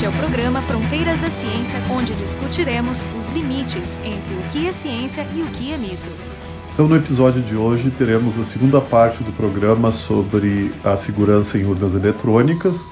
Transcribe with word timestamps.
Este 0.00 0.06
é 0.06 0.08
o 0.08 0.12
programa 0.12 0.62
Fronteiras 0.62 1.20
da 1.20 1.28
Ciência, 1.28 1.78
onde 1.90 2.14
discutiremos 2.14 3.06
os 3.18 3.28
limites 3.28 3.98
entre 3.98 4.34
o 4.34 4.40
que 4.50 4.66
é 4.66 4.72
ciência 4.72 5.26
e 5.34 5.42
o 5.42 5.46
que 5.48 5.74
é 5.74 5.76
mito. 5.76 6.08
Então, 6.72 6.88
no 6.88 6.96
episódio 6.96 7.42
de 7.42 7.54
hoje, 7.54 7.90
teremos 7.90 8.38
a 8.38 8.44
segunda 8.44 8.80
parte 8.80 9.22
do 9.22 9.30
programa 9.30 9.92
sobre 9.92 10.72
a 10.82 10.96
segurança 10.96 11.58
em 11.58 11.66
urnas 11.66 11.94
eletrônicas, 11.94 12.86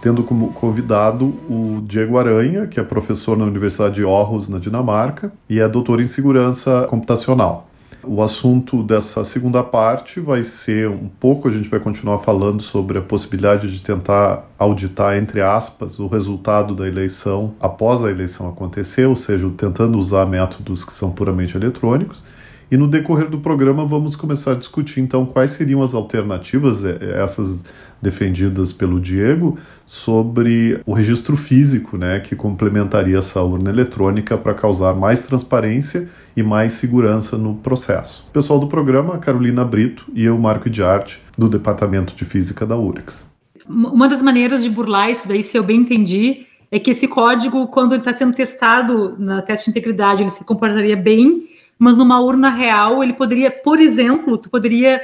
tendo 0.00 0.22
como 0.22 0.52
convidado 0.52 1.34
o 1.50 1.82
Diego 1.84 2.16
Aranha, 2.16 2.68
que 2.68 2.78
é 2.78 2.84
professor 2.84 3.36
na 3.36 3.44
Universidade 3.44 3.96
de 3.96 4.04
Aarhus, 4.04 4.48
na 4.48 4.60
Dinamarca, 4.60 5.32
e 5.50 5.58
é 5.58 5.68
doutor 5.68 6.00
em 6.00 6.06
segurança 6.06 6.86
computacional. 6.88 7.71
O 8.04 8.20
assunto 8.20 8.82
dessa 8.82 9.22
segunda 9.22 9.62
parte 9.62 10.18
vai 10.18 10.42
ser 10.42 10.88
um 10.88 11.08
pouco, 11.08 11.46
a 11.46 11.50
gente 11.50 11.68
vai 11.68 11.78
continuar 11.78 12.18
falando 12.18 12.60
sobre 12.60 12.98
a 12.98 13.02
possibilidade 13.02 13.70
de 13.70 13.80
tentar 13.80 14.50
auditar, 14.58 15.16
entre 15.16 15.40
aspas, 15.40 16.00
o 16.00 16.08
resultado 16.08 16.74
da 16.74 16.86
eleição 16.86 17.54
após 17.60 18.02
a 18.02 18.10
eleição 18.10 18.48
acontecer, 18.48 19.06
ou 19.06 19.14
seja, 19.14 19.48
tentando 19.56 19.96
usar 19.98 20.26
métodos 20.26 20.84
que 20.84 20.92
são 20.92 21.12
puramente 21.12 21.56
eletrônicos. 21.56 22.24
E 22.72 22.76
no 22.76 22.88
decorrer 22.88 23.28
do 23.28 23.38
programa 23.38 23.84
vamos 23.84 24.16
começar 24.16 24.52
a 24.52 24.54
discutir 24.54 25.00
então 25.00 25.26
quais 25.26 25.50
seriam 25.50 25.82
as 25.82 25.94
alternativas, 25.94 26.82
é, 26.82 26.96
é, 27.02 27.22
essas 27.22 27.62
defendidas 28.00 28.72
pelo 28.72 28.98
Diego, 28.98 29.58
sobre 29.86 30.80
o 30.86 30.94
registro 30.94 31.36
físico, 31.36 31.98
né, 31.98 32.18
que 32.18 32.34
complementaria 32.34 33.18
essa 33.18 33.42
urna 33.42 33.68
eletrônica 33.68 34.38
para 34.38 34.54
causar 34.54 34.94
mais 34.94 35.22
transparência 35.22 36.08
e 36.36 36.42
mais 36.42 36.74
segurança 36.74 37.36
no 37.36 37.54
processo. 37.56 38.26
Pessoal 38.32 38.58
do 38.58 38.66
programa, 38.66 39.18
Carolina 39.18 39.64
Brito 39.64 40.06
e 40.14 40.24
eu, 40.24 40.38
Marco 40.38 40.70
de 40.70 40.82
Arte, 40.82 41.20
do 41.36 41.48
Departamento 41.48 42.14
de 42.14 42.24
Física 42.24 42.66
da 42.66 42.76
URGS. 42.76 43.26
Uma 43.68 44.08
das 44.08 44.22
maneiras 44.22 44.62
de 44.62 44.70
burlar 44.70 45.10
isso 45.10 45.28
daí, 45.28 45.42
se 45.42 45.56
eu 45.56 45.62
bem 45.62 45.80
entendi, 45.80 46.46
é 46.70 46.78
que 46.78 46.90
esse 46.90 47.06
código, 47.06 47.68
quando 47.68 47.92
ele 47.92 48.00
está 48.00 48.16
sendo 48.16 48.34
testado 48.34 49.14
na 49.18 49.42
teste 49.42 49.66
de 49.66 49.70
integridade, 49.70 50.22
ele 50.22 50.30
se 50.30 50.44
comportaria 50.44 50.96
bem 50.96 51.46
mas 51.82 51.96
numa 51.96 52.20
urna 52.20 52.48
real 52.48 53.02
ele 53.02 53.12
poderia, 53.12 53.50
por 53.50 53.80
exemplo, 53.80 54.38
tu 54.38 54.48
poderia 54.48 55.02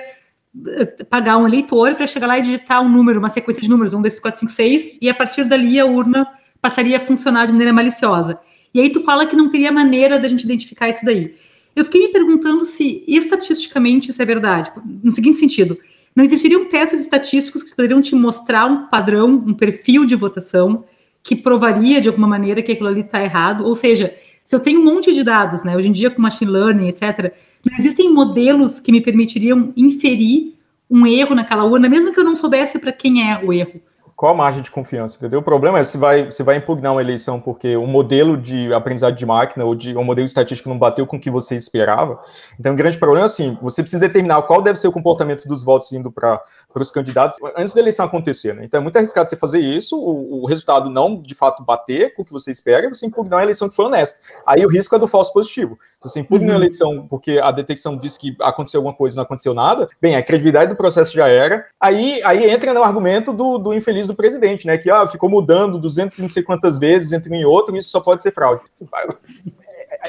eh, 0.68 1.04
pagar 1.10 1.36
um 1.36 1.44
eleitor 1.44 1.96
para 1.96 2.06
chegar 2.06 2.28
lá 2.28 2.38
e 2.38 2.42
digitar 2.42 2.80
um 2.80 2.88
número, 2.88 3.18
uma 3.18 3.28
sequência 3.28 3.60
de 3.60 3.68
números, 3.68 3.94
um, 3.94 4.02
cinco, 4.04 4.48
seis, 4.48 4.88
e 5.02 5.10
a 5.10 5.14
partir 5.14 5.42
dali 5.42 5.80
a 5.80 5.84
urna 5.84 6.24
passaria 6.62 6.98
a 6.98 7.00
funcionar 7.00 7.46
de 7.46 7.52
maneira 7.52 7.72
maliciosa. 7.72 8.38
E 8.72 8.80
aí 8.80 8.90
tu 8.90 9.00
fala 9.00 9.26
que 9.26 9.36
não 9.36 9.48
teria 9.48 9.72
maneira 9.72 10.18
da 10.18 10.28
gente 10.28 10.44
identificar 10.44 10.88
isso 10.88 11.04
daí. 11.04 11.34
Eu 11.74 11.84
fiquei 11.84 12.00
me 12.00 12.08
perguntando 12.08 12.64
se 12.64 13.04
estatisticamente 13.06 14.10
isso 14.10 14.20
é 14.20 14.24
verdade, 14.24 14.72
no 15.02 15.10
seguinte 15.10 15.38
sentido, 15.38 15.78
não 16.14 16.24
existiriam 16.24 16.64
testes 16.64 17.00
estatísticos 17.00 17.62
que 17.62 17.74
poderiam 17.74 18.00
te 18.00 18.14
mostrar 18.14 18.66
um 18.66 18.86
padrão, 18.86 19.28
um 19.28 19.54
perfil 19.54 20.04
de 20.04 20.16
votação 20.16 20.84
que 21.22 21.36
provaria 21.36 22.00
de 22.00 22.08
alguma 22.08 22.26
maneira 22.26 22.62
que 22.62 22.72
aquilo 22.72 22.88
ali 22.88 23.02
está 23.02 23.22
errado, 23.22 23.64
ou 23.64 23.74
seja, 23.74 24.14
se 24.44 24.56
eu 24.56 24.60
tenho 24.60 24.80
um 24.80 24.84
monte 24.84 25.12
de 25.12 25.22
dados, 25.22 25.62
né, 25.62 25.76
hoje 25.76 25.88
em 25.88 25.92
dia 25.92 26.10
com 26.10 26.20
machine 26.20 26.50
learning, 26.50 26.88
etc., 26.88 27.32
não 27.64 27.76
existem 27.78 28.12
modelos 28.12 28.80
que 28.80 28.90
me 28.90 29.00
permitiriam 29.00 29.72
inferir 29.76 30.54
um 30.90 31.06
erro 31.06 31.34
naquela 31.34 31.64
urna, 31.64 31.88
mesmo 31.88 32.12
que 32.12 32.18
eu 32.18 32.24
não 32.24 32.34
soubesse 32.34 32.78
para 32.78 32.90
quem 32.90 33.30
é 33.30 33.44
o 33.44 33.52
erro 33.52 33.80
qual 34.18 34.32
a 34.32 34.36
margem 34.36 34.60
de 34.60 34.70
confiança, 34.72 35.16
entendeu? 35.16 35.38
O 35.38 35.42
problema 35.44 35.78
é 35.78 35.84
se 35.84 35.96
vai, 35.96 36.28
se 36.28 36.42
vai 36.42 36.56
impugnar 36.56 36.90
uma 36.90 37.00
eleição 37.00 37.40
porque 37.40 37.76
o 37.76 37.86
modelo 37.86 38.36
de 38.36 38.74
aprendizado 38.74 39.14
de 39.14 39.24
máquina 39.24 39.64
ou 39.64 39.76
de 39.76 39.96
um 39.96 40.02
modelo 40.02 40.26
estatístico 40.26 40.68
não 40.68 40.76
bateu 40.76 41.06
com 41.06 41.16
o 41.16 41.20
que 41.20 41.30
você 41.30 41.54
esperava. 41.54 42.18
Então, 42.58 42.72
o 42.72 42.76
grande 42.76 42.98
problema 42.98 43.26
é 43.26 43.26
assim, 43.26 43.56
você 43.62 43.80
precisa 43.80 44.00
determinar 44.00 44.42
qual 44.42 44.60
deve 44.60 44.76
ser 44.76 44.88
o 44.88 44.92
comportamento 44.92 45.46
dos 45.46 45.62
votos 45.62 45.92
indo 45.92 46.10
para 46.10 46.42
os 46.74 46.90
candidatos 46.90 47.38
antes 47.56 47.72
da 47.72 47.80
eleição 47.80 48.06
acontecer, 48.06 48.56
né? 48.56 48.64
Então, 48.64 48.80
é 48.80 48.82
muito 48.82 48.96
arriscado 48.96 49.28
você 49.28 49.36
fazer 49.36 49.60
isso, 49.60 49.96
o, 49.96 50.42
o, 50.42 50.46
resultado 50.46 50.90
não, 50.90 51.22
de 51.22 51.36
fato, 51.36 51.62
bater 51.62 52.12
com 52.16 52.22
o 52.22 52.24
que 52.24 52.32
você 52.32 52.50
espera 52.50 52.86
e 52.86 52.88
você 52.88 53.06
impugnar 53.06 53.38
uma 53.38 53.44
eleição 53.44 53.68
que 53.68 53.76
foi 53.76 53.84
honesta. 53.84 54.18
Aí 54.44 54.66
o 54.66 54.68
risco 54.68 54.96
é 54.96 54.98
do 54.98 55.06
falso 55.06 55.32
positivo. 55.32 55.78
Se 56.02 56.10
você 56.10 56.18
impugna 56.18 56.48
uhum. 56.48 56.54
uma 56.54 56.58
eleição 56.58 57.06
porque 57.08 57.38
a 57.40 57.52
detecção 57.52 57.96
disse 57.96 58.18
que 58.18 58.36
aconteceu 58.40 58.78
alguma 58.78 58.96
coisa 58.96 59.14
e 59.14 59.18
não 59.18 59.22
aconteceu 59.22 59.54
nada, 59.54 59.88
bem, 60.02 60.16
a 60.16 60.22
credibilidade 60.24 60.70
do 60.70 60.76
processo 60.76 61.14
já 61.14 61.28
era. 61.28 61.64
Aí, 61.80 62.20
aí 62.24 62.50
entra 62.50 62.74
no 62.74 62.82
argumento 62.82 63.32
do, 63.32 63.58
do 63.58 63.72
infeliz 63.72 64.07
do 64.08 64.14
presidente, 64.14 64.66
né? 64.66 64.76
Que 64.76 64.90
ah, 64.90 65.06
ficou 65.06 65.30
mudando 65.30 65.78
200 65.78 66.18
não 66.18 66.28
sei 66.28 66.42
quantas 66.42 66.78
vezes 66.78 67.12
entre 67.12 67.32
um 67.32 67.36
e 67.36 67.44
outro, 67.44 67.74
e 67.74 67.78
isso 67.78 67.90
só 67.90 68.00
pode 68.00 68.22
ser 68.22 68.32
fraude. 68.32 68.62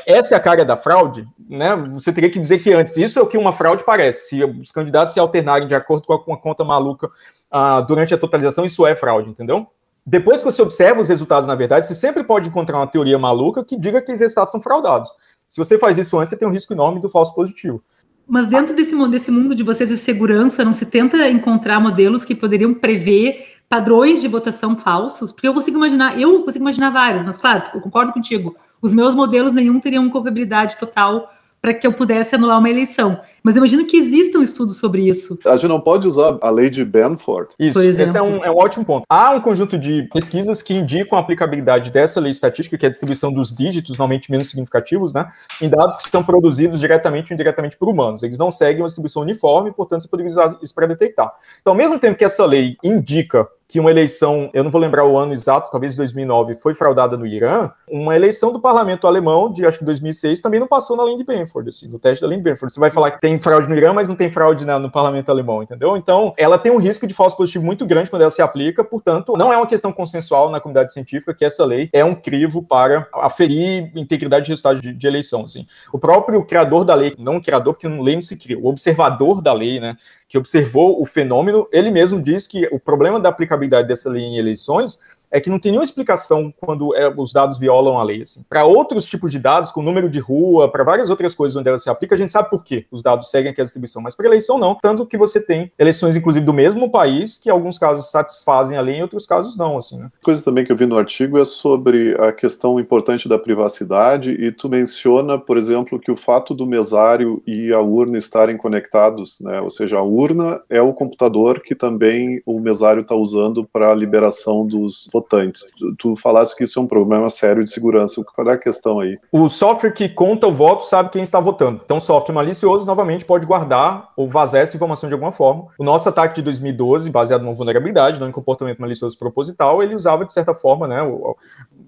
Essa 0.05 0.35
é 0.35 0.37
a 0.37 0.41
cara 0.41 0.65
da 0.65 0.75
fraude, 0.75 1.27
né? 1.49 1.75
Você 1.93 2.11
teria 2.11 2.29
que 2.29 2.39
dizer 2.39 2.59
que 2.59 2.73
antes, 2.73 2.97
isso 2.97 3.19
é 3.19 3.21
o 3.21 3.27
que 3.27 3.37
uma 3.37 3.53
fraude 3.53 3.83
parece. 3.83 4.29
Se 4.29 4.43
os 4.43 4.71
candidatos 4.71 5.13
se 5.13 5.19
alternarem 5.19 5.67
de 5.67 5.75
acordo 5.75 6.05
com 6.05 6.31
uma 6.31 6.37
conta 6.37 6.63
maluca 6.63 7.07
ah, 7.51 7.81
durante 7.81 8.13
a 8.13 8.17
totalização, 8.17 8.65
isso 8.65 8.85
é 8.85 8.95
fraude, 8.95 9.29
entendeu? 9.29 9.67
Depois 10.05 10.39
que 10.39 10.45
você 10.45 10.61
observa 10.61 11.01
os 11.01 11.09
resultados, 11.09 11.47
na 11.47 11.55
verdade, 11.55 11.85
você 11.85 11.93
sempre 11.93 12.23
pode 12.23 12.49
encontrar 12.49 12.77
uma 12.77 12.87
teoria 12.87 13.19
maluca 13.19 13.63
que 13.63 13.77
diga 13.77 14.01
que 14.01 14.11
os 14.11 14.19
resultados 14.19 14.51
são 14.51 14.61
fraudados. 14.61 15.11
Se 15.47 15.57
você 15.57 15.77
faz 15.77 15.97
isso 15.97 16.17
antes, 16.17 16.29
você 16.29 16.37
tem 16.37 16.47
um 16.47 16.51
risco 16.51 16.73
enorme 16.73 16.99
do 16.99 17.09
falso 17.09 17.33
positivo. 17.33 17.81
Mas 18.27 18.45
dentro 18.45 18.75
desse, 18.75 18.95
desse 19.09 19.31
mundo 19.31 19.55
de 19.55 19.63
vocês 19.63 19.89
de 19.89 19.97
segurança, 19.97 20.63
não 20.63 20.73
se 20.73 20.85
tenta 20.85 21.27
encontrar 21.29 21.79
modelos 21.79 22.23
que 22.23 22.35
poderiam 22.35 22.73
prever 22.73 23.58
padrões 23.69 24.19
de 24.19 24.27
votação 24.27 24.75
falsos? 24.75 25.31
Porque 25.31 25.47
eu 25.47 25.53
consigo 25.53 25.77
imaginar, 25.77 26.19
eu 26.19 26.43
consigo 26.43 26.63
imaginar 26.63 26.89
vários, 26.89 27.23
mas 27.23 27.37
claro, 27.37 27.63
eu 27.73 27.79
concordo 27.79 28.11
contigo. 28.11 28.55
Os 28.81 28.93
meus 28.93 29.13
modelos 29.13 29.53
nenhum 29.53 29.79
teriam 29.79 30.09
culpabilidade 30.09 30.77
total 30.77 31.29
para 31.61 31.73
que 31.73 31.85
eu 31.85 31.93
pudesse 31.93 32.35
anular 32.35 32.57
uma 32.57 32.69
eleição. 32.69 33.19
Mas 33.43 33.55
eu 33.55 33.59
imagino 33.59 33.85
que 33.85 33.97
exista 33.97 34.37
um 34.37 34.43
estudo 34.43 34.71
sobre 34.71 35.07
isso. 35.07 35.37
A 35.45 35.55
gente 35.55 35.67
não 35.67 35.79
pode 35.79 36.07
usar 36.07 36.37
a 36.41 36.49
lei 36.49 36.69
de 36.69 36.83
Benford. 36.83 37.49
Isso, 37.59 37.81
esse 37.81 38.17
é 38.17 38.21
um, 38.21 38.43
é 38.43 38.51
um 38.51 38.55
ótimo 38.55 38.85
ponto. 38.85 39.05
Há 39.09 39.31
um 39.31 39.41
conjunto 39.41 39.77
de 39.77 40.03
pesquisas 40.13 40.61
que 40.61 40.73
indicam 40.73 41.17
a 41.17 41.21
aplicabilidade 41.21 41.91
dessa 41.91 42.19
lei 42.19 42.31
estatística, 42.31 42.77
que 42.77 42.85
é 42.85 42.87
a 42.87 42.89
distribuição 42.89 43.31
dos 43.31 43.53
dígitos, 43.53 43.97
normalmente 43.97 44.31
menos 44.31 44.49
significativos, 44.49 45.13
né, 45.13 45.29
em 45.61 45.69
dados 45.69 45.97
que 45.97 46.03
estão 46.03 46.23
produzidos 46.23 46.79
diretamente 46.79 47.31
ou 47.31 47.35
indiretamente 47.35 47.77
por 47.77 47.89
humanos. 47.89 48.23
Eles 48.23 48.37
não 48.37 48.51
seguem 48.51 48.81
uma 48.81 48.87
distribuição 48.87 49.21
uniforme, 49.21 49.71
portanto, 49.71 50.01
você 50.01 50.07
poderia 50.07 50.31
usar 50.31 50.57
isso 50.61 50.73
para 50.73 50.87
detectar. 50.87 51.31
Então, 51.61 51.73
ao 51.73 51.77
mesmo 51.77 51.99
tempo 51.99 52.17
que 52.17 52.25
essa 52.25 52.45
lei 52.45 52.77
indica 52.83 53.47
que 53.69 53.79
uma 53.79 53.91
eleição, 53.91 54.49
eu 54.51 54.63
não 54.63 54.71
vou 54.71 54.81
lembrar 54.81 55.05
o 55.05 55.15
ano 55.15 55.31
exato, 55.31 55.69
talvez 55.69 55.95
2009, 55.95 56.55
foi 56.55 56.73
fraudada 56.73 57.15
no 57.15 57.27
Irã, 57.27 57.69
uma 57.87 58.15
eleição 58.15 58.51
do 58.51 58.59
parlamento 58.59 59.05
alemão 59.05 59.53
de 59.53 59.63
acho 59.63 59.77
que 59.77 59.85
2006 59.85 60.41
também 60.41 60.59
não 60.59 60.65
passou 60.65 60.97
na 60.97 61.03
lei 61.03 61.15
de 61.15 61.23
Benford, 61.23 61.69
assim, 61.69 61.87
no 61.87 61.99
teste 61.99 62.19
da 62.19 62.27
lei 62.27 62.39
de 62.39 62.43
Benford. 62.43 62.73
Você 62.73 62.79
vai 62.79 62.89
falar 62.89 63.11
que 63.11 63.21
tem 63.21 63.39
fraude 63.39 63.69
no 63.69 63.75
Irã, 63.75 63.93
mas 63.93 64.07
não 64.07 64.15
tem 64.15 64.31
fraude 64.31 64.65
na, 64.65 64.79
no 64.79 64.89
parlamento 64.89 65.29
alemão, 65.29 65.61
entendeu? 65.61 65.95
Então, 65.95 66.33
ela 66.35 66.57
tem 66.57 66.71
um 66.71 66.77
risco 66.77 67.05
de 67.05 67.13
falso 67.13 67.37
positivo 67.37 67.63
muito 67.63 67.85
grande 67.85 68.09
quando 68.09 68.23
ela 68.23 68.31
se 68.31 68.41
aplica, 68.41 68.83
portanto, 68.83 69.37
não 69.37 69.53
é 69.53 69.57
uma 69.57 69.67
questão 69.67 69.93
consensual 69.93 70.49
na 70.49 70.59
comunidade 70.59 70.91
científica 70.91 71.31
que 71.31 71.45
essa 71.45 71.63
lei 71.63 71.91
é 71.93 72.03
um 72.03 72.15
crivo 72.15 72.63
para 72.63 73.07
aferir 73.13 73.91
integridade 73.95 74.45
de 74.45 74.51
resultado 74.51 74.81
de, 74.81 74.91
de 74.91 75.07
eleição, 75.07 75.45
assim. 75.45 75.67
O 75.93 75.99
próprio 75.99 76.43
criador 76.43 76.83
da 76.83 76.95
lei, 76.95 77.13
não 77.19 77.39
criador, 77.39 77.75
porque 77.75 77.87
não 77.87 78.01
lei 78.01 78.15
não 78.15 78.23
se 78.23 78.35
cria, 78.35 78.57
o 78.57 78.65
observador 78.65 79.43
da 79.43 79.53
lei, 79.53 79.79
né, 79.79 79.95
que 80.29 80.37
observou 80.37 81.01
o 81.01 81.05
fenômeno, 81.07 81.67
ele 81.73 81.89
mesmo 81.89 82.21
diz 82.21 82.45
que 82.45 82.67
o 82.71 82.79
problema 82.79 83.19
da 83.19 83.29
aplicabilidade 83.29 83.87
dessa 83.87 84.09
lei 84.09 84.23
em 84.23 84.37
eleições 84.37 84.99
é 85.31 85.39
que 85.39 85.49
não 85.49 85.59
tem 85.59 85.71
nenhuma 85.71 85.85
explicação 85.85 86.53
quando 86.59 86.95
é, 86.95 87.11
os 87.15 87.31
dados 87.31 87.57
violam 87.57 87.99
a 87.99 88.03
lei. 88.03 88.21
Assim. 88.21 88.43
Para 88.47 88.65
outros 88.65 89.05
tipos 89.05 89.31
de 89.31 89.39
dados, 89.39 89.71
com 89.71 89.81
número 89.81 90.09
de 90.09 90.19
rua, 90.19 90.71
para 90.71 90.83
várias 90.83 91.09
outras 91.09 91.35
coisas 91.35 91.55
onde 91.55 91.69
ela 91.69 91.77
se 91.77 91.89
aplica, 91.89 92.15
a 92.15 92.17
gente 92.17 92.31
sabe 92.31 92.49
por 92.49 92.63
quê 92.63 92.85
os 92.91 93.01
dados 93.01 93.29
seguem 93.29 93.51
aquela 93.51 93.65
distribuição, 93.65 94.01
mas 94.01 94.15
para 94.15 94.27
eleição 94.27 94.57
não. 94.57 94.75
Tanto 94.81 95.05
que 95.05 95.17
você 95.17 95.43
tem 95.43 95.71
eleições, 95.77 96.15
inclusive, 96.15 96.45
do 96.45 96.53
mesmo 96.53 96.89
país, 96.89 97.37
que 97.37 97.49
em 97.49 97.51
alguns 97.51 97.77
casos 97.77 98.11
satisfazem 98.11 98.77
a 98.77 98.81
lei, 98.81 98.95
em 98.95 99.01
outros 99.01 99.25
casos 99.25 99.57
não. 99.57 99.77
Assim, 99.77 99.97
né? 99.97 100.09
Coisa 100.23 100.43
também 100.43 100.65
que 100.65 100.71
eu 100.71 100.75
vi 100.75 100.85
no 100.85 100.97
artigo 100.97 101.37
é 101.37 101.45
sobre 101.45 102.15
a 102.19 102.31
questão 102.31 102.79
importante 102.79 103.29
da 103.29 103.37
privacidade, 103.37 104.31
e 104.31 104.51
tu 104.51 104.69
menciona, 104.69 105.37
por 105.37 105.57
exemplo, 105.57 105.99
que 105.99 106.11
o 106.11 106.15
fato 106.15 106.53
do 106.53 106.65
mesário 106.65 107.41
e 107.45 107.73
a 107.73 107.79
urna 107.79 108.17
estarem 108.17 108.57
conectados, 108.57 109.39
né? 109.41 109.61
ou 109.61 109.69
seja, 109.69 109.97
a 109.97 110.03
urna 110.03 110.61
é 110.69 110.81
o 110.81 110.93
computador 110.93 111.61
que 111.61 111.75
também 111.75 112.41
o 112.45 112.59
mesário 112.59 113.01
está 113.01 113.15
usando 113.15 113.63
para 113.63 113.91
a 113.91 113.95
liberação 113.95 114.65
dos 114.65 115.07
votantes. 115.19 115.71
Tu, 115.77 115.95
tu 115.97 116.15
falaste 116.15 116.55
que 116.55 116.63
isso 116.63 116.79
é 116.79 116.81
um 116.81 116.87
problema 116.87 117.29
sério 117.29 117.63
de 117.63 117.69
segurança. 117.69 118.23
Qual 118.23 118.49
é 118.49 118.53
a 118.53 118.57
questão 118.57 118.99
aí? 118.99 119.17
O 119.31 119.49
software 119.49 119.91
que 119.91 120.07
conta 120.09 120.47
o 120.47 120.53
voto 120.53 120.87
sabe 120.87 121.09
quem 121.09 121.21
está 121.21 121.39
votando. 121.39 121.81
Então, 121.83 121.99
software 121.99 122.33
malicioso, 122.33 122.85
novamente, 122.85 123.25
pode 123.25 123.45
guardar 123.45 124.11
ou 124.15 124.27
vazar 124.27 124.61
essa 124.61 124.75
informação 124.75 125.09
de 125.09 125.13
alguma 125.13 125.31
forma. 125.31 125.67
O 125.77 125.83
nosso 125.83 126.07
ataque 126.09 126.35
de 126.35 126.41
2012, 126.41 127.09
baseado 127.09 127.41
numa 127.41 127.53
vulnerabilidade, 127.53 128.19
não 128.19 128.29
em 128.29 128.31
comportamento 128.31 128.79
malicioso 128.79 129.17
proposital, 129.17 129.83
ele 129.83 129.95
usava, 129.95 130.25
de 130.25 130.33
certa 130.33 130.53
forma, 130.53 130.87
né, 130.87 130.99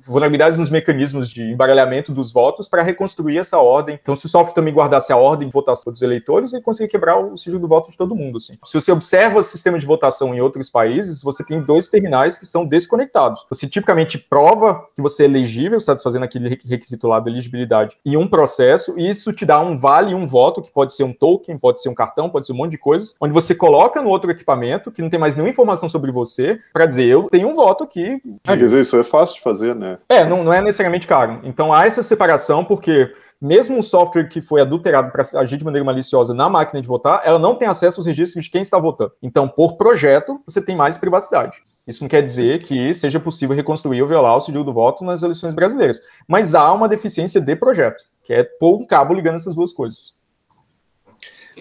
vulnerabilidades 0.05 0.57
nos 0.57 0.69
mecanismos 0.69 1.29
de 1.29 1.43
embaralhamento 1.43 2.11
dos 2.11 2.31
votos 2.31 2.67
para 2.67 2.83
reconstruir 2.83 3.37
essa 3.37 3.57
ordem. 3.57 3.99
Então, 4.01 4.15
se 4.15 4.25
o 4.25 4.29
software 4.29 4.53
também 4.53 4.73
guardasse 4.73 5.13
a 5.13 5.17
ordem 5.17 5.47
de 5.47 5.53
votação 5.53 5.91
dos 5.91 6.01
eleitores, 6.01 6.53
ele 6.53 6.61
conseguia 6.61 6.89
quebrar 6.89 7.17
o 7.17 7.37
sigilo 7.37 7.59
do 7.59 7.67
voto 7.67 7.91
de 7.91 7.97
todo 7.97 8.15
mundo. 8.15 8.37
Assim. 8.37 8.57
Se 8.65 8.73
você 8.73 8.91
observa 8.91 9.39
o 9.39 9.43
sistema 9.43 9.79
de 9.79 9.85
votação 9.85 10.33
em 10.33 10.41
outros 10.41 10.69
países, 10.69 11.21
você 11.21 11.43
tem 11.43 11.61
dois 11.61 11.87
terminais 11.87 12.37
que 12.37 12.45
são 12.45 12.65
desconectados 12.65 13.20
resultados. 13.21 13.45
Você 13.49 13.67
tipicamente 13.67 14.17
prova 14.17 14.85
que 14.95 15.01
você 15.01 15.23
é 15.23 15.25
elegível, 15.25 15.79
satisfazendo 15.79 16.25
aquele 16.25 16.49
requisito 16.49 17.07
lá 17.07 17.19
da 17.19 17.29
elegibilidade 17.29 17.97
em 18.05 18.17
um 18.17 18.27
processo, 18.27 18.95
e 18.97 19.09
isso 19.09 19.31
te 19.31 19.45
dá 19.45 19.59
um 19.59 19.77
vale 19.77 20.11
e 20.11 20.15
um 20.15 20.25
voto, 20.25 20.61
que 20.61 20.71
pode 20.71 20.93
ser 20.93 21.03
um 21.03 21.13
token, 21.13 21.57
pode 21.57 21.81
ser 21.81 21.89
um 21.89 21.93
cartão, 21.93 22.29
pode 22.29 22.45
ser 22.45 22.53
um 22.53 22.57
monte 22.57 22.71
de 22.71 22.77
coisas, 22.77 23.15
onde 23.19 23.33
você 23.33 23.53
coloca 23.53 24.01
no 24.01 24.09
outro 24.09 24.31
equipamento, 24.31 24.91
que 24.91 25.01
não 25.01 25.09
tem 25.09 25.19
mais 25.19 25.35
nenhuma 25.35 25.49
informação 25.49 25.87
sobre 25.87 26.11
você, 26.11 26.59
para 26.73 26.85
dizer, 26.85 27.05
eu 27.05 27.23
tenho 27.29 27.49
um 27.49 27.55
voto 27.55 27.83
aqui. 27.83 28.21
É, 28.45 28.57
quer 28.57 28.65
dizer, 28.65 28.81
isso 28.81 28.97
é 28.97 29.03
fácil 29.03 29.35
de 29.35 29.41
fazer, 29.41 29.75
né? 29.75 29.97
É, 30.09 30.25
não, 30.25 30.43
não 30.43 30.53
é 30.53 30.61
necessariamente 30.61 31.07
caro. 31.07 31.39
Então 31.43 31.73
há 31.73 31.85
essa 31.85 32.01
separação, 32.01 32.63
porque 32.63 33.11
mesmo 33.41 33.77
um 33.77 33.81
software 33.81 34.27
que 34.27 34.39
foi 34.39 34.61
adulterado 34.61 35.11
para 35.11 35.23
agir 35.39 35.57
de 35.57 35.65
maneira 35.65 35.83
maliciosa 35.83 36.33
na 36.33 36.47
máquina 36.47 36.79
de 36.79 36.87
votar, 36.87 37.21
ela 37.25 37.39
não 37.39 37.55
tem 37.55 37.67
acesso 37.67 37.99
aos 37.99 38.05
registros 38.05 38.45
de 38.45 38.51
quem 38.51 38.61
está 38.61 38.77
votando. 38.77 39.13
Então, 39.21 39.47
por 39.47 39.77
projeto, 39.77 40.39
você 40.45 40.61
tem 40.61 40.75
mais 40.75 40.97
privacidade. 40.97 41.63
Isso 41.87 42.03
não 42.03 42.09
quer 42.09 42.21
dizer 42.21 42.63
que 42.63 42.93
seja 42.93 43.19
possível 43.19 43.55
reconstruir 43.55 44.01
ou 44.01 44.07
violar 44.07 44.37
o 44.37 44.41
sigilo 44.41 44.63
do 44.63 44.73
voto 44.73 45.03
nas 45.03 45.23
eleições 45.23 45.53
brasileiras. 45.53 45.99
Mas 46.27 46.53
há 46.53 46.71
uma 46.71 46.87
deficiência 46.87 47.41
de 47.41 47.55
projeto, 47.55 48.03
que 48.23 48.33
é 48.33 48.43
pôr 48.43 48.79
um 48.79 48.85
cabo 48.85 49.13
ligando 49.13 49.35
essas 49.35 49.55
duas 49.55 49.73
coisas. 49.73 50.20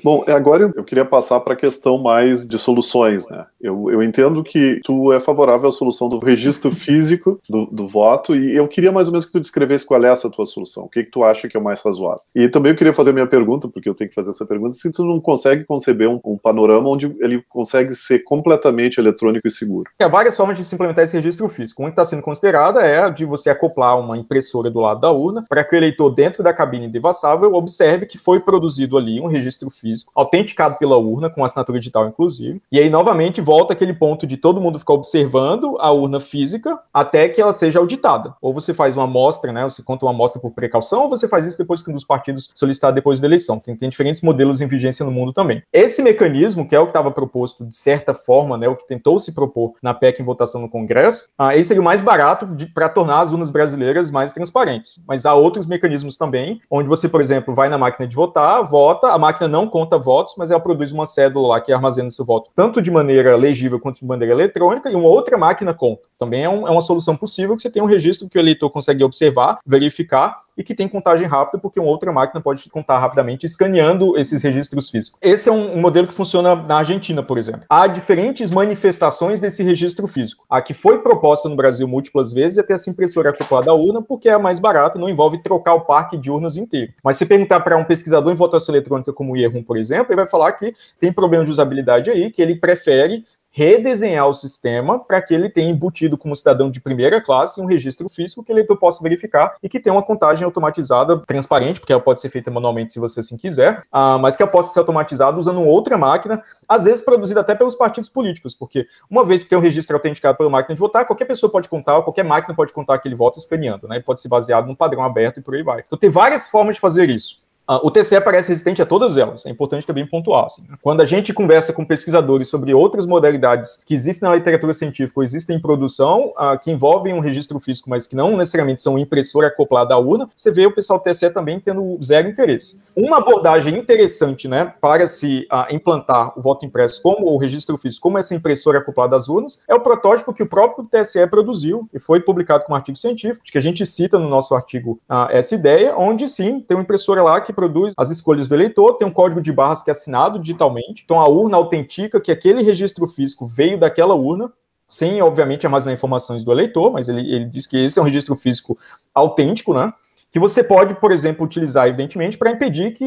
Bom, 0.03 0.25
agora 0.29 0.73
eu 0.75 0.85
queria 0.85 1.05
passar 1.05 1.41
para 1.41 1.55
a 1.55 1.57
questão 1.57 1.99
mais 1.99 2.47
de 2.47 2.59
soluções, 2.59 3.29
né? 3.29 3.45
Eu, 3.61 3.91
eu 3.91 4.03
entendo 4.03 4.43
que 4.43 4.81
tu 4.85 5.13
é 5.13 5.21
favorável 5.21 5.69
à 5.69 5.73
solução 5.73 6.09
do 6.09 6.19
registro 6.19 6.71
físico 6.75 7.41
do, 7.49 7.67
do, 7.67 7.87
voto 7.87 8.35
e 8.35 8.55
eu 8.55 8.67
queria 8.69 8.93
mais 8.93 9.09
ou 9.09 9.13
menos 9.13 9.27
que 9.27 9.33
tu 9.33 9.41
descrevesse 9.41 9.85
qual 9.85 10.03
é 10.05 10.09
essa 10.09 10.31
tua 10.31 10.47
solução. 10.47 10.85
O 10.85 10.89
que, 10.89 11.05
que 11.05 11.11
tu 11.11 11.25
acha 11.25 11.49
que 11.49 11.57
é 11.57 11.61
o 11.61 11.63
mais 11.63 11.83
razoável? 11.83 12.23
E 12.35 12.49
também 12.49 12.73
eu 12.73 12.77
queria 12.77 12.95
fazer 12.95 13.11
a 13.11 13.13
minha 13.13 13.27
pergunta, 13.27 13.69
porque 13.69 13.89
eu 13.89 13.95
tenho 13.95 14.09
que 14.09 14.15
fazer 14.15 14.31
essa 14.31 14.47
pergunta, 14.47 14.73
se 14.73 14.91
tu 14.93 15.05
não 15.05 15.21
consegue 15.21 15.65
conceber 15.65 16.09
um, 16.09 16.21
um 16.25 16.39
panorama 16.39 16.89
onde 16.89 17.15
ele 17.21 17.43
consegue 17.49 17.95
ser 17.95 18.21
completamente 18.21 18.99
eletrônico 18.99 19.47
e 19.47 19.51
seguro. 19.51 19.91
Há 20.01 20.09
várias 20.09 20.37
formas 20.37 20.57
de 20.57 20.65
se 20.65 20.75
implementar 20.75 21.05
esse 21.05 21.17
registro 21.17 21.49
físico. 21.49 21.83
Uma 21.83 21.91
que 21.91 21.95
está 21.95 22.05
sendo 22.05 22.23
considerada 22.23 22.81
é 22.81 23.03
a 23.03 23.09
de 23.09 23.25
você 23.25 23.51
acoplar 23.51 23.99
uma 23.99 24.17
impressora 24.17 24.71
do 24.71 24.81
lado 24.81 25.01
da 25.01 25.11
urna 25.11 25.45
para 25.49 25.65
que 25.65 25.75
o 25.75 25.79
eleitor 25.79 26.11
dentro 26.11 26.43
da 26.43 26.55
cabine 26.55 26.89
devassável 26.89 27.53
observe 27.55 28.07
que 28.07 28.19
foi 28.19 28.41
produzido 28.41 28.97
ali 28.97 29.21
um 29.21 29.27
registro 29.27 29.69
físico, 29.69 29.80
autenticado 30.15 30.77
pela 30.77 30.97
urna, 30.97 31.31
com 31.31 31.45
assinatura 31.45 31.79
digital 31.79 32.09
inclusive, 32.09 32.61
e 32.71 32.79
aí 32.79 32.91
novamente 32.91 33.41
volta 33.41 33.73
aquele 33.73 33.95
ponto 33.95 34.27
de 34.27 34.37
todo 34.37 34.61
mundo 34.61 34.79
ficar 34.79 34.95
observando 34.95 35.77
a 35.81 35.91
urna 35.91 36.21
física 36.21 36.79
até 36.93 37.29
que 37.29 37.41
ela 37.41 37.53
seja 37.53 37.79
auditada. 37.79 38.35
Ou 38.41 38.53
você 38.53 38.75
faz 38.75 38.97
uma 38.97 39.05
amostra, 39.05 39.53
né? 39.53 39.63
Você 39.65 39.83
conta 39.83 40.05
uma 40.05 40.13
amostra 40.13 40.41
por 40.41 40.53
precaução, 40.53 41.03
ou 41.03 41.09
você 41.09 41.27
faz 41.29 41.47
isso 41.47 41.59
depois 41.59 41.83
que 41.83 41.91
um 41.91 41.95
dos 41.95 42.05
partidos 42.05 42.51
solicitar 42.55 42.93
depois 42.93 43.21
da 43.21 43.27
eleição. 43.27 43.59
Tem, 43.59 43.77
tem 43.77 43.89
diferentes 43.89 44.21
modelos 44.23 44.61
em 44.61 44.67
vigência 44.67 45.05
no 45.05 45.13
mundo 45.13 45.33
também. 45.33 45.63
Esse 45.73 46.03
mecanismo, 46.03 46.67
que 46.67 46.75
é 46.75 46.81
o 46.81 46.85
que 46.85 46.91
estava 46.91 47.11
proposto 47.11 47.65
de 47.65 47.75
certa 47.75 48.15
forma, 48.15 48.57
né? 48.57 48.69
O 48.69 48.77
que 48.77 48.87
tentou 48.87 49.19
se 49.19 49.35
propor 49.35 49.75
na 49.83 49.95
PEC 49.95 50.21
em 50.21 50.25
votação 50.25 50.61
no 50.61 50.69
Congresso, 50.69 51.29
ah, 51.39 51.57
esse 51.57 51.69
seria 51.69 51.81
o 51.81 51.85
mais 51.85 52.01
barato 52.01 52.49
para 52.75 52.89
tornar 52.89 53.21
as 53.21 53.33
urnas 53.33 53.51
brasileiras 53.51 54.11
mais 54.11 54.33
transparentes. 54.33 55.05
Mas 55.07 55.25
há 55.25 55.35
outros 55.35 55.67
mecanismos 55.67 56.17
também, 56.17 56.61
onde 56.71 56.89
você, 56.89 57.09
por 57.09 57.21
exemplo, 57.21 57.55
vai 57.55 57.69
na 57.69 57.79
máquina 57.79 58.07
de 58.07 58.17
votar, 58.17 58.63
vota, 58.65 59.09
a 59.09 59.19
máquina 59.19 59.47
não 59.47 59.67
conta 59.71 59.99
votos, 59.99 60.35
mas 60.37 60.51
ela 60.51 60.61
produz 60.61 60.93
uma 60.93 61.07
cédula 61.07 61.49
lá 61.49 61.61
que 61.61 61.73
armazena 61.73 62.11
seu 62.11 62.25
voto, 62.25 62.51
tanto 62.55 62.83
de 62.83 62.91
maneira 62.91 63.37
legível 63.37 63.81
quanto 63.81 64.01
de 64.01 64.07
maneira 64.07 64.35
eletrônica, 64.35 64.91
e 64.91 64.95
uma 64.95 65.09
outra 65.09 65.39
máquina 65.39 65.73
conta. 65.73 66.09
Também 66.19 66.45
é, 66.45 66.49
um, 66.49 66.67
é 66.67 66.71
uma 66.71 66.83
solução 66.83 67.17
possível 67.17 67.57
que 67.57 67.63
você 67.63 67.71
tem 67.71 67.83
um 67.83 67.87
registro 67.87 68.29
que 68.29 68.39
o 68.39 68.41
eleitor 68.41 68.71
consegue 68.71 69.03
observar, 69.03 69.59
verificar 69.65 70.39
e 70.61 70.63
que 70.63 70.75
tem 70.75 70.87
contagem 70.87 71.27
rápida, 71.27 71.59
porque 71.59 71.81
uma 71.81 71.89
outra 71.89 72.13
máquina 72.13 72.39
pode 72.39 72.69
contar 72.69 72.99
rapidamente, 72.99 73.47
escaneando 73.47 74.19
esses 74.19 74.43
registros 74.43 74.91
físicos. 74.91 75.19
Esse 75.23 75.49
é 75.49 75.53
um, 75.53 75.81
modelo 75.81 76.07
que 76.07 76.13
funciona 76.13 76.55
na 76.55 76.77
Argentina, 76.77 77.23
por 77.23 77.39
exemplo. 77.39 77.63
Há 77.67 77.87
diferentes 77.87 78.51
manifestações 78.51 79.41
desse 79.41 79.63
registro 79.63 80.07
físico. 80.07 80.45
A 80.51 80.61
que 80.61 80.75
foi 80.75 80.99
proposta 80.99 81.49
no 81.49 81.57
Brasil 81.57 81.89
múltiplas 81.89 82.35
vezes 82.35 82.59
é 82.59 82.63
ter 82.63 82.75
essa 82.75 82.91
impressora 82.91 83.31
acoplada 83.31 83.71
à 83.71 83.75
urna, 83.75 84.03
porque 84.03 84.29
é 84.29 84.37
mais 84.37 84.59
barata 84.59 84.99
não 84.99 85.09
envolve 85.09 85.43
trocar 85.43 85.73
o 85.73 85.81
parque 85.81 86.19
de 86.19 86.31
urnas 86.31 86.59
inteiro. 86.59 86.93
Mas 87.03 87.17
se 87.17 87.25
perguntar 87.25 87.61
para 87.61 87.79
um 87.79 87.85
pesquisador 87.85 88.31
em 88.31 88.37
votação 88.37 88.75
eletrônica 88.75 89.15
como 89.15 89.33
o 89.33 89.37
IERUM, 89.39 89.63
por 89.63 89.79
exemplo, 89.79 90.09
ele 90.13 90.21
vai 90.21 90.29
falar 90.29 90.53
que 90.53 90.75
tem 91.01 91.11
problema 91.11 91.43
de 91.43 91.51
usabilidade 91.51 92.11
aí, 92.11 92.31
que 92.31 92.43
ele 92.43 92.55
prefere 92.55 93.25
redesenhar 93.51 94.29
o 94.29 94.35
sistema 94.35 94.99
para 94.99 95.21
que 95.21 95.35
ele 95.35 95.49
tenha 95.49 95.71
embutido 95.71 96.17
como 96.17 96.37
cidadão 96.37 96.71
de 96.71 96.81
primeira 96.81 97.21
classe 97.21 97.61
um 97.61 97.67
registro 97.67 98.09
físico 98.09 98.45
que 98.45 98.53
ele 98.53 98.65
possa 98.65 99.03
verificar 99.03 99.55
e 99.63 99.69
que 99.69 99.81
tenha 99.81 99.93
uma 99.93 100.03
contagem 100.03 100.45
automatizada, 100.45 101.19
transparente, 101.27 101.81
porque 101.81 101.93
ela 101.93 102.01
pode 102.01 102.21
ser 102.21 102.29
feita 102.29 102.51
manualmente 102.51 102.93
se 102.93 103.01
você 103.01 103.21
assim 103.21 103.37
quiser, 103.37 103.81
uh, 103.93 104.19
mas 104.21 104.37
que 104.37 104.43
ela 104.43 104.51
possa 104.51 104.73
ser 104.73 104.79
automatizada 104.79 105.37
usando 105.37 105.63
outra 105.63 105.99
máquina, 105.99 106.43
às 106.69 106.85
vezes 106.85 107.03
produzida 107.03 107.41
até 107.41 107.55
pelos 107.55 107.75
partidos 107.75 108.09
políticos, 108.09 108.55
porque 108.55 108.87
uma 109.11 109.25
vez 109.25 109.43
que 109.43 109.51
tem 109.51 109.59
um 109.59 109.63
registro 109.63 109.97
autenticado 109.97 110.39
pela 110.39 110.51
máquina 110.51 110.75
de 110.75 110.81
votar, 110.81 111.05
qualquer 111.07 111.25
pessoa 111.25 111.51
pode 111.51 111.69
contar, 111.69 112.01
qualquer 112.03 112.25
máquina 112.25 112.55
pode 112.55 112.73
contar 112.73 112.95
aquele 112.95 113.15
voto 113.15 113.39
escaneando, 113.39 113.89
né? 113.89 114.01
pode 114.01 114.21
ser 114.21 114.29
baseado 114.29 114.67
num 114.67 114.75
padrão 114.75 115.03
aberto 115.03 115.39
e 115.39 115.43
por 115.43 115.55
aí 115.55 115.63
vai. 115.63 115.83
Então 115.87 115.99
tem 115.99 116.11
várias 116.11 116.49
formas 116.49 116.77
de 116.77 116.81
fazer 116.81 117.11
isso. 117.11 117.43
Uh, 117.71 117.87
o 117.87 117.91
TCE 117.91 118.21
parece 118.21 118.49
resistente 118.49 118.83
a 118.83 118.87
todas 118.87 119.17
elas, 119.17 119.47
é 119.47 119.51
importante 119.51 119.87
também 119.87 120.05
pontuar. 120.05 120.47
Assim. 120.47 120.65
Quando 120.83 121.03
a 121.03 121.05
gente 121.05 121.33
conversa 121.33 121.73
com 121.73 121.85
pesquisadores 121.85 122.49
sobre 122.49 122.75
outras 122.75 123.07
modalidades 123.07 123.81
que 123.87 123.95
existem 123.95 124.29
na 124.29 124.35
literatura 124.35 124.75
científica 124.75 125.21
ou 125.21 125.23
existem 125.23 125.57
em 125.57 125.61
produção, 125.61 126.33
uh, 126.37 126.59
que 126.61 126.73
envolvem 126.73 127.15
um 127.15 127.21
registro 127.21 127.61
físico, 127.61 127.89
mas 127.89 128.09
que 128.09 128.17
não 128.17 128.37
necessariamente 128.37 128.83
são 128.83 128.99
impressora 128.99 129.47
acoplada 129.47 129.95
à 129.95 129.99
urna, 129.99 130.29
você 130.37 130.51
vê 130.51 130.67
o 130.67 130.75
pessoal 130.75 130.99
do 130.99 131.05
TCE 131.05 131.31
também 131.31 131.61
tendo 131.61 131.97
zero 132.03 132.29
interesse. 132.29 132.83
Uma 132.97 133.19
abordagem 133.19 133.79
interessante 133.79 134.49
né, 134.49 134.75
para 134.81 135.07
se 135.07 135.47
uh, 135.53 135.73
implantar 135.73 136.37
o 136.37 136.43
voto 136.43 136.67
impresso 136.67 137.01
como 137.01 137.33
o 137.33 137.37
registro 137.37 137.77
físico, 137.77 138.03
como 138.03 138.19
essa 138.19 138.35
impressora 138.35 138.81
acoplada 138.81 139.15
às 139.15 139.29
urnas, 139.29 139.61
é 139.69 139.75
o 139.77 139.81
protótipo 139.81 140.35
que 140.35 140.43
o 140.43 140.49
próprio 140.49 140.89
TSE 140.91 141.25
produziu 141.29 141.89
e 141.95 142.01
foi 142.01 142.21
publicado 142.21 142.65
como 142.65 142.75
artigo 142.75 142.99
científico, 142.99 143.45
que 143.45 143.59
a 143.59 143.61
gente 143.61 143.87
cita 143.87 144.19
no 144.19 144.29
nosso 144.29 144.57
artigo 144.57 145.01
essa 145.31 145.55
ideia, 145.55 145.97
onde 145.97 146.29
sim, 146.29 146.61
tem 146.61 146.77
uma 146.77 146.83
impressora 146.83 147.23
lá 147.23 147.41
que 147.41 147.53
produz 147.61 147.93
as 147.97 148.11
escolhas 148.11 148.49
do 148.49 148.55
eleitor, 148.55 148.95
tem 148.95 149.07
um 149.07 149.13
código 149.13 149.43
de 149.43 149.53
barras 149.53 149.83
que 149.83 149.91
é 149.91 149.93
assinado 149.93 150.39
digitalmente, 150.39 151.03
então 151.05 151.21
a 151.21 151.29
urna 151.29 151.59
autentica 151.59 152.21
que 152.21 152.33
aquele 152.33 152.63
registro 152.63 153.07
físico 153.07 153.47
veio 153.47 153.79
daquela 153.79 154.15
urna, 154.15 154.51
sem, 154.89 155.21
obviamente, 155.21 155.67
armazenar 155.67 155.95
informações 155.95 156.43
do 156.43 156.51
eleitor, 156.51 156.91
mas 156.91 157.09
ele, 157.09 157.21
ele 157.21 157.45
diz 157.45 157.67
que 157.67 157.77
esse 157.77 157.99
é 157.99 158.03
um 158.03 158.05
registro 158.05 158.35
físico 158.35 158.79
autêntico, 159.15 159.75
né? 159.75 159.93
Que 160.31 160.39
você 160.39 160.63
pode, 160.63 160.95
por 160.95 161.11
exemplo, 161.11 161.45
utilizar, 161.45 161.89
evidentemente, 161.89 162.39
para 162.39 162.51
impedir 162.51 162.93
que 162.93 163.05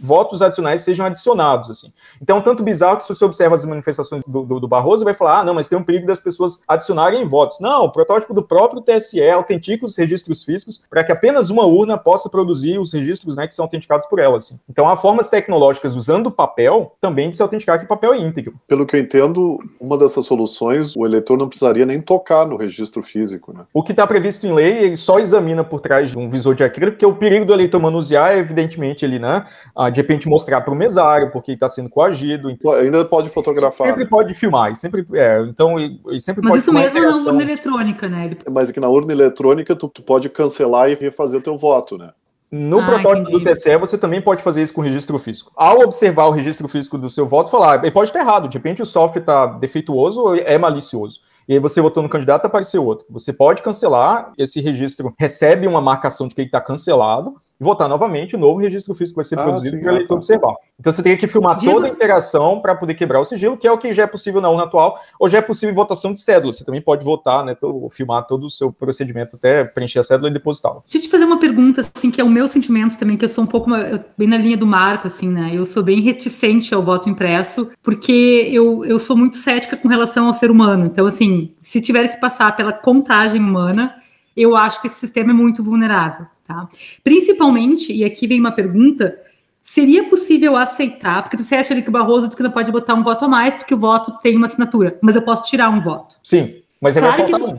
votos 0.00 0.42
adicionais 0.42 0.82
sejam 0.82 1.06
adicionados. 1.06 1.70
Assim. 1.70 1.92
Então, 2.20 2.40
tanto 2.40 2.62
bizarro 2.62 2.96
que 2.96 3.04
se 3.04 3.14
você 3.14 3.24
observa 3.24 3.54
as 3.54 3.64
manifestações 3.64 4.22
do, 4.26 4.42
do, 4.42 4.60
do 4.60 4.68
Barroso, 4.68 5.04
vai 5.04 5.14
falar, 5.14 5.40
ah, 5.40 5.44
não, 5.44 5.54
mas 5.54 5.68
tem 5.68 5.78
um 5.78 5.84
perigo 5.84 6.06
das 6.06 6.18
pessoas 6.18 6.62
adicionarem 6.66 7.26
votos. 7.26 7.60
Não, 7.60 7.84
o 7.84 7.92
protótipo 7.92 8.34
do 8.34 8.42
próprio 8.42 8.82
TSE 8.82 9.22
autentica 9.30 9.84
os 9.84 9.96
registros 9.96 10.42
físicos 10.42 10.82
para 10.90 11.04
que 11.04 11.12
apenas 11.12 11.48
uma 11.50 11.64
urna 11.64 11.96
possa 11.96 12.28
produzir 12.28 12.78
os 12.78 12.92
registros 12.92 13.36
né, 13.36 13.46
que 13.46 13.54
são 13.54 13.64
autenticados 13.64 14.06
por 14.06 14.18
ela. 14.18 14.38
Assim. 14.38 14.58
Então, 14.68 14.88
há 14.88 14.96
formas 14.96 15.28
tecnológicas 15.28 15.94
usando 15.94 16.26
o 16.26 16.32
papel 16.32 16.96
também 17.00 17.30
de 17.30 17.36
se 17.36 17.42
autenticar 17.42 17.78
que 17.78 17.84
o 17.84 17.88
papel 17.88 18.12
é 18.12 18.18
íntegro. 18.18 18.54
Pelo 18.66 18.84
que 18.84 18.96
eu 18.96 19.00
entendo, 19.00 19.58
uma 19.80 19.96
dessas 19.96 20.26
soluções, 20.26 20.96
o 20.96 21.04
eleitor 21.04 21.38
não 21.38 21.48
precisaria 21.48 21.86
nem 21.86 22.00
tocar 22.00 22.46
no 22.46 22.56
registro 22.56 23.02
físico. 23.02 23.52
Né? 23.52 23.64
O 23.72 23.82
que 23.82 23.92
está 23.92 24.06
previsto 24.06 24.46
em 24.46 24.52
lei, 24.52 24.78
ele 24.84 24.96
só 24.96 25.18
examina 25.18 25.62
por 25.62 25.80
trás 25.80 26.10
de 26.10 26.18
um 26.18 26.28
visor 26.28 26.54
de 26.54 26.63
aquilo, 26.64 26.92
porque 26.92 27.06
o 27.06 27.14
perigo 27.14 27.44
do 27.44 27.52
eleitor 27.52 27.80
manusear 27.80 28.32
é, 28.32 28.38
evidentemente, 28.38 29.04
ele, 29.04 29.18
né, 29.18 29.44
ah, 29.74 29.90
de 29.90 30.00
repente 30.00 30.28
mostrar 30.28 30.60
para 30.60 30.72
o 30.72 30.76
mesário, 30.76 31.30
porque 31.30 31.52
está 31.52 31.68
sendo 31.68 31.88
coagido. 31.88 32.50
Então, 32.50 32.72
Ainda 32.72 33.04
pode 33.04 33.28
fotografar. 33.28 33.86
Sempre 33.86 34.06
pode 34.06 34.34
filmar, 34.34 34.74
sempre, 34.74 35.06
é, 35.14 35.40
então, 35.42 35.78
e, 35.78 36.20
sempre 36.20 36.42
Mas 36.42 36.52
pode 36.52 36.62
isso 36.62 36.72
mesmo 36.72 37.00
na 37.00 37.32
urna 37.32 37.42
eletrônica, 37.42 38.08
né? 38.08 38.24
Ele... 38.26 38.38
Mas 38.50 38.70
aqui 38.70 38.80
na 38.80 38.88
urna 38.88 39.12
eletrônica, 39.12 39.74
tu, 39.76 39.88
tu 39.88 40.02
pode 40.02 40.28
cancelar 40.28 40.90
e 40.90 40.94
refazer 40.94 41.40
o 41.40 41.42
teu 41.42 41.56
voto, 41.56 41.96
né? 41.98 42.10
No 42.50 42.80
ah, 42.80 42.86
protótipo 42.86 43.30
entendi. 43.30 43.44
do 43.44 43.52
TCE, 43.52 43.76
você 43.78 43.98
também 43.98 44.20
pode 44.20 44.42
fazer 44.42 44.62
isso 44.62 44.72
com 44.72 44.80
o 44.80 44.84
registro 44.84 45.18
físico. 45.18 45.50
Ao 45.56 45.80
observar 45.80 46.26
o 46.26 46.30
registro 46.30 46.68
físico 46.68 46.96
do 46.96 47.10
seu 47.10 47.26
voto, 47.26 47.50
falar, 47.50 47.82
ele 47.82 47.90
pode 47.90 48.10
estar 48.10 48.20
errado, 48.20 48.48
de 48.48 48.56
repente 48.56 48.80
o 48.80 48.86
software 48.86 49.20
está 49.22 49.46
defeituoso 49.46 50.20
ou 50.20 50.36
é 50.36 50.56
malicioso. 50.56 51.20
E 51.48 51.54
aí 51.54 51.58
você 51.58 51.80
votou 51.80 52.02
no 52.02 52.08
candidato, 52.08 52.46
apareceu 52.46 52.84
outro. 52.84 53.06
Você 53.10 53.32
pode 53.32 53.62
cancelar, 53.62 54.32
esse 54.38 54.60
registro 54.60 55.12
recebe 55.18 55.66
uma 55.66 55.80
marcação 55.80 56.28
de 56.28 56.34
que 56.34 56.40
ele 56.42 56.48
está 56.48 56.60
cancelado, 56.60 57.34
votar 57.64 57.88
novamente, 57.88 58.36
o 58.36 58.38
novo 58.38 58.60
registro 58.60 58.94
físico 58.94 59.16
vai 59.16 59.24
ser 59.24 59.38
ah, 59.38 59.42
produzido 59.42 59.78
para 59.78 59.86
o 59.86 59.94
eleitor 59.94 60.08
tá. 60.08 60.14
observar. 60.14 60.54
Então 60.78 60.92
você 60.92 61.02
teria 61.02 61.18
que 61.18 61.26
filmar 61.26 61.56
Digo... 61.56 61.72
toda 61.72 61.86
a 61.86 61.90
interação 61.90 62.60
para 62.60 62.74
poder 62.74 62.94
quebrar 62.94 63.20
o 63.20 63.24
sigilo, 63.24 63.56
que 63.56 63.66
é 63.66 63.72
o 63.72 63.78
que 63.78 63.92
já 63.92 64.04
é 64.04 64.06
possível 64.06 64.40
na 64.40 64.50
urna 64.50 64.64
atual, 64.64 64.98
ou 65.18 65.28
já 65.28 65.38
é 65.38 65.42
possível 65.42 65.72
em 65.72 65.76
votação 65.76 66.12
de 66.12 66.20
cédula. 66.20 66.52
Você 66.52 66.64
também 66.64 66.80
pode 66.80 67.04
votar, 67.04 67.44
né, 67.44 67.56
filmar 67.90 68.26
todo 68.26 68.46
o 68.46 68.50
seu 68.50 68.72
procedimento 68.72 69.36
até 69.36 69.64
preencher 69.64 70.00
a 70.00 70.04
cédula 70.04 70.28
e 70.30 70.32
depositá-la. 70.32 70.82
Deixa 70.86 70.98
eu 70.98 71.02
te 71.02 71.10
fazer 71.10 71.24
uma 71.24 71.38
pergunta, 71.40 71.80
assim, 71.80 72.10
que 72.10 72.20
é 72.20 72.24
o 72.24 72.30
meu 72.30 72.46
sentimento 72.46 72.98
também, 72.98 73.16
que 73.16 73.24
eu 73.24 73.28
sou 73.28 73.44
um 73.44 73.46
pouco 73.46 73.70
bem 74.16 74.28
na 74.28 74.36
linha 74.36 74.56
do 74.56 74.66
Marco, 74.66 75.06
assim, 75.06 75.28
né? 75.28 75.50
Eu 75.52 75.64
sou 75.64 75.82
bem 75.82 76.00
reticente 76.00 76.74
ao 76.74 76.82
voto 76.82 77.08
impresso, 77.08 77.70
porque 77.82 78.48
eu, 78.52 78.84
eu 78.84 78.98
sou 78.98 79.16
muito 79.16 79.36
cética 79.36 79.76
com 79.76 79.88
relação 79.88 80.26
ao 80.26 80.34
ser 80.34 80.50
humano. 80.50 80.86
Então, 80.86 81.06
assim, 81.06 81.54
se 81.60 81.80
tiver 81.80 82.08
que 82.08 82.20
passar 82.20 82.54
pela 82.56 82.72
contagem 82.72 83.40
humana, 83.40 83.94
eu 84.36 84.56
acho 84.56 84.80
que 84.80 84.88
esse 84.88 84.96
sistema 84.96 85.30
é 85.30 85.34
muito 85.34 85.62
vulnerável. 85.62 86.26
Tá? 86.46 86.68
Principalmente, 87.02 87.92
e 87.92 88.04
aqui 88.04 88.26
vem 88.26 88.40
uma 88.40 88.52
pergunta, 88.52 89.18
seria 89.62 90.04
possível 90.04 90.56
aceitar, 90.56 91.22
porque 91.22 91.42
você 91.42 91.56
acha 91.56 91.72
ali 91.72 91.82
que 91.82 91.88
o 91.88 91.92
Barroso 91.92 92.26
diz 92.26 92.36
que 92.36 92.42
não 92.42 92.50
pode 92.50 92.70
botar 92.70 92.94
um 92.94 93.02
voto 93.02 93.24
a 93.24 93.28
mais, 93.28 93.54
porque 93.54 93.74
o 93.74 93.78
voto 93.78 94.18
tem 94.22 94.36
uma 94.36 94.46
assinatura, 94.46 94.98
mas 95.00 95.16
eu 95.16 95.22
posso 95.22 95.48
tirar 95.48 95.70
um 95.70 95.80
voto. 95.80 96.16
Sim, 96.22 96.56
mas 96.80 96.96
claro 96.96 97.24
que 97.24 97.32
isso, 97.32 97.56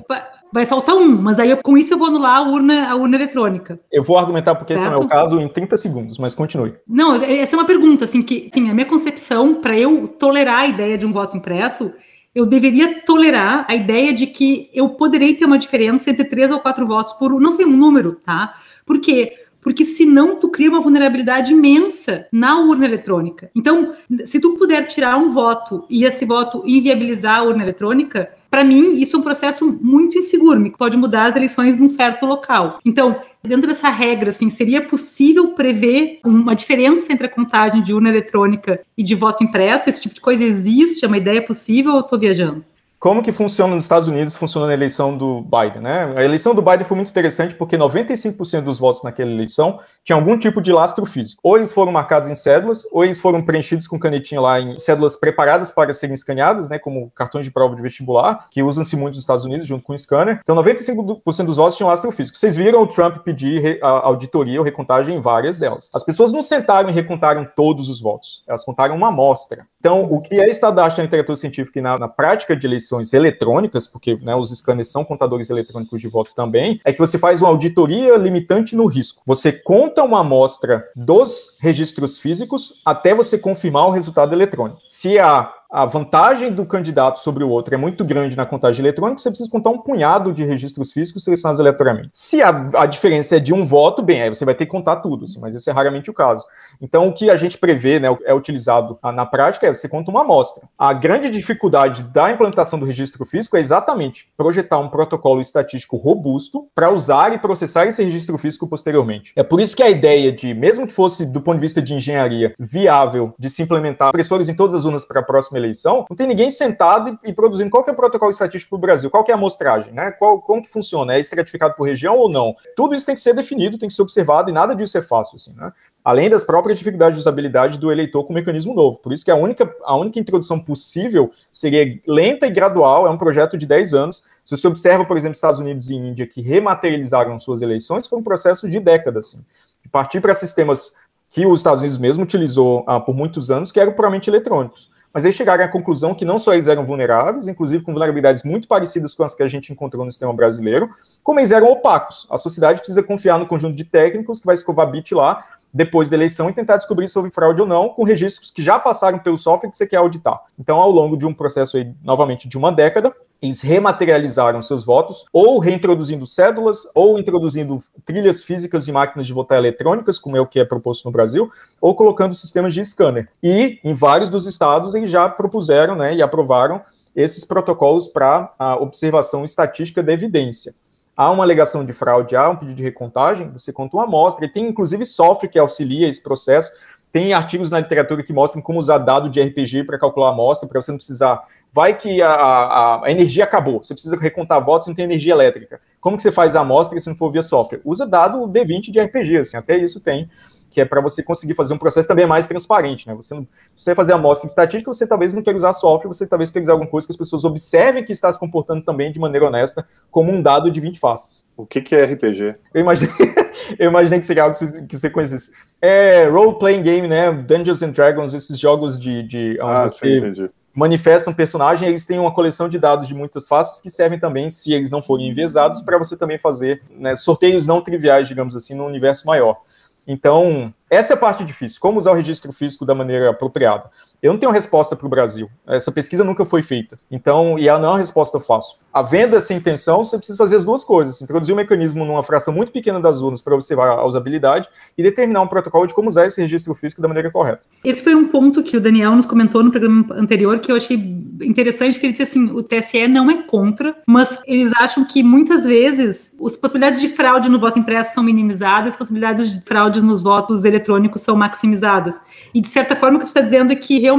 vai 0.53 0.65
faltar 0.65 0.95
um, 0.95 1.21
mas 1.21 1.39
aí 1.39 1.49
eu, 1.49 1.57
com 1.57 1.77
isso 1.77 1.93
eu 1.93 1.97
vou 1.97 2.07
anular 2.07 2.37
a 2.37 2.41
urna, 2.43 2.89
a 2.89 2.95
urna 2.95 3.17
eletrônica. 3.17 3.79
Eu 3.91 4.03
vou 4.03 4.17
argumentar 4.17 4.55
porque 4.55 4.73
certo? 4.73 4.83
esse 4.83 4.95
não 4.95 5.01
é 5.01 5.05
o 5.05 5.09
caso 5.09 5.39
em 5.39 5.49
30 5.49 5.77
segundos, 5.77 6.17
mas 6.17 6.33
continue. 6.33 6.75
Não, 6.87 7.15
essa 7.15 7.55
é 7.55 7.59
uma 7.59 7.65
pergunta, 7.65 8.05
assim, 8.05 8.21
que 8.21 8.49
assim, 8.51 8.69
a 8.69 8.73
minha 8.73 8.85
concepção, 8.85 9.55
para 9.55 9.77
eu 9.77 10.07
tolerar 10.07 10.59
a 10.59 10.67
ideia 10.67 10.97
de 10.97 11.05
um 11.05 11.11
voto 11.11 11.35
impresso, 11.35 11.91
eu 12.33 12.45
deveria 12.45 13.01
tolerar 13.01 13.65
a 13.67 13.75
ideia 13.75 14.13
de 14.13 14.27
que 14.27 14.69
eu 14.73 14.89
poderei 14.89 15.33
ter 15.33 15.45
uma 15.45 15.57
diferença 15.57 16.09
entre 16.09 16.25
três 16.25 16.51
ou 16.51 16.59
quatro 16.59 16.85
votos 16.85 17.13
por, 17.13 17.31
não 17.39 17.51
sei, 17.51 17.65
um 17.65 17.75
número, 17.75 18.15
tá? 18.23 18.53
Por 18.85 18.99
quê? 18.99 19.45
porque 19.65 19.83
senão 19.83 20.35
tu 20.35 20.47
cria 20.47 20.69
uma 20.69 20.79
vulnerabilidade 20.79 21.51
imensa 21.51 22.27
na 22.31 22.59
urna 22.59 22.85
eletrônica. 22.85 23.49
Então, 23.55 23.95
se 24.23 24.39
tu 24.39 24.51
puder 24.51 24.85
tirar 24.85 25.17
um 25.17 25.31
voto 25.31 25.83
e 25.89 26.05
esse 26.05 26.23
voto 26.23 26.61
inviabilizar 26.67 27.39
a 27.39 27.43
urna 27.43 27.63
eletrônica, 27.63 28.29
para 28.47 28.63
mim 28.63 28.93
isso 28.93 29.15
é 29.15 29.19
um 29.19 29.23
processo 29.23 29.65
muito 29.81 30.19
inseguro, 30.19 30.63
que 30.65 30.77
pode 30.77 30.95
mudar 30.95 31.25
as 31.25 31.35
eleições 31.35 31.79
num 31.79 31.87
certo 31.87 32.27
local. 32.27 32.77
Então, 32.85 33.19
dentro 33.41 33.67
dessa 33.67 33.89
regra, 33.89 34.29
assim, 34.29 34.51
seria 34.51 34.83
possível 34.83 35.47
prever 35.55 36.19
uma 36.23 36.55
diferença 36.55 37.11
entre 37.11 37.25
a 37.25 37.29
contagem 37.29 37.81
de 37.81 37.91
urna 37.91 38.09
eletrônica 38.09 38.81
e 38.95 39.01
de 39.01 39.15
voto 39.15 39.43
impresso? 39.43 39.89
Esse 39.89 39.99
tipo 39.99 40.13
de 40.13 40.21
coisa 40.21 40.43
existe? 40.43 41.03
É 41.03 41.07
uma 41.07 41.17
ideia 41.17 41.41
possível 41.41 41.93
ou 41.93 42.01
estou 42.01 42.19
viajando? 42.19 42.63
Como 43.05 43.21
que 43.21 43.31
funciona 43.31 43.75
nos 43.75 43.83
Estados 43.83 44.07
Unidos, 44.07 44.33
funciona 44.33 44.65
na 44.65 44.73
eleição 44.73 45.15
do 45.15 45.41
Biden, 45.41 45.83
né? 45.83 46.11
A 46.17 46.23
eleição 46.23 46.55
do 46.55 46.61
Biden 46.63 46.85
foi 46.85 46.95
muito 46.97 47.11
interessante 47.11 47.53
porque 47.53 47.77
95% 47.77 48.61
dos 48.61 48.79
votos 48.79 49.03
naquela 49.03 49.29
eleição 49.29 49.79
tinham 50.03 50.17
algum 50.17 50.35
tipo 50.39 50.59
de 50.59 50.73
lastro 50.73 51.05
físico. 51.05 51.39
Ou 51.43 51.55
eles 51.55 51.71
foram 51.71 51.91
marcados 51.91 52.31
em 52.31 52.33
cédulas, 52.33 52.83
ou 52.91 53.05
eles 53.05 53.19
foram 53.19 53.43
preenchidos 53.43 53.85
com 53.85 53.99
canetinha 53.99 54.41
lá 54.41 54.59
em 54.59 54.79
cédulas 54.79 55.15
preparadas 55.15 55.69
para 55.69 55.93
serem 55.93 56.15
escaneadas, 56.15 56.67
né, 56.67 56.79
como 56.79 57.11
cartões 57.11 57.45
de 57.45 57.51
prova 57.51 57.75
de 57.75 57.81
vestibular, 57.83 58.47
que 58.49 58.63
usam-se 58.63 58.95
muito 58.95 59.13
nos 59.13 59.23
Estados 59.23 59.45
Unidos 59.45 59.67
junto 59.67 59.83
com 59.83 59.93
o 59.93 59.97
scanner. 59.99 60.39
Então 60.41 60.55
95% 60.55 61.45
dos 61.45 61.57
votos 61.57 61.77
tinham 61.77 61.87
lastro 61.87 62.11
físico. 62.11 62.39
Vocês 62.39 62.55
viram 62.55 62.81
o 62.81 62.87
Trump 62.87 63.17
pedir 63.17 63.77
a 63.83 64.07
auditoria 64.07 64.59
ou 64.59 64.65
recontagem 64.65 65.15
em 65.15 65.21
várias 65.21 65.59
delas. 65.59 65.91
As 65.93 66.03
pessoas 66.03 66.33
não 66.33 66.41
sentaram 66.41 66.89
e 66.89 66.91
recontaram 66.91 67.47
todos 67.55 67.87
os 67.87 68.01
votos. 68.01 68.43
Elas 68.47 68.65
contaram 68.65 68.95
uma 68.95 69.09
amostra. 69.09 69.67
Então, 69.85 70.07
o 70.09 70.19
que 70.19 70.39
é 70.39 70.49
estudado 70.49 70.97
na 70.97 71.03
literatura 71.03 71.35
científica 71.35 71.77
e 71.77 71.81
na, 71.83 71.99
na 71.99 72.07
prática 72.07 72.55
de 72.55 72.65
eleições 72.65 72.95
eleições 72.95 73.13
eletrônicas, 73.13 73.87
porque 73.87 74.17
né, 74.21 74.35
os 74.35 74.49
scanners 74.49 74.91
são 74.91 75.03
contadores 75.03 75.49
eletrônicos 75.49 76.01
de 76.01 76.07
votos 76.07 76.33
também, 76.33 76.79
é 76.83 76.93
que 76.93 76.99
você 76.99 77.17
faz 77.17 77.41
uma 77.41 77.49
auditoria 77.49 78.17
limitante 78.17 78.75
no 78.75 78.85
risco. 78.85 79.21
Você 79.25 79.51
conta 79.51 80.03
uma 80.03 80.21
amostra 80.21 80.85
dos 80.95 81.57
registros 81.59 82.19
físicos 82.19 82.81
até 82.85 83.13
você 83.13 83.37
confirmar 83.37 83.87
o 83.87 83.91
resultado 83.91 84.33
eletrônico. 84.33 84.81
Se 84.85 85.19
a 85.19 85.51
a 85.75 85.85
vantagem 85.85 86.53
do 86.53 86.65
candidato 86.65 87.19
sobre 87.19 87.43
o 87.43 87.49
outro 87.49 87.75
é 87.75 87.77
muito 87.77 88.05
grande 88.05 88.37
na 88.37 88.45
contagem 88.45 88.81
eletrônica, 88.81 89.21
você 89.21 89.29
precisa 89.29 89.49
contar 89.49 89.71
um 89.71 89.77
punhado 89.77 90.31
de 90.31 90.45
registros 90.45 90.93
físicos 90.93 91.25
selecionados 91.25 91.59
aleatoriamente. 91.59 92.11
Se 92.13 92.41
a, 92.41 92.49
a 92.75 92.85
diferença 92.85 93.35
é 93.35 93.39
de 93.41 93.53
um 93.53 93.65
voto, 93.65 94.01
bem, 94.01 94.21
aí 94.21 94.29
você 94.29 94.45
vai 94.45 94.55
ter 94.55 94.65
que 94.65 94.71
contar 94.71 94.95
tudo, 94.97 95.25
assim, 95.25 95.37
mas 95.37 95.53
esse 95.53 95.69
é 95.69 95.73
raramente 95.73 96.09
o 96.09 96.13
caso. 96.13 96.45
Então, 96.81 97.09
o 97.09 97.13
que 97.13 97.29
a 97.29 97.35
gente 97.35 97.57
prevê, 97.57 97.99
né, 97.99 98.07
é 98.23 98.33
utilizado 98.33 98.97
na 99.03 99.25
prática, 99.25 99.67
é 99.67 99.73
você 99.73 99.89
conta 99.89 100.09
uma 100.09 100.21
amostra. 100.21 100.63
A 100.79 100.93
grande 100.93 101.29
dificuldade 101.29 102.03
da 102.03 102.31
implantação 102.31 102.79
do 102.79 102.85
registro 102.85 103.25
físico 103.25 103.57
é 103.57 103.59
exatamente 103.59 104.29
projetar 104.37 104.79
um 104.79 104.87
protocolo 104.87 105.41
estatístico 105.41 105.97
robusto 105.97 106.69
para 106.73 106.89
usar 106.89 107.33
e 107.33 107.37
processar 107.37 107.85
esse 107.85 108.01
registro 108.01 108.37
físico 108.37 108.65
posteriormente. 108.65 109.33
É 109.35 109.43
por 109.43 109.59
isso 109.59 109.75
que 109.75 109.83
a 109.83 109.89
ideia 109.89 110.31
de, 110.31 110.53
mesmo 110.53 110.87
que 110.87 110.93
fosse 110.93 111.25
do 111.25 111.41
ponto 111.41 111.55
de 111.55 111.61
vista 111.61 111.81
de 111.81 111.93
engenharia 111.93 112.53
viável, 112.57 113.35
de 113.37 113.49
se 113.49 113.61
implementar 113.61 114.13
pressores 114.13 114.47
em 114.47 114.55
todas 114.55 114.73
as 114.73 114.85
urnas 114.85 115.03
para 115.03 115.19
a 115.19 115.23
próxima 115.23 115.57
eleição, 115.57 115.64
não 116.09 116.15
tem 116.15 116.27
ninguém 116.27 116.49
sentado 116.49 117.19
e, 117.23 117.29
e 117.29 117.33
produzindo 117.33 117.69
qual 117.69 117.83
é 117.87 117.91
o 117.91 117.95
protocolo 117.95 118.31
estatístico 118.31 118.71
para 118.71 118.77
o 118.77 118.81
Brasil, 118.81 119.09
qual 119.09 119.23
é 119.27 119.31
a 119.31 119.35
amostragem, 119.35 119.93
né? 119.93 120.11
Qual, 120.11 120.41
como 120.41 120.61
que 120.61 120.69
funciona? 120.69 121.13
É 121.15 121.19
estratificado 121.19 121.75
por 121.75 121.87
região 121.87 122.17
ou 122.17 122.29
não? 122.29 122.55
Tudo 122.75 122.95
isso 122.95 123.05
tem 123.05 123.15
que 123.15 123.21
ser 123.21 123.33
definido, 123.33 123.77
tem 123.77 123.89
que 123.89 123.95
ser 123.95 124.01
observado 124.01 124.49
e 124.49 124.53
nada 124.53 124.75
disso 124.75 124.97
é 124.97 125.01
fácil, 125.01 125.37
assim, 125.37 125.53
né? 125.55 125.71
Além 126.03 126.29
das 126.29 126.43
próprias 126.43 126.77
dificuldades 126.77 127.15
de 127.15 127.21
usabilidade 127.21 127.79
do 127.79 127.91
eleitor 127.91 128.23
com 128.25 128.31
o 128.31 128.35
mecanismo 128.35 128.75
novo. 128.75 128.99
Por 128.99 129.11
isso 129.11 129.25
que 129.25 129.31
a 129.31 129.35
única, 129.35 129.73
a 129.83 129.97
única 129.97 130.19
introdução 130.19 130.59
possível 130.59 131.31
seria 131.51 131.99
lenta 132.05 132.45
e 132.45 132.51
gradual, 132.51 133.07
é 133.07 133.09
um 133.09 133.17
projeto 133.17 133.57
de 133.57 133.65
10 133.65 133.95
anos. 133.95 134.23
Se 134.43 134.55
você 134.55 134.67
observa, 134.67 135.03
por 135.03 135.17
exemplo, 135.17 135.33
Estados 135.33 135.59
Unidos 135.59 135.89
e 135.89 135.95
Índia, 135.95 136.27
que 136.27 136.41
rematerializaram 136.43 137.39
suas 137.39 137.63
eleições, 137.63 138.05
foi 138.05 138.19
um 138.19 138.23
processo 138.23 138.69
de 138.69 138.79
décadas. 138.79 139.29
Assim. 139.29 139.45
Partir 139.91 140.21
para 140.21 140.35
sistemas 140.35 140.93
que 141.27 141.43
os 141.45 141.59
Estados 141.59 141.79
Unidos 141.79 141.97
mesmo 141.97 142.23
utilizou 142.23 142.83
ah, 142.85 142.99
por 142.99 143.15
muitos 143.15 143.49
anos, 143.49 143.71
que 143.71 143.79
eram 143.79 143.93
puramente 143.93 144.29
eletrônicos 144.29 144.93
mas 145.15 145.23
eles 145.23 145.37
chegaram 145.37 145.63
à 145.63 145.67
conclusão 145.69 146.13
que 146.13 146.25
não 146.25 146.37
só 146.37 146.51
eles 146.51 146.67
eram 146.67 146.85
vulneráveis, 146.85 147.47
inclusive 147.47 147.85
com 147.85 147.93
vulnerabilidades 147.93 148.43
muito 148.43 148.67
parecidas 148.67 149.15
com 149.15 149.23
as 149.23 149.33
que 149.33 149.41
a 149.41 149.47
gente 149.47 149.71
encontrou 149.71 150.03
no 150.03 150.11
sistema 150.11 150.33
brasileiro, 150.33 150.89
como 151.23 151.39
eles 151.39 151.51
eram 151.51 151.71
opacos. 151.71 152.27
A 152.29 152.37
sociedade 152.37 152.79
precisa 152.79 153.01
confiar 153.01 153.39
no 153.39 153.47
conjunto 153.47 153.77
de 153.77 153.85
técnicos 153.85 154.41
que 154.41 154.45
vai 154.45 154.55
escovar 154.55 154.91
bit 154.91 155.15
lá 155.15 155.41
depois 155.73 156.09
da 156.09 156.17
eleição 156.17 156.49
e 156.49 156.53
tentar 156.53 156.75
descobrir 156.75 157.07
se 157.07 157.17
houve 157.17 157.31
fraude 157.31 157.61
ou 157.61 157.67
não, 157.67 157.87
com 157.87 158.03
registros 158.03 158.51
que 158.51 158.61
já 158.61 158.77
passaram 158.77 159.17
pelo 159.17 159.37
software 159.37 159.69
que 159.69 159.77
você 159.77 159.87
quer 159.87 159.97
auditar. 159.97 160.37
Então, 160.59 160.81
ao 160.81 160.91
longo 160.91 161.15
de 161.15 161.25
um 161.25 161.33
processo 161.33 161.77
aí, 161.77 161.93
novamente, 162.03 162.49
de 162.49 162.57
uma 162.57 162.69
década, 162.69 163.15
eles 163.41 163.61
rematerializaram 163.61 164.61
seus 164.61 164.85
votos, 164.85 165.25
ou 165.31 165.59
reintroduzindo 165.59 166.25
cédulas, 166.25 166.89
ou 166.95 167.19
introduzindo 167.19 167.79
trilhas 168.03 168.43
físicas 168.43 168.87
e 168.87 168.91
máquinas 168.91 169.27
de 169.27 169.33
votar 169.33 169.57
eletrônicas, 169.57 170.17
como 170.17 170.37
é 170.37 170.41
o 170.41 170.47
que 170.47 170.59
é 170.59 170.65
proposto 170.65 171.05
no 171.05 171.11
Brasil, 171.11 171.49
ou 171.79 171.95
colocando 171.95 172.33
sistemas 172.33 172.73
de 172.73 172.83
scanner. 172.83 173.27
E, 173.43 173.79
em 173.83 173.93
vários 173.93 174.29
dos 174.29 174.47
estados, 174.47 174.95
eles 174.95 175.09
já 175.09 175.29
propuseram 175.29 175.95
né, 175.95 176.15
e 176.15 176.21
aprovaram 176.21 176.81
esses 177.15 177.43
protocolos 177.43 178.07
para 178.07 178.53
a 178.57 178.75
observação 178.75 179.45
estatística 179.45 180.01
da 180.01 180.11
evidência 180.11 180.73
há 181.15 181.31
uma 181.31 181.43
alegação 181.43 181.85
de 181.85 181.93
fraude, 181.93 182.35
há 182.35 182.49
um 182.49 182.55
pedido 182.55 182.75
de 182.75 182.83
recontagem, 182.83 183.49
você 183.49 183.71
conta 183.71 183.95
uma 183.95 184.03
amostra, 184.03 184.45
e 184.45 184.49
tem 184.49 184.67
inclusive 184.67 185.05
software 185.05 185.49
que 185.49 185.57
auxilia 185.57 186.07
esse 186.07 186.21
processo, 186.21 186.71
tem 187.15 187.31
artigos 187.31 187.71
na 187.71 187.79
literatura 187.79 188.21
que 188.21 188.33
mostram 188.33 188.61
como 188.61 188.77
usar 188.77 188.97
dado 188.97 189.29
de 189.29 189.41
RPG 189.41 189.85
para 189.85 189.97
calcular 189.97 190.27
a 190.27 190.31
amostra, 190.31 190.67
para 190.67 190.81
você 190.81 190.91
não 190.91 190.97
precisar. 190.97 191.41
Vai 191.71 191.97
que 191.97 192.21
a, 192.21 192.29
a, 192.29 193.05
a, 193.05 193.09
energia 193.09 193.45
acabou, 193.45 193.81
você 193.81 193.93
precisa 193.93 194.17
recontar 194.17 194.61
votos 194.61 194.85
não 194.85 194.93
tem 194.93 195.05
energia 195.05 195.31
elétrica. 195.31 195.79
Como 196.01 196.17
que 196.17 196.23
você 196.23 196.29
faz 196.29 196.57
a 196.57 196.59
amostra 196.59 196.99
se 196.99 197.07
não 197.07 197.15
for 197.15 197.31
via 197.31 197.41
software? 197.41 197.79
Usa 197.85 198.05
dado 198.05 198.45
D20 198.49 198.91
de 198.91 198.99
RPG, 198.99 199.37
assim, 199.37 199.55
até 199.55 199.77
isso 199.77 200.01
tem 200.01 200.29
que 200.75 200.81
é 200.81 200.85
para 200.85 200.99
você 200.99 201.23
conseguir 201.23 201.53
fazer 201.53 201.73
um 201.73 201.77
processo 201.77 202.05
também 202.05 202.27
mais 202.27 202.45
transparente, 202.45 203.07
né? 203.07 203.15
Você 203.15 203.33
não, 203.33 203.47
você 203.73 203.91
vai 203.91 203.95
fazer 203.95 204.11
amostra 204.11 204.45
estatística, 204.45 204.91
você 204.91 205.07
talvez 205.07 205.33
não 205.33 205.41
quer 205.41 205.55
usar 205.55 205.71
software, 205.71 206.09
você 206.09 206.27
talvez 206.27 206.49
quer 206.49 206.61
usar 206.61 206.73
alguma 206.73 206.89
coisa 206.89 207.07
que 207.07 207.13
as 207.13 207.17
pessoas 207.17 207.45
observem 207.45 208.03
que 208.03 208.11
está 208.11 208.29
se 208.29 208.37
comportando 208.37 208.83
também 208.83 209.09
de 209.09 209.17
maneira 209.17 209.47
honesta, 209.47 209.87
como 210.11 210.33
um 210.33 210.41
dado 210.41 210.69
de 210.69 210.81
20 210.81 210.99
faces. 210.99 211.47
O 211.55 211.65
que, 211.65 211.79
que 211.79 211.95
é 211.95 212.03
RPG? 212.03 212.55
Eu 212.73 212.81
imaginei, 212.81 213.15
eu 213.79 213.89
imaginei 213.89 214.19
que 214.19 214.25
seria 214.25 214.43
algo 214.43 214.53
que 214.53 214.67
você, 214.67 214.85
que 214.85 214.97
você 214.97 215.09
conhecesse. 215.09 215.53
É 215.81 216.27
role-playing 216.27 216.81
game, 216.81 217.07
né? 217.07 217.31
Dungeons 217.31 217.81
and 217.81 217.91
Dragons, 217.91 218.33
esses 218.33 218.59
jogos 218.59 218.99
de. 218.99 219.23
de 219.23 219.57
ah, 219.61 219.87
sim, 219.87 220.17
entendi 220.17 220.51
manifesta 220.75 221.29
um 221.29 221.33
personagem, 221.33 221.87
eles 221.87 222.03
têm 222.03 222.19
uma 222.19 222.33
coleção 222.33 222.67
de 222.67 222.77
dados 222.77 223.07
de 223.07 223.15
muitas 223.15 223.47
faces 223.47 223.79
que 223.79 223.89
servem 223.89 224.19
também, 224.19 224.51
se 224.51 224.73
eles 224.73 224.91
não 224.91 225.01
forem 225.01 225.29
enviesados, 225.29 225.81
para 225.81 225.97
você 225.97 226.17
também 226.17 226.37
fazer 226.37 226.81
né, 226.91 227.15
sorteios 227.15 227.65
não 227.65 227.79
triviais, 227.79 228.27
digamos 228.27 228.57
assim, 228.57 228.75
no 228.75 228.85
universo 228.85 229.25
maior. 229.25 229.61
Então, 230.07 230.73
essa 230.89 231.13
é 231.13 231.15
a 231.15 231.19
parte 231.19 231.43
difícil, 231.43 231.79
como 231.79 231.99
usar 231.99 232.11
o 232.11 232.15
registro 232.15 232.53
físico 232.53 232.85
da 232.85 232.93
maneira 232.93 233.31
apropriada. 233.31 233.89
Eu 234.25 234.33
não 234.33 234.39
tenho 234.39 234.51
resposta 234.51 234.95
para 234.95 235.05
o 235.05 235.09
Brasil. 235.09 235.47
Essa 235.67 235.91
pesquisa 235.91 236.23
nunca 236.23 236.43
foi 236.45 236.63
feita. 236.63 236.97
Então, 237.11 237.59
e 237.59 237.67
ela 237.67 237.77
não 237.77 237.89
é 237.89 237.91
uma 237.91 237.97
resposta 237.99 238.39
fácil. 238.39 238.77
Havendo 238.91 239.35
essa 239.35 239.53
intenção, 239.53 240.03
você 240.03 240.17
precisa 240.17 240.39
fazer 240.39 240.55
as 240.55 240.65
duas 240.65 240.83
coisas: 240.83 241.21
introduzir 241.21 241.53
um 241.53 241.57
mecanismo 241.57 242.03
numa 242.03 242.23
fração 242.23 242.51
muito 242.51 242.71
pequena 242.71 242.99
das 242.99 243.21
urnas 243.21 243.39
para 243.39 243.53
observar 243.53 243.89
a 243.89 244.05
usabilidade 244.05 244.67
e 244.97 245.03
determinar 245.03 245.41
um 245.41 245.47
protocolo 245.47 245.85
de 245.85 245.93
como 245.93 246.09
usar 246.09 246.25
esse 246.25 246.41
registro 246.41 246.73
físico 246.73 247.03
da 247.03 247.07
maneira 247.07 247.29
correta. 247.29 247.61
Esse 247.83 248.03
foi 248.03 248.15
um 248.15 248.27
ponto 248.27 248.63
que 248.63 248.75
o 248.75 248.81
Daniel 248.81 249.15
nos 249.15 249.27
comentou 249.27 249.63
no 249.63 249.69
programa 249.69 250.07
anterior 250.15 250.57
que 250.57 250.71
eu 250.71 250.75
achei 250.75 250.97
interessante, 251.43 251.99
que 251.99 252.05
ele 252.05 252.13
disse 252.13 252.23
assim: 252.23 252.45
o 252.45 252.63
TSE 252.63 253.07
não 253.07 253.29
é 253.29 253.41
contra, 253.43 253.95
mas 254.07 254.39
eles 254.47 254.71
acham 254.79 255.05
que 255.05 255.21
muitas 255.21 255.65
vezes 255.65 256.33
as 256.43 256.57
possibilidades 256.57 256.99
de 257.01 257.09
fraude 257.09 257.49
no 257.49 257.59
voto 257.59 257.77
impresso 257.77 258.13
são 258.13 258.23
minimizadas, 258.23 258.93
as 258.93 258.97
possibilidades 258.97 259.51
de 259.51 259.61
fraude 259.65 260.01
nos 260.01 260.23
votos 260.23 260.65
eletrônicos 260.65 261.21
são 261.21 261.35
maximizadas. 261.35 262.21
E 262.53 262.61
de 262.61 262.67
certa 262.67 262.95
forma, 262.95 263.17
o 263.17 263.19
que 263.19 263.25
tu 263.25 263.29
está 263.29 263.41
dizendo 263.41 263.71
é 263.71 263.75
que 263.75 263.99
realmente 263.99 264.14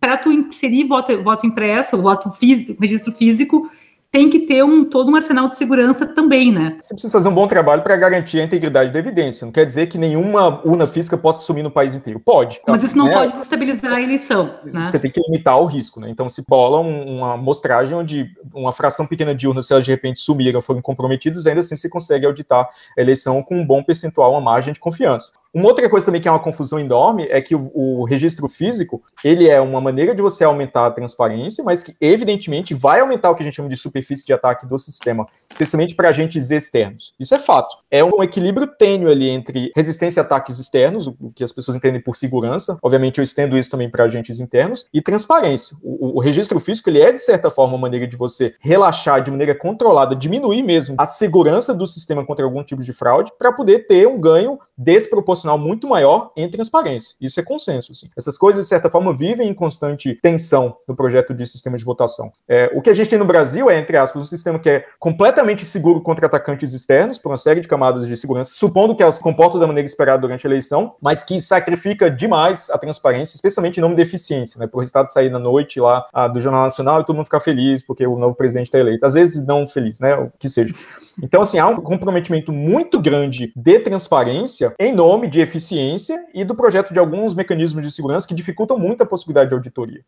para 0.00 0.16
tu 0.16 0.32
inserir 0.32 0.84
voto, 0.84 1.22
voto 1.22 1.46
impresso, 1.46 1.96
voto 2.00 2.30
físico, 2.32 2.80
registro 2.80 3.12
físico, 3.12 3.70
tem 4.12 4.28
que 4.28 4.40
ter 4.40 4.62
um, 4.62 4.84
todo 4.84 5.10
um 5.10 5.16
arsenal 5.16 5.48
de 5.48 5.56
segurança 5.56 6.06
também, 6.06 6.52
né? 6.52 6.76
Você 6.78 6.92
precisa 6.92 7.10
fazer 7.10 7.28
um 7.30 7.34
bom 7.34 7.46
trabalho 7.46 7.82
para 7.82 7.96
garantir 7.96 8.40
a 8.40 8.44
integridade 8.44 8.92
da 8.92 8.98
evidência. 8.98 9.46
Não 9.46 9.52
quer 9.52 9.64
dizer 9.64 9.86
que 9.86 9.96
nenhuma 9.96 10.60
urna 10.66 10.86
física 10.86 11.16
possa 11.16 11.42
sumir 11.42 11.62
no 11.62 11.70
país 11.70 11.94
inteiro. 11.94 12.20
Pode. 12.20 12.60
Mas 12.68 12.84
isso 12.84 12.98
não 12.98 13.06
né? 13.06 13.14
pode 13.14 13.32
desestabilizar 13.32 13.94
a 13.94 14.02
eleição. 14.02 14.54
Né? 14.64 14.84
Você 14.84 14.98
tem 14.98 15.10
que 15.10 15.18
limitar 15.22 15.58
o 15.58 15.64
risco, 15.64 15.98
né? 15.98 16.10
Então, 16.10 16.28
se 16.28 16.44
bola 16.46 16.78
um, 16.78 17.16
uma 17.16 17.34
amostragem 17.34 17.96
onde 17.96 18.26
uma 18.52 18.72
fração 18.72 19.06
pequena 19.06 19.34
de 19.34 19.48
urnas, 19.48 19.66
se 19.66 19.72
elas 19.72 19.84
de 19.84 19.90
repente 19.90 20.20
sumiram, 20.20 20.60
foram 20.60 20.82
comprometidas, 20.82 21.46
ainda 21.46 21.60
assim 21.60 21.74
você 21.74 21.88
consegue 21.88 22.26
auditar 22.26 22.68
a 22.98 23.00
eleição 23.00 23.42
com 23.42 23.56
um 23.56 23.66
bom 23.66 23.82
percentual, 23.82 24.32
uma 24.32 24.42
margem 24.42 24.74
de 24.74 24.80
confiança. 24.80 25.32
Uma 25.54 25.68
outra 25.68 25.88
coisa 25.88 26.06
também 26.06 26.20
que 26.20 26.26
é 26.26 26.30
uma 26.30 26.40
confusão 26.40 26.80
enorme 26.80 27.26
é 27.30 27.40
que 27.42 27.54
o, 27.54 27.70
o, 27.74 28.04
registro 28.04 28.48
físico, 28.48 29.02
ele 29.22 29.48
é 29.48 29.60
uma 29.60 29.82
maneira 29.82 30.14
de 30.14 30.22
você 30.22 30.44
aumentar 30.44 30.86
a 30.86 30.90
transparência, 30.90 31.62
mas 31.62 31.82
que 31.82 31.94
evidentemente 32.00 32.72
vai 32.72 33.00
aumentar 33.00 33.30
o 33.30 33.34
que 33.34 33.42
a 33.42 33.44
gente 33.44 33.56
chama 33.56 33.68
de 33.68 33.76
superfície 33.76 34.24
de 34.24 34.32
ataque 34.32 34.66
do 34.66 34.78
sistema, 34.78 35.26
especialmente 35.50 35.94
para 35.94 36.08
agentes 36.08 36.50
externos. 36.50 37.12
Isso 37.20 37.34
é 37.34 37.38
fato. 37.38 37.76
É 37.90 38.02
um 38.02 38.22
equilíbrio 38.22 38.66
tênue 38.66 39.12
ali 39.12 39.28
entre 39.28 39.70
resistência 39.76 40.22
a 40.22 40.24
ataques 40.24 40.58
externos, 40.58 41.06
o 41.06 41.30
que 41.34 41.44
as 41.44 41.52
pessoas 41.52 41.76
entendem 41.76 42.00
por 42.00 42.16
segurança, 42.16 42.78
obviamente 42.82 43.18
eu 43.18 43.24
estendo 43.24 43.58
isso 43.58 43.70
também 43.70 43.90
para 43.90 44.04
agentes 44.04 44.40
internos, 44.40 44.86
e 44.92 45.02
transparência. 45.02 45.76
O, 45.82 46.16
o, 46.16 46.20
registro 46.20 46.58
físico, 46.58 46.88
ele 46.88 47.00
é 47.00 47.12
de 47.12 47.20
certa 47.20 47.50
forma 47.50 47.74
uma 47.74 47.82
maneira 47.82 48.06
de 48.06 48.16
você 48.16 48.54
relaxar 48.58 49.22
de 49.22 49.30
maneira 49.30 49.54
controlada, 49.54 50.16
diminuir 50.16 50.62
mesmo 50.62 50.94
a 50.98 51.04
segurança 51.04 51.74
do 51.74 51.86
sistema 51.86 52.24
contra 52.24 52.44
algum 52.44 52.64
tipo 52.64 52.82
de 52.82 52.92
fraude, 52.92 53.30
para 53.38 53.52
poder 53.52 53.86
ter 53.86 54.08
um 54.08 54.18
ganho 54.18 54.58
desproporcional 54.78 55.41
muito 55.58 55.88
maior 55.88 56.32
em 56.36 56.48
transparência. 56.48 57.16
Isso 57.20 57.38
é 57.40 57.42
consenso. 57.42 57.92
Assim. 57.92 58.08
Essas 58.16 58.36
coisas, 58.36 58.64
de 58.64 58.68
certa 58.68 58.90
forma, 58.90 59.12
vivem 59.12 59.48
em 59.48 59.54
constante 59.54 60.18
tensão 60.22 60.76
no 60.86 60.94
projeto 60.94 61.34
de 61.34 61.46
sistema 61.46 61.76
de 61.76 61.84
votação. 61.84 62.32
É, 62.48 62.70
o 62.74 62.80
que 62.80 62.90
a 62.90 62.92
gente 62.92 63.10
tem 63.10 63.18
no 63.18 63.24
Brasil 63.24 63.70
é, 63.70 63.78
entre 63.78 63.96
aspas, 63.96 64.22
um 64.22 64.26
sistema 64.26 64.58
que 64.58 64.68
é 64.68 64.84
completamente 64.98 65.64
seguro 65.64 66.00
contra 66.00 66.26
atacantes 66.26 66.72
externos, 66.72 67.18
por 67.18 67.30
uma 67.30 67.36
série 67.36 67.60
de 67.60 67.68
camadas 67.68 68.06
de 68.06 68.16
segurança, 68.16 68.52
supondo 68.54 68.94
que 68.94 69.02
elas 69.02 69.18
comportam 69.18 69.60
da 69.60 69.66
maneira 69.66 69.86
esperada 69.86 70.20
durante 70.20 70.46
a 70.46 70.50
eleição, 70.50 70.94
mas 71.00 71.22
que 71.22 71.40
sacrifica 71.40 72.10
demais 72.10 72.70
a 72.70 72.78
transparência, 72.78 73.34
especialmente 73.34 73.78
em 73.78 73.80
nome 73.80 73.96
da 73.96 74.02
eficiência, 74.02 74.58
né? 74.58 74.66
Por 74.66 74.80
resultado 74.80 75.08
sair 75.08 75.30
na 75.30 75.38
noite 75.38 75.80
lá 75.80 76.06
ah, 76.12 76.28
do 76.28 76.40
Jornal 76.40 76.62
Nacional 76.62 77.00
e 77.00 77.04
todo 77.04 77.16
mundo 77.16 77.26
ficar 77.26 77.40
feliz 77.40 77.82
porque 77.82 78.06
o 78.06 78.18
novo 78.18 78.34
presidente 78.34 78.66
está 78.66 78.78
eleito. 78.78 79.04
Às 79.04 79.14
vezes 79.14 79.44
não 79.46 79.66
feliz, 79.66 80.00
né? 80.00 80.14
O 80.14 80.30
que 80.38 80.48
seja. 80.48 80.74
Então, 81.22 81.42
assim, 81.42 81.58
há 81.58 81.66
um 81.66 81.80
comprometimento 81.80 82.52
muito 82.52 83.00
grande 83.00 83.52
de 83.54 83.78
transparência 83.80 84.74
em 84.78 84.92
nome 84.92 85.26
de 85.32 85.40
eficiência 85.40 86.26
e 86.34 86.44
do 86.44 86.54
projeto 86.54 86.92
de 86.92 86.98
alguns 86.98 87.34
mecanismos 87.34 87.84
de 87.84 87.90
segurança 87.90 88.28
que 88.28 88.34
dificultam 88.34 88.78
muito 88.78 89.02
a 89.02 89.06
possibilidade 89.06 89.48
de 89.48 89.54
auditoria. 89.54 90.04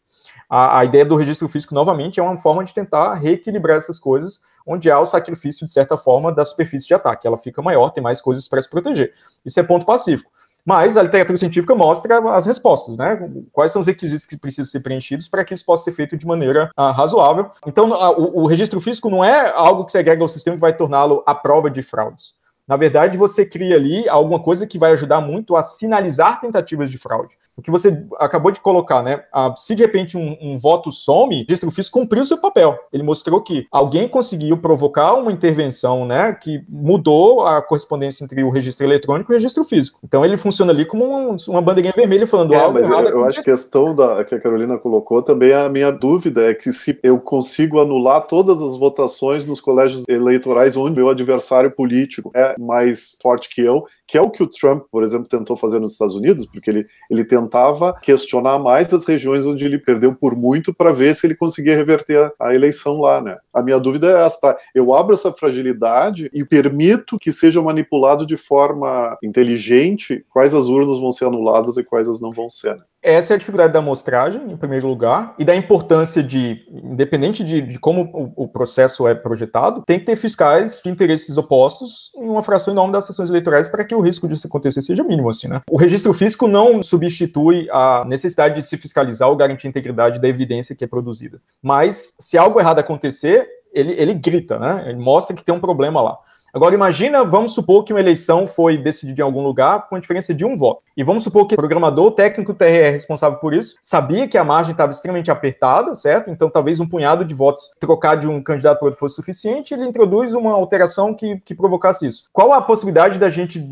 A, 0.49 0.81
a 0.81 0.85
ideia 0.85 1.04
do 1.04 1.16
registro 1.16 1.49
físico, 1.49 1.75
novamente, 1.75 2.21
é 2.21 2.23
uma 2.23 2.37
forma 2.37 2.62
de 2.62 2.75
tentar 2.75 3.14
reequilibrar 3.14 3.78
essas 3.78 3.99
coisas, 3.99 4.43
onde 4.66 4.90
há 4.90 5.00
o 5.00 5.07
sacrifício, 5.07 5.66
de 5.66 5.73
certa 5.73 5.97
forma, 5.97 6.31
da 6.31 6.45
superfície 6.45 6.87
de 6.87 6.95
ataque. 6.95 7.26
Ela 7.26 7.38
fica 7.38 7.62
maior, 7.62 7.90
tem 7.90 8.02
mais 8.02 8.21
coisas 8.21 8.47
para 8.47 8.61
se 8.61 8.69
proteger. 8.69 9.12
Isso 9.45 9.59
é 9.59 9.62
ponto 9.62 9.87
pacífico. 9.87 10.31
Mas 10.64 10.97
a 10.97 11.02
literatura 11.02 11.37
científica 11.37 11.75
mostra 11.75 12.19
as 12.35 12.47
respostas, 12.47 12.97
né? 12.97 13.31
Quais 13.52 13.71
são 13.71 13.81
os 13.81 13.87
requisitos 13.87 14.25
que 14.25 14.37
precisam 14.37 14.64
ser 14.64 14.81
preenchidos 14.81 15.28
para 15.28 15.45
que 15.45 15.52
isso 15.52 15.64
possa 15.64 15.85
ser 15.85 15.93
feito 15.93 16.16
de 16.16 16.26
maneira 16.26 16.71
uh, 16.78 16.90
razoável. 16.93 17.50
Então, 17.66 17.90
uh, 17.90 18.19
o, 18.19 18.43
o, 18.43 18.47
registro 18.47 18.81
físico 18.81 19.11
não 19.11 19.23
é 19.23 19.50
algo 19.50 19.85
que 19.85 19.93
se 19.93 19.99
agrega 19.99 20.23
ao 20.23 20.28
sistema 20.28 20.57
que 20.57 20.62
vai 20.62 20.75
torná-lo 20.75 21.23
à 21.26 21.35
prova 21.35 21.71
de 21.71 21.83
fraudes. 21.83 22.37
Na 22.66 22.76
verdade, 22.76 23.18
você 23.18 23.44
cria 23.44 23.76
ali 23.76 24.09
alguma 24.09 24.42
coisa 24.42 24.66
que 24.66 24.78
vai 24.78 24.92
ajudar 24.92 25.21
muito 25.21 25.54
a 25.54 25.62
sinalizar 25.62 26.40
tentativas 26.40 26.90
de 26.90 26.99
fraude 26.99 27.37
o 27.56 27.62
que 27.62 27.70
você 27.70 28.04
acabou 28.18 28.50
de 28.50 28.61
colocar, 28.61 29.02
né? 29.02 29.23
Ah, 29.32 29.52
se 29.56 29.75
de 29.75 29.82
repente 29.82 30.16
um, 30.16 30.37
um 30.40 30.58
voto 30.58 30.90
some, 30.90 31.37
o 31.37 31.38
registro 31.40 31.70
físico 31.70 32.00
cumpriu 32.00 32.25
seu 32.25 32.38
papel. 32.38 32.76
Ele 32.92 33.02
mostrou 33.02 33.40
que 33.40 33.66
alguém 33.70 34.08
conseguiu 34.08 34.56
provocar 34.56 35.14
uma 35.14 35.30
intervenção, 35.30 36.04
né? 36.04 36.32
Que 36.32 36.62
mudou 36.68 37.46
a 37.46 37.62
correspondência 37.62 38.25
entre 38.25 38.42
o 38.42 38.50
registro 38.50 38.84
eletrônico 38.84 39.32
e 39.32 39.34
o 39.34 39.37
registro 39.37 39.64
físico. 39.64 40.00
Então 40.02 40.25
ele 40.25 40.37
funciona 40.37 40.73
ali 40.73 40.84
como 40.84 41.04
um, 41.04 41.37
uma 41.49 41.62
bandeirinha 41.62 41.94
vermelha 41.96 42.26
falando 42.26 42.54
é, 42.54 42.56
algo 42.56 42.75
mas. 42.75 42.90
Eu, 42.90 42.99
eu 42.99 43.25
acho 43.25 43.42
que 43.42 43.50
a 43.50 43.54
questão 43.54 43.94
da, 43.94 44.25
que 44.25 44.34
a 44.34 44.40
Carolina 44.40 44.76
colocou 44.76 45.23
também 45.23 45.52
a 45.52 45.68
minha 45.68 45.92
dúvida 45.92 46.50
é 46.50 46.54
que 46.54 46.73
se 46.73 46.99
eu 47.02 47.18
consigo 47.18 47.80
anular 47.80 48.26
todas 48.26 48.61
as 48.61 48.76
votações 48.76 49.46
nos 49.46 49.61
colégios 49.61 50.04
eleitorais 50.08 50.76
onde 50.76 50.96
meu 50.96 51.08
adversário 51.08 51.70
político 51.70 52.30
é 52.34 52.56
mais 52.58 53.16
forte 53.23 53.49
que 53.49 53.61
eu, 53.61 53.84
que 54.06 54.18
é 54.18 54.20
o 54.20 54.30
que 54.30 54.42
o 54.42 54.46
Trump, 54.46 54.84
por 54.90 55.02
exemplo, 55.02 55.28
tentou 55.28 55.56
fazer 55.56 55.78
nos 55.78 55.92
Estados 55.92 56.14
Unidos, 56.14 56.46
porque 56.46 56.70
ele, 56.70 56.87
ele 57.11 57.25
tentou 57.25 57.43
tentava 57.44 57.94
questionar 58.00 58.58
mais 58.58 58.92
as 58.92 59.04
regiões 59.04 59.46
onde 59.46 59.64
ele 59.64 59.78
perdeu 59.78 60.14
por 60.14 60.34
muito 60.34 60.72
para 60.72 60.92
ver 60.92 61.14
se 61.14 61.26
ele 61.26 61.34
conseguia 61.34 61.76
reverter 61.76 62.32
a, 62.40 62.48
a, 62.48 62.54
eleição 62.54 63.00
lá, 63.00 63.20
né? 63.20 63.36
A 63.52 63.62
minha 63.62 63.78
dúvida 63.78 64.10
é 64.10 64.24
esta: 64.24 64.56
eu 64.74 64.94
abro 64.94 65.14
essa 65.14 65.32
fragilidade 65.32 66.30
e 66.32 66.44
permito 66.44 67.18
que 67.18 67.30
seja 67.30 67.62
manipulado 67.62 68.26
de 68.26 68.36
forma 68.36 69.16
inteligente 69.22 70.24
quais 70.30 70.54
as 70.54 70.66
urnas 70.66 71.00
vão 71.00 71.12
ser 71.12 71.26
anuladas 71.26 71.76
e 71.76 71.84
quais 71.84 72.08
as 72.08 72.20
não 72.20 72.32
vão 72.32 72.48
ser. 72.48 72.76
Né? 72.76 72.82
Essa 73.04 73.34
é 73.34 73.37
a 73.37 73.38
dificuldade 73.38 73.70
da 73.70 73.80
amostragem, 73.80 74.50
em 74.50 74.56
primeiro 74.56 74.88
lugar, 74.88 75.34
e 75.38 75.44
da 75.44 75.54
importância 75.54 76.23
de, 76.23 76.66
independente 76.73 77.44
de, 77.44 77.61
de 77.61 77.78
como 77.78 78.04
o, 78.14 78.44
o, 78.44 78.49
processo 78.49 79.06
é 79.06 79.14
projetado, 79.14 79.82
tem 79.87 79.99
que 79.99 80.06
ter 80.06 80.16
fiscais 80.16 80.80
de 80.82 80.90
interesses 80.90 81.37
opostos 81.37 82.11
em 82.16 82.26
uma 82.26 82.42
fração 82.42 82.72
enorme 82.72 82.94
das 82.94 83.05
sessões 83.05 83.29
eleitorais 83.29 83.68
para 83.68 83.85
que 83.85 83.94
o 83.94 84.00
risco 84.00 84.26
disso 84.26 84.46
acontecer 84.46 84.81
seja 84.81 85.05
mínimo, 85.05 85.29
assim, 85.29 85.48
né? 85.48 85.61
O 85.70 85.76
registro 85.76 86.14
físico 86.14 86.48
não 86.48 86.83
substitui 86.83 87.68
a 87.70 88.07
necessidade 88.07 88.55
de 88.55 88.62
se 88.62 88.79
fiscalizar 88.79 89.29
ou 89.29 89.37
garantir 89.37 89.66
a 89.66 89.70
integridade 89.70 90.18
da 90.18 90.26
evidência 90.26 90.74
que 90.74 90.85
é 90.85 90.87
produzida. 90.87 91.38
Mas, 91.62 92.14
se 92.18 92.38
algo 92.38 92.59
errado 92.59 92.79
acontecer, 92.79 93.46
ele, 93.74 93.92
ele 93.98 94.14
grita, 94.14 94.59
né? 94.59 94.85
Ele 94.87 94.98
mostra 94.98 95.37
que 95.37 95.44
tem 95.44 95.55
um 95.55 95.61
problema 95.61 96.00
lá. 96.00 96.18
Agora, 96.55 96.73
imagina, 96.73 97.25
vamos 97.25 97.53
supor 97.53 97.83
que 97.83 97.93
uma 97.93 97.99
eleição 97.99 98.47
foi 98.47 98.79
decidida 98.79 99.21
em 99.21 99.25
algum 99.25 99.43
lugar 99.43 99.88
com 99.88 99.97
a 99.97 99.99
diferença 99.99 100.33
de 100.33 100.45
um 100.45 100.57
voto. 100.57 100.85
E 100.97 101.03
vamos 101.03 101.25
supor 101.25 101.49
que 101.49 101.55
o 101.55 101.57
programador, 101.57 102.07
o 102.07 102.11
técnico 102.12 102.53
o 102.53 102.55
TRE 102.55 102.90
responsável 102.93 103.40
por 103.40 103.53
isso, 103.53 103.75
sabia 103.83 104.29
que 104.29 104.38
a 104.38 104.45
margem 104.45 104.71
estava 104.71 104.93
extremamente 104.93 105.33
apertada, 105.33 105.97
certo? 105.97 106.31
Então, 106.31 106.49
talvez 106.49 106.79
um 106.79 106.87
punhado 106.87 107.25
de 107.25 107.35
votos 107.35 107.73
trocar 107.81 108.14
de 108.14 108.29
um 108.29 108.40
candidato 108.40 108.79
para 108.79 108.87
outro 108.87 109.01
fosse 109.01 109.17
suficiente, 109.17 109.75
ele 109.75 109.85
introduz 109.85 110.33
uma 110.33 110.53
alteração 110.53 111.12
que, 111.12 111.40
que 111.40 111.57
provocasse 111.57 112.07
isso. 112.07 112.29
Qual 112.33 112.53
a 112.53 112.62
possibilidade 112.62 113.19
da 113.19 113.29
gente, 113.29 113.69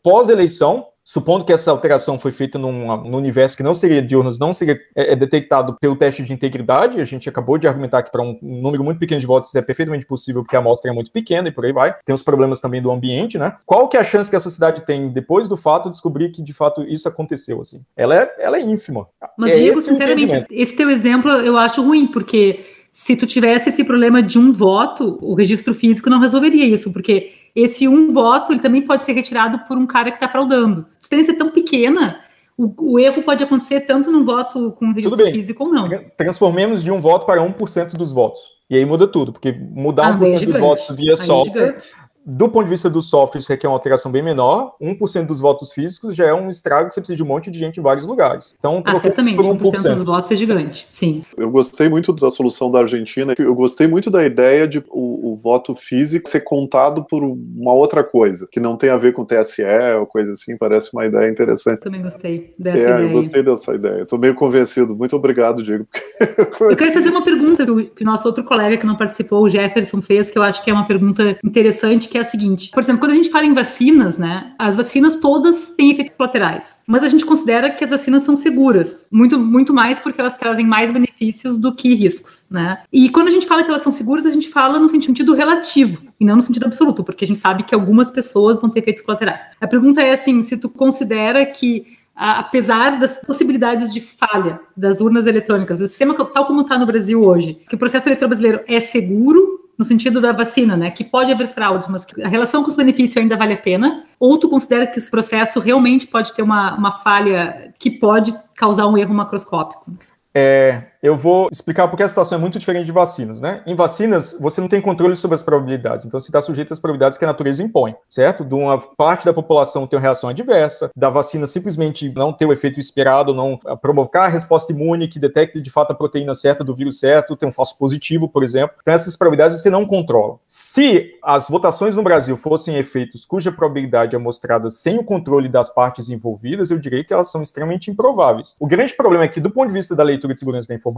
pós-eleição, 0.00 0.86
supondo 1.10 1.44
que 1.44 1.52
essa 1.52 1.72
alteração 1.72 2.20
foi 2.20 2.30
feita 2.30 2.56
num, 2.56 2.86
num, 3.02 3.16
universo 3.16 3.56
que 3.56 3.64
não 3.64 3.74
seria 3.74 4.00
de 4.00 4.14
urnas, 4.14 4.38
não 4.38 4.52
seria 4.52 4.80
é, 4.94 5.12
é, 5.12 5.16
detectado 5.16 5.76
pelo 5.80 5.96
teste 5.96 6.22
de 6.22 6.32
integridade, 6.32 7.00
a 7.00 7.04
gente 7.04 7.28
acabou 7.28 7.58
de 7.58 7.66
argumentar 7.66 8.04
que 8.04 8.12
para 8.12 8.22
um, 8.22 8.38
um, 8.40 8.62
número 8.62 8.84
muito 8.84 9.00
pequeno 9.00 9.20
de 9.20 9.26
votos 9.26 9.48
isso 9.48 9.58
é 9.58 9.62
perfeitamente 9.62 10.06
possível 10.06 10.44
porque 10.44 10.54
a 10.54 10.60
amostra 10.60 10.88
é 10.88 10.94
muito 10.94 11.10
pequena 11.10 11.48
e 11.48 11.50
por 11.50 11.64
aí 11.64 11.72
vai. 11.72 11.96
Tem 12.04 12.14
os 12.14 12.22
problemas 12.22 12.60
também 12.60 12.80
do 12.80 12.92
ambiente, 12.92 13.38
né? 13.38 13.56
Qual 13.66 13.88
que 13.88 13.96
é 13.96 14.00
a 14.00 14.04
chance 14.04 14.30
que 14.30 14.36
a 14.36 14.40
sociedade 14.40 14.86
tem, 14.86 15.08
depois 15.08 15.48
do 15.48 15.56
fato, 15.56 15.86
de 15.86 15.94
descobrir 15.94 16.30
que 16.30 16.44
de 16.44 16.52
fato 16.52 16.82
isso 16.82 17.08
aconteceu, 17.08 17.60
assim? 17.60 17.82
Ela 17.96 18.14
é, 18.14 18.32
ela 18.38 18.56
é 18.58 18.60
ínfima. 18.60 19.08
Mas, 19.36 19.50
é 19.50 19.56
Diego, 19.56 19.80
sinceramente, 19.80 20.44
esse 20.48 20.76
teu 20.76 20.88
exemplo 20.88 21.28
eu 21.28 21.58
acho 21.58 21.82
ruim, 21.82 22.06
porque 22.06 22.60
se 22.92 23.16
tu 23.16 23.26
tivesse 23.26 23.68
esse 23.68 23.82
problema 23.82 24.22
de 24.22 24.38
um 24.38 24.52
voto, 24.52 25.18
o 25.20 25.34
registro 25.34 25.74
físico 25.74 26.08
não 26.08 26.20
resolveria 26.20 26.66
isso, 26.66 26.92
porque 26.92 27.32
esse 27.54 27.88
um 27.88 28.12
voto 28.12 28.52
ele 28.52 28.60
também 28.60 28.82
pode 28.82 29.04
ser 29.04 29.12
retirado 29.12 29.60
por 29.60 29.76
um 29.76 29.86
cara 29.86 30.10
que 30.10 30.16
está 30.16 30.28
fraudando. 30.28 30.86
A 30.96 31.00
distância 31.00 31.32
é 31.32 31.36
tão 31.36 31.50
pequena, 31.50 32.20
o, 32.56 32.92
o, 32.92 32.98
erro 32.98 33.22
pode 33.22 33.42
acontecer 33.42 33.80
tanto 33.80 34.10
num 34.10 34.24
voto 34.24 34.72
com 34.72 34.92
registro 34.92 35.24
físico 35.30 35.64
ou 35.64 35.72
não. 35.72 35.88
Transformemos 36.16 36.82
de 36.82 36.90
um 36.90 37.00
voto 37.00 37.24
para 37.24 37.40
1% 37.40 37.92
dos 37.92 38.12
votos. 38.12 38.42
E 38.68 38.76
aí 38.76 38.84
muda 38.84 39.06
tudo, 39.06 39.32
porque 39.32 39.50
mudar 39.50 40.08
ah, 40.08 40.18
1% 40.18 40.44
dos 40.44 40.58
votos 40.58 40.96
via 40.96 41.16
software 41.16 41.82
do 42.24 42.48
ponto 42.48 42.64
de 42.64 42.70
vista 42.70 42.90
do 42.90 43.00
software, 43.00 43.40
isso 43.40 43.48
requer 43.48 43.66
uma 43.66 43.76
alteração 43.76 44.10
bem 44.12 44.22
menor. 44.22 44.74
1% 44.80 45.26
dos 45.26 45.40
votos 45.40 45.72
físicos 45.72 46.14
já 46.14 46.26
é 46.26 46.34
um 46.34 46.48
estrago 46.48 46.88
que 46.88 46.94
você 46.94 47.00
precisa 47.00 47.16
de 47.16 47.22
um 47.22 47.26
monte 47.26 47.50
de 47.50 47.58
gente 47.58 47.80
em 47.80 47.82
vários 47.82 48.06
lugares. 48.06 48.54
Então, 48.58 48.82
ah, 48.84 48.96
certamente, 48.96 49.36
por 49.36 49.44
1%. 49.44 49.58
1% 49.58 49.94
dos 49.94 50.04
votos 50.04 50.30
é 50.30 50.36
gigante, 50.36 50.86
sim. 50.88 51.24
Eu 51.36 51.50
gostei 51.50 51.88
muito 51.88 52.12
da 52.12 52.30
solução 52.30 52.70
da 52.70 52.80
Argentina, 52.80 53.34
eu 53.38 53.54
gostei 53.54 53.86
muito 53.86 54.10
da 54.10 54.24
ideia 54.24 54.68
de 54.68 54.84
o, 54.90 55.32
o 55.32 55.36
voto 55.36 55.74
físico 55.74 56.28
ser 56.28 56.40
contado 56.40 57.04
por 57.04 57.22
uma 57.22 57.72
outra 57.72 58.04
coisa, 58.04 58.46
que 58.50 58.60
não 58.60 58.76
tem 58.76 58.90
a 58.90 58.96
ver 58.96 59.12
com 59.12 59.24
TSE 59.24 59.62
ou 59.98 60.06
coisa 60.06 60.32
assim, 60.32 60.56
parece 60.56 60.90
uma 60.92 61.06
ideia 61.06 61.28
interessante. 61.28 61.80
Também 61.80 62.02
gostei 62.02 62.54
dessa 62.58 62.78
é, 62.78 62.82
ideia. 62.82 63.02
eu 63.02 63.10
gostei 63.10 63.42
dessa 63.42 63.74
ideia. 63.74 64.02
Estou 64.02 64.18
meio 64.18 64.34
convencido. 64.34 64.94
Muito 64.94 65.16
obrigado, 65.16 65.62
Diego. 65.62 65.86
eu 66.60 66.76
quero 66.76 66.92
fazer 66.92 67.08
uma 67.08 67.24
pergunta 67.24 67.64
que 67.64 68.02
o 68.02 68.06
nosso 68.06 68.28
outro 68.28 68.44
colega 68.44 68.76
que 68.76 68.86
não 68.86 68.96
participou, 68.96 69.42
o 69.42 69.48
Jefferson, 69.48 70.02
fez, 70.02 70.30
que 70.30 70.38
eu 70.38 70.42
acho 70.42 70.62
que 70.62 70.70
é 70.70 70.74
uma 70.74 70.86
pergunta 70.86 71.38
interessante, 71.44 72.09
que 72.10 72.18
é 72.18 72.20
a 72.20 72.24
seguinte: 72.24 72.70
por 72.72 72.82
exemplo, 72.82 73.00
quando 73.00 73.12
a 73.12 73.14
gente 73.14 73.30
fala 73.30 73.46
em 73.46 73.54
vacinas, 73.54 74.18
né, 74.18 74.52
as 74.58 74.76
vacinas 74.76 75.16
todas 75.16 75.70
têm 75.70 75.92
efeitos 75.92 76.16
colaterais, 76.16 76.82
mas 76.86 77.02
a 77.02 77.08
gente 77.08 77.24
considera 77.24 77.70
que 77.70 77.84
as 77.84 77.90
vacinas 77.90 78.22
são 78.22 78.34
seguras, 78.34 79.08
muito, 79.10 79.38
muito 79.38 79.72
mais 79.72 79.98
porque 80.00 80.20
elas 80.20 80.36
trazem 80.36 80.66
mais 80.66 80.90
benefícios 80.90 81.56
do 81.56 81.74
que 81.74 81.94
riscos, 81.94 82.46
né? 82.50 82.82
E 82.92 83.08
quando 83.08 83.28
a 83.28 83.30
gente 83.30 83.46
fala 83.46 83.62
que 83.62 83.70
elas 83.70 83.82
são 83.82 83.92
seguras, 83.92 84.26
a 84.26 84.32
gente 84.32 84.48
fala 84.48 84.78
no 84.78 84.88
sentido 84.88 85.34
relativo 85.34 86.02
e 86.18 86.24
não 86.24 86.36
no 86.36 86.42
sentido 86.42 86.66
absoluto, 86.66 87.04
porque 87.04 87.24
a 87.24 87.28
gente 87.28 87.38
sabe 87.38 87.62
que 87.62 87.74
algumas 87.74 88.10
pessoas 88.10 88.60
vão 88.60 88.68
ter 88.68 88.80
efeitos 88.80 89.02
colaterais. 89.02 89.46
A 89.60 89.66
pergunta 89.66 90.02
é 90.02 90.12
assim: 90.12 90.42
se 90.42 90.56
tu 90.56 90.68
considera 90.68 91.46
que 91.46 91.98
apesar 92.20 92.98
das 92.98 93.18
possibilidades 93.18 93.92
de 93.92 94.00
falha 94.00 94.60
das 94.76 95.00
urnas 95.00 95.26
eletrônicas, 95.26 95.80
o 95.80 95.88
sistema 95.88 96.14
tal 96.14 96.46
como 96.46 96.60
está 96.60 96.76
no 96.76 96.84
Brasil 96.84 97.22
hoje, 97.22 97.58
que 97.66 97.74
o 97.74 97.78
processo 97.78 98.08
eleitoral 98.08 98.28
brasileiro 98.28 98.60
é 98.68 98.78
seguro, 98.78 99.59
no 99.80 99.84
sentido 99.86 100.20
da 100.20 100.30
vacina, 100.30 100.76
né? 100.76 100.90
Que 100.90 101.02
pode 101.02 101.32
haver 101.32 101.48
fraude, 101.48 101.90
mas 101.90 102.06
a 102.22 102.28
relação 102.28 102.62
com 102.62 102.68
os 102.68 102.76
benefícios 102.76 103.16
ainda 103.16 103.34
vale 103.34 103.54
a 103.54 103.56
pena? 103.56 104.04
Ou 104.18 104.36
tu 104.36 104.46
considera 104.46 104.86
que 104.86 105.00
o 105.00 105.10
processo 105.10 105.58
realmente 105.58 106.06
pode 106.06 106.34
ter 106.34 106.42
uma, 106.42 106.76
uma 106.76 107.00
falha 107.00 107.72
que 107.78 107.90
pode 107.90 108.30
causar 108.54 108.86
um 108.86 108.98
erro 108.98 109.14
macroscópico? 109.14 109.90
É, 110.34 110.89
Eu 111.02 111.16
vou 111.16 111.48
explicar 111.50 111.88
porque 111.88 112.02
a 112.02 112.08
situação 112.08 112.36
é 112.36 112.40
muito 112.40 112.58
diferente 112.58 112.84
de 112.84 112.92
vacinas, 112.92 113.40
né? 113.40 113.62
Em 113.66 113.74
vacinas, 113.74 114.36
você 114.38 114.60
não 114.60 114.68
tem 114.68 114.82
controle 114.82 115.16
sobre 115.16 115.34
as 115.34 115.42
probabilidades, 115.42 116.04
então 116.04 116.20
você 116.20 116.28
está 116.28 116.42
sujeito 116.42 116.74
às 116.74 116.78
probabilidades 116.78 117.16
que 117.16 117.24
a 117.24 117.28
natureza 117.28 117.62
impõe, 117.62 117.94
certo? 118.06 118.44
De 118.44 118.54
uma 118.54 118.76
parte 118.78 119.24
da 119.24 119.32
população 119.32 119.86
ter 119.86 119.96
uma 119.96 120.02
reação 120.02 120.28
adversa, 120.28 120.90
da 120.94 121.08
vacina 121.08 121.46
simplesmente 121.46 122.12
não 122.12 122.34
ter 122.34 122.44
o 122.44 122.52
efeito 122.52 122.78
esperado, 122.78 123.32
não 123.32 123.58
provocar 123.80 124.26
a 124.26 124.28
resposta 124.28 124.72
imune 124.72 125.08
que 125.08 125.18
detecte 125.18 125.58
de 125.58 125.70
fato 125.70 125.92
a 125.92 125.94
proteína 125.94 126.34
certa 126.34 126.62
do 126.62 126.76
vírus 126.76 127.00
certo, 127.00 127.34
ter 127.34 127.46
um 127.46 127.52
falso 127.52 127.78
positivo, 127.78 128.28
por 128.28 128.42
exemplo. 128.42 128.76
Então, 128.82 128.92
essas 128.92 129.16
probabilidades 129.16 129.62
você 129.62 129.70
não 129.70 129.86
controla. 129.86 130.36
Se 130.46 131.14
as 131.22 131.48
votações 131.48 131.96
no 131.96 132.02
Brasil 132.02 132.36
fossem 132.36 132.76
efeitos 132.76 133.24
cuja 133.24 133.50
probabilidade 133.50 134.14
é 134.14 134.18
mostrada 134.18 134.68
sem 134.68 134.98
o 134.98 135.04
controle 135.04 135.48
das 135.48 135.72
partes 135.72 136.10
envolvidas, 136.10 136.70
eu 136.70 136.78
diria 136.78 137.02
que 137.02 137.14
elas 137.14 137.30
são 137.30 137.42
extremamente 137.42 137.90
improváveis. 137.90 138.54
O 138.60 138.66
grande 138.66 138.94
problema 138.94 139.24
é 139.24 139.28
que, 139.28 139.40
do 139.40 139.50
ponto 139.50 139.68
de 139.68 139.74
vista 139.74 139.96
da 139.96 140.02
leitura 140.02 140.34
de 140.34 140.40
segurança 140.40 140.68
da 140.68 140.74
informação, 140.74 140.89